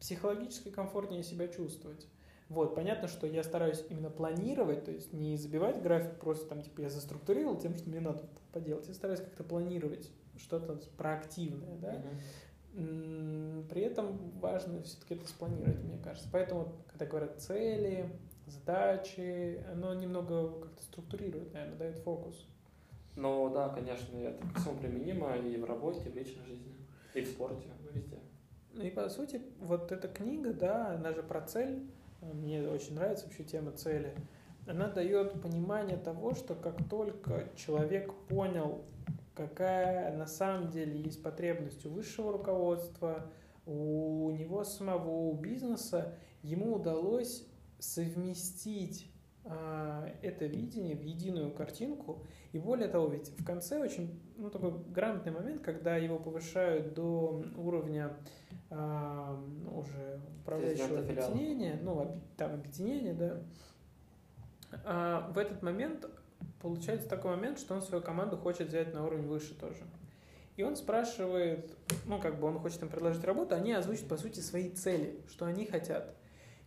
психологически 0.00 0.70
комфортнее 0.70 1.22
себя 1.22 1.48
чувствовать. 1.48 2.06
Вот, 2.48 2.74
понятно, 2.74 3.08
что 3.08 3.26
я 3.26 3.42
стараюсь 3.42 3.84
именно 3.88 4.10
планировать, 4.10 4.84
то 4.84 4.90
есть 4.90 5.12
не 5.12 5.36
забивать 5.36 5.82
график, 5.82 6.18
просто 6.18 6.46
там, 6.46 6.62
типа, 6.62 6.82
я 6.82 6.90
заструктурировал 6.90 7.58
тем, 7.58 7.74
что 7.74 7.88
мне 7.90 8.00
надо 8.00 8.22
поделать. 8.52 8.86
Я 8.86 8.94
стараюсь 8.94 9.20
как-то 9.20 9.44
планировать 9.44 10.10
что-то 10.38 10.78
проактивное, 10.96 11.76
да. 11.76 11.94
Mm-hmm. 11.94 12.20
При 12.74 13.82
этом 13.82 14.18
важно 14.40 14.82
все-таки 14.82 15.14
это 15.14 15.28
спланировать, 15.28 15.82
мне 15.84 15.98
кажется. 15.98 16.28
Поэтому, 16.32 16.72
когда 16.88 17.06
говорят 17.06 17.40
цели, 17.40 18.10
задачи, 18.46 19.64
оно 19.72 19.94
немного 19.94 20.60
как-то 20.60 20.82
структурирует, 20.82 21.52
наверное, 21.52 21.78
дает 21.78 21.98
фокус. 21.98 22.48
Ну 23.16 23.48
да, 23.54 23.68
конечно, 23.68 24.16
это 24.16 24.44
ко 24.54 24.60
всему 24.60 24.76
применимо 24.78 25.36
и 25.36 25.56
в 25.56 25.64
работе, 25.64 26.00
и 26.06 26.10
в 26.10 26.16
личной 26.16 26.44
жизни, 26.46 26.74
и 27.14 27.20
в 27.20 27.28
спорте, 27.28 27.68
везде. 27.92 28.18
Ну 28.72 28.82
и 28.82 28.90
по 28.90 29.08
сути, 29.08 29.40
вот 29.60 29.92
эта 29.92 30.08
книга, 30.08 30.52
да, 30.52 30.94
она 30.94 31.12
же 31.12 31.22
про 31.22 31.40
цель. 31.42 31.88
Мне 32.20 32.66
очень 32.68 32.94
нравится 32.94 33.26
вообще 33.26 33.44
тема 33.44 33.70
цели. 33.72 34.14
Она 34.66 34.88
дает 34.88 35.40
понимание 35.42 35.96
того, 35.96 36.34
что 36.34 36.54
как 36.54 36.88
только 36.88 37.48
человек 37.54 38.12
понял 38.28 38.82
какая 39.34 40.16
на 40.16 40.26
самом 40.26 40.70
деле 40.70 41.00
есть 41.00 41.22
потребность 41.22 41.84
у 41.86 41.90
высшего 41.90 42.32
руководства, 42.32 43.30
у 43.66 44.30
него 44.30 44.64
самого, 44.64 45.08
у 45.08 45.34
бизнеса, 45.34 46.14
ему 46.42 46.74
удалось 46.74 47.46
совместить 47.78 49.10
а, 49.46 50.08
это 50.22 50.46
видение 50.46 50.96
в 50.96 51.02
единую 51.02 51.50
картинку. 51.50 52.22
И 52.52 52.58
более 52.58 52.88
того, 52.88 53.08
ведь 53.08 53.28
в 53.28 53.44
конце 53.44 53.78
очень 53.78 54.20
ну, 54.36 54.50
такой 54.50 54.72
грамотный 54.88 55.32
момент, 55.32 55.62
когда 55.62 55.96
его 55.96 56.18
повышают 56.18 56.94
до 56.94 57.42
уровня 57.56 58.16
а, 58.70 59.38
ну, 59.64 59.78
уже 59.78 60.20
управляющего 60.42 61.00
объединения, 61.00 61.78
ну, 61.82 62.20
там 62.36 62.54
объединения, 62.54 63.14
да, 63.14 63.42
а, 64.84 65.30
в 65.32 65.38
этот 65.38 65.62
момент 65.62 66.06
получается 66.64 67.06
такой 67.10 67.36
момент, 67.36 67.58
что 67.58 67.74
он 67.74 67.82
свою 67.82 68.02
команду 68.02 68.38
хочет 68.38 68.68
взять 68.68 68.94
на 68.94 69.04
уровень 69.04 69.26
выше 69.26 69.54
тоже. 69.54 69.84
И 70.56 70.62
он 70.62 70.76
спрашивает, 70.76 71.70
ну, 72.06 72.18
как 72.18 72.40
бы 72.40 72.46
он 72.46 72.58
хочет 72.58 72.82
им 72.82 72.88
предложить 72.88 73.22
работу, 73.22 73.54
они 73.54 73.72
озвучат, 73.72 74.08
по 74.08 74.16
сути, 74.16 74.40
свои 74.40 74.70
цели, 74.70 75.20
что 75.28 75.44
они 75.44 75.66
хотят. 75.66 76.16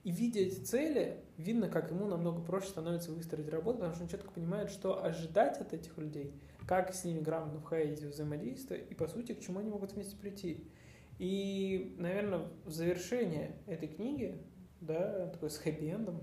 И 0.03 0.11
видя 0.11 0.41
эти 0.41 0.59
цели, 0.59 1.23
видно, 1.37 1.67
как 1.67 1.89
ему 1.89 2.05
намного 2.05 2.41
проще 2.41 2.67
становится 2.67 3.11
выстроить 3.11 3.49
работу, 3.49 3.79
потому 3.79 3.95
что 3.95 4.03
он 4.03 4.09
четко 4.09 4.29
понимает, 4.29 4.69
что 4.69 5.03
ожидать 5.03 5.59
от 5.59 5.73
этих 5.73 5.97
людей, 5.97 6.31
как 6.67 6.93
с 6.93 7.03
ними 7.03 7.19
грамотно 7.19 7.59
входить 7.59 7.99
в 8.03 8.09
взаимодействие, 8.09 8.85
и, 8.85 8.93
по 8.93 9.07
сути, 9.07 9.33
к 9.33 9.39
чему 9.39 9.61
они 9.61 9.71
могут 9.71 9.93
вместе 9.93 10.15
прийти. 10.15 10.69
И, 11.17 11.95
наверное, 11.97 12.47
в 12.65 12.71
завершение 12.71 13.55
этой 13.65 13.87
книги, 13.87 14.37
да, 14.79 15.27
такой 15.29 15.49
с 15.49 15.59
хэппи-эндом, 15.59 16.21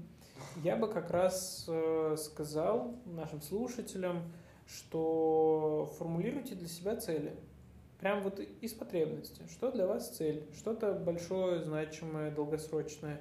я 0.62 0.76
бы 0.76 0.88
как 0.88 1.10
раз 1.10 1.64
э, 1.68 2.16
сказал 2.18 2.94
нашим 3.06 3.40
слушателям, 3.42 4.22
что 4.66 5.92
формулируйте 5.98 6.54
для 6.54 6.68
себя 6.68 6.96
цели. 6.96 7.34
Прям 7.98 8.22
вот 8.22 8.40
из 8.40 8.72
потребности. 8.72 9.42
Что 9.50 9.70
для 9.70 9.86
вас 9.86 10.10
цель? 10.10 10.46
Что-то 10.56 10.92
большое, 10.94 11.62
значимое, 11.62 12.30
долгосрочное. 12.30 13.20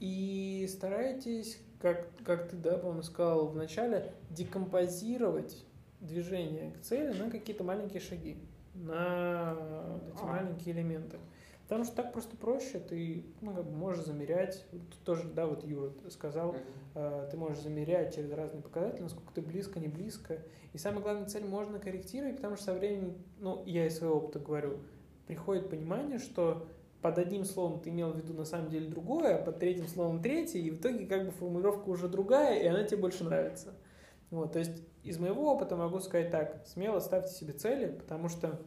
И 0.00 0.68
старайтесь 0.70 1.58
как, 1.80 2.08
как 2.24 2.48
ты, 2.48 2.56
да, 2.56 2.76
по-моему, 2.78 3.02
сказал 3.02 3.46
в 3.46 3.56
начале, 3.56 4.12
декомпозировать 4.30 5.64
движение 6.00 6.72
к 6.72 6.80
цели 6.82 7.16
на 7.16 7.30
какие-то 7.30 7.64
маленькие 7.64 8.00
шаги, 8.00 8.38
на 8.74 9.56
эти 10.12 10.22
а. 10.22 10.26
маленькие 10.26 10.74
элементы. 10.74 11.18
Потому 11.68 11.84
что 11.84 11.96
так 11.96 12.14
просто 12.14 12.34
проще, 12.34 12.78
ты 12.78 13.26
ну, 13.42 13.54
как 13.54 13.66
бы 13.66 13.76
можешь 13.76 14.06
замерять, 14.06 14.64
тут 14.70 15.04
тоже, 15.04 15.28
да, 15.28 15.46
вот 15.46 15.64
Юра 15.64 15.92
сказал, 16.08 16.56
э, 16.94 17.28
ты 17.30 17.36
можешь 17.36 17.58
замерять 17.58 18.14
через 18.14 18.32
разные 18.32 18.62
показатели, 18.62 19.02
насколько 19.02 19.34
ты 19.34 19.42
близко, 19.42 19.78
не 19.78 19.88
близко. 19.88 20.38
И 20.72 20.78
самая 20.78 21.02
главная 21.02 21.26
цель 21.26 21.44
можно 21.44 21.78
корректировать, 21.78 22.36
потому 22.36 22.56
что 22.56 22.64
со 22.64 22.72
временем, 22.72 23.18
ну, 23.38 23.62
я 23.66 23.86
из 23.86 23.98
своего 23.98 24.16
опыта 24.16 24.38
говорю, 24.38 24.78
приходит 25.26 25.68
понимание, 25.68 26.18
что 26.18 26.66
под 27.02 27.18
одним 27.18 27.44
словом 27.44 27.80
ты 27.80 27.90
имел 27.90 28.12
в 28.12 28.16
виду 28.16 28.32
на 28.32 28.46
самом 28.46 28.70
деле 28.70 28.88
другое, 28.88 29.36
а 29.36 29.42
под 29.44 29.58
третьим 29.58 29.88
словом 29.88 30.22
третье, 30.22 30.60
и 30.60 30.70
в 30.70 30.80
итоге 30.80 31.04
как 31.04 31.26
бы 31.26 31.32
формулировка 31.32 31.86
уже 31.90 32.08
другая, 32.08 32.60
и 32.60 32.66
она 32.66 32.82
тебе 32.84 33.02
больше 33.02 33.24
нравится. 33.24 33.74
Вот, 34.30 34.54
то 34.54 34.58
есть 34.58 34.82
из 35.04 35.18
моего 35.18 35.52
опыта 35.52 35.76
могу 35.76 36.00
сказать 36.00 36.30
так, 36.30 36.66
смело 36.66 36.98
ставьте 37.00 37.34
себе 37.34 37.52
цели, 37.52 37.92
потому 37.92 38.30
что 38.30 38.58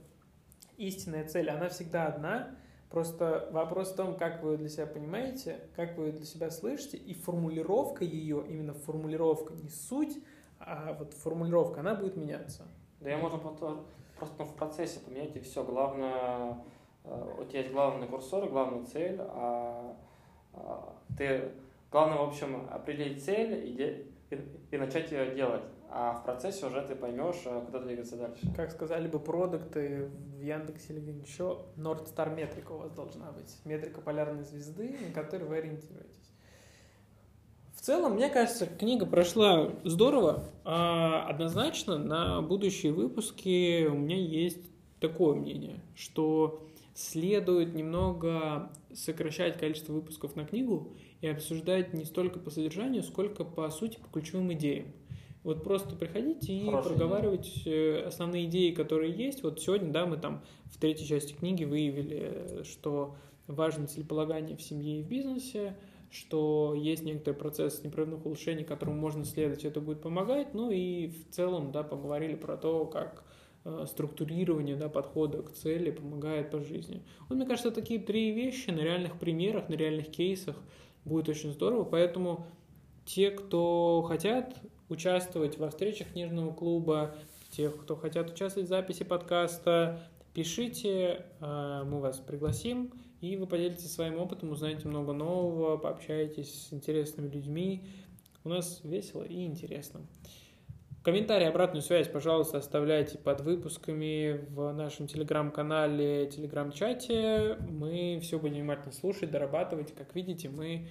истинная 0.78 1.28
цель, 1.28 1.50
она 1.50 1.70
всегда 1.70 2.06
одна, 2.06 2.56
просто 2.92 3.50
вопрос 3.52 3.92
в 3.92 3.96
том, 3.96 4.16
как 4.16 4.44
вы 4.44 4.58
для 4.58 4.70
себя 4.70 4.86
понимаете, 4.86 5.62
как 5.76 5.98
вы 5.98 6.12
для 6.12 6.26
себя 6.26 6.52
слышите, 6.52 6.98
и 6.98 7.14
формулировка 7.14 8.04
ее, 8.04 8.46
именно 8.48 8.74
формулировка, 8.74 9.54
не 9.54 9.70
суть, 9.70 10.18
а 10.60 10.96
вот 11.00 11.14
формулировка, 11.14 11.80
она 11.80 11.96
будет 11.96 12.18
меняться. 12.18 12.64
Да, 13.00 13.10
я 13.10 13.18
можно 13.18 13.40
просто, 13.40 13.78
просто 14.20 14.46
в 14.46 14.56
процессе 14.56 15.00
поменять, 15.00 15.36
и 15.36 15.40
все. 15.40 15.64
Главное, 15.64 16.58
э, 17.04 17.36
у 17.40 17.46
тебя 17.46 17.60
есть 17.62 17.72
главный 17.72 18.08
курсор, 18.08 18.48
главная 18.48 18.84
цель, 18.84 19.18
а, 19.20 19.96
а 20.54 20.96
ты, 21.18 21.50
главное, 21.92 22.20
в 22.20 22.28
общем, 22.28 22.68
определить 22.70 23.24
цель 23.24 23.66
и, 23.66 24.06
и, 24.30 24.76
и 24.76 24.78
начать 24.78 25.12
ее 25.12 25.34
делать. 25.34 25.64
А 25.94 26.14
в 26.14 26.24
процессе 26.24 26.66
уже 26.66 26.82
ты 26.84 26.96
поймешь, 26.96 27.42
э, 27.44 27.62
куда 27.66 27.80
двигаться 27.80 28.16
дальше. 28.16 28.48
Как 28.56 28.72
сказали 28.72 29.10
бы 29.10 29.20
продукты 29.20 30.10
в 30.38 30.42
Яндексе 30.42 30.94
или 30.94 31.02
где-нибудь 31.02 31.28
еще, 31.28 31.66
North 31.76 32.08
Star 32.16 32.34
метрика 32.34 32.72
у 32.72 32.78
вас 32.78 32.94
должна 32.94 33.34
быть. 33.34 33.54
Метрика 33.66 34.00
полярной 34.00 34.46
звезды, 34.46 34.96
на 35.06 35.14
которой 35.14 35.44
вы 35.44 35.58
ориентируетесь. 35.58 36.32
В 37.76 37.82
целом, 37.82 38.14
мне 38.14 38.30
кажется, 38.30 38.68
книга 38.68 39.06
прошла 39.06 39.74
здорово. 39.84 40.46
А 40.64 41.28
однозначно 41.28 41.98
на 41.98 42.42
будущие 42.42 42.94
выпуски 42.94 43.86
у 43.88 43.96
меня 43.96 44.18
есть 44.18 44.64
такое 45.02 45.36
мнение, 45.36 45.82
что 45.94 46.64
следует 46.94 47.74
немного 47.74 48.72
сокращать 48.94 49.58
количество 49.58 49.92
выпусков 49.92 50.38
на 50.38 50.46
книгу 50.46 50.94
и 51.20 51.28
обсуждать 51.28 51.94
не 51.94 52.06
столько 52.06 52.40
по 52.40 52.50
содержанию, 52.50 53.04
сколько 53.04 53.44
по 53.44 53.70
сути, 53.72 53.98
по 53.98 54.08
ключевым 54.08 54.54
идеям. 54.54 54.94
Вот 55.44 55.64
просто 55.64 55.96
приходите 55.96 56.54
и 56.54 56.66
Хорошая 56.66 56.94
проговаривать 56.94 57.48
идея. 57.58 58.08
основные 58.08 58.46
идеи, 58.46 58.72
которые 58.72 59.12
есть. 59.12 59.42
Вот 59.42 59.60
сегодня, 59.60 59.92
да, 59.92 60.06
мы 60.06 60.18
там 60.18 60.44
в 60.66 60.78
третьей 60.80 61.08
части 61.08 61.34
книги 61.34 61.64
выявили, 61.64 62.64
что 62.64 63.16
важно 63.48 63.88
целеполагание 63.88 64.56
в 64.56 64.62
семье 64.62 65.00
и 65.00 65.04
в 65.04 65.08
бизнесе, 65.08 65.76
что 66.12 66.76
есть 66.76 67.04
некоторый 67.04 67.36
процесс 67.36 67.84
непрерывных 67.84 68.26
улучшений, 68.26 68.64
которому 68.64 69.00
можно 69.00 69.26
следовать, 69.26 69.66
это 69.66 69.82
будет 69.82 70.02
помогать. 70.02 70.54
Ну 70.54 70.70
и 70.70 71.08
в 71.08 71.34
целом, 71.34 71.72
да, 71.72 71.84
поговорили 71.84 72.36
про 72.36 72.58
то, 72.58 72.86
как 72.86 73.24
э, 73.64 73.86
структурирование 73.88 74.76
да, 74.76 74.90
подхода 74.90 75.42
к 75.42 75.52
цели 75.54 75.90
помогает 75.90 76.52
по 76.52 76.60
жизни. 76.60 77.02
Вот, 77.30 77.36
мне 77.36 77.46
кажется, 77.46 77.72
такие 77.72 78.00
три 78.00 78.32
вещи 78.32 78.70
на 78.70 78.82
реальных 78.82 79.18
примерах, 79.18 79.70
на 79.70 79.74
реальных 79.74 80.12
кейсах 80.12 80.58
будет 81.06 81.30
очень 81.30 81.52
здорово. 81.52 81.84
Поэтому 81.84 82.46
те, 83.06 83.32
кто 83.32 84.04
хотят 84.08 84.56
участвовать 84.92 85.58
во 85.58 85.70
встречах 85.70 86.10
книжного 86.10 86.54
клуба, 86.54 87.16
тех, 87.50 87.78
кто 87.82 87.96
хотят 87.96 88.30
участвовать 88.30 88.68
в 88.68 88.70
записи 88.70 89.04
подкаста, 89.04 90.00
пишите, 90.34 91.26
э, 91.40 91.84
мы 91.86 92.00
вас 92.00 92.20
пригласим, 92.20 92.92
и 93.22 93.38
вы 93.38 93.48
поделитесь 93.48 93.94
своим 93.94 94.20
опытом, 94.20 94.52
узнаете 94.52 94.88
много 94.88 95.14
нового, 95.14 95.78
пообщаетесь 95.78 96.68
с 96.68 96.74
интересными 96.74 97.30
людьми. 97.30 97.84
У 98.44 98.50
нас 98.50 98.82
весело 98.84 99.24
и 99.24 99.46
интересно. 99.46 100.02
Комментарии, 101.04 101.48
обратную 101.48 101.82
связь, 101.82 102.08
пожалуйста, 102.08 102.60
оставляйте 102.60 103.18
под 103.18 103.42
выпусками 103.42 104.46
в 104.50 104.72
нашем 104.72 105.08
телеграм-канале, 105.08 106.28
телеграм-чате. 106.28 107.58
Мы 107.70 108.20
все 108.22 108.38
будем 108.38 108.56
внимательно 108.56 108.92
слушать, 108.92 109.32
дорабатывать. 109.32 109.96
Как 109.96 110.14
видите, 110.14 110.50
мы 110.50 110.88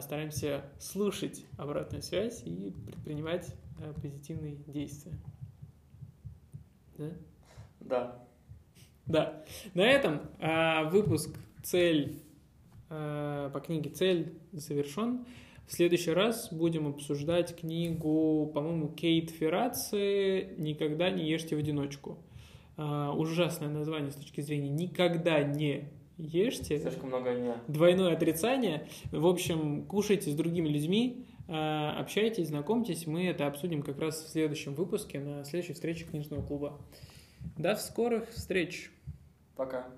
стараемся 0.00 0.64
слушать 0.78 1.44
обратную 1.56 2.02
связь 2.02 2.42
и 2.44 2.74
предпринимать 2.86 3.54
э, 3.78 3.92
позитивные 4.00 4.56
действия. 4.66 5.18
Да? 6.98 7.10
Да. 7.80 8.26
Да. 9.06 9.44
На 9.74 9.82
этом 9.82 10.20
э, 10.38 10.88
выпуск 10.90 11.36
«Цель» 11.62 12.22
по 12.88 13.62
книге 13.64 13.90
«Цель» 13.90 14.40
завершен. 14.50 15.24
В 15.68 15.72
следующий 15.72 16.10
раз 16.10 16.52
будем 16.52 16.88
обсуждать 16.88 17.56
книгу, 17.56 18.50
по-моему, 18.52 18.88
Кейт 18.88 19.30
Ферраци 19.30 20.54
«Никогда 20.58 21.10
не 21.10 21.30
ешьте 21.30 21.54
в 21.54 21.60
одиночку». 21.60 22.18
Ужасное 22.76 23.68
название 23.68 24.10
с 24.10 24.16
точки 24.16 24.40
зрения 24.40 24.68
«никогда 24.70 25.40
не 25.44 25.92
ешьте. 26.20 26.78
Слишком 26.78 27.08
много 27.08 27.32
не. 27.32 27.54
Двойное 27.68 28.12
отрицание. 28.12 28.88
В 29.10 29.26
общем, 29.26 29.84
кушайте 29.86 30.30
с 30.30 30.34
другими 30.34 30.68
людьми, 30.68 31.26
э, 31.48 31.52
общайтесь, 31.52 32.48
знакомьтесь. 32.48 33.06
Мы 33.06 33.26
это 33.26 33.46
обсудим 33.46 33.82
как 33.82 33.98
раз 33.98 34.22
в 34.22 34.28
следующем 34.28 34.74
выпуске, 34.74 35.20
на 35.20 35.44
следующей 35.44 35.72
встрече 35.72 36.04
книжного 36.04 36.42
клуба. 36.42 36.80
До 37.56 37.74
скорых 37.76 38.30
встреч. 38.30 38.90
Пока. 39.56 39.88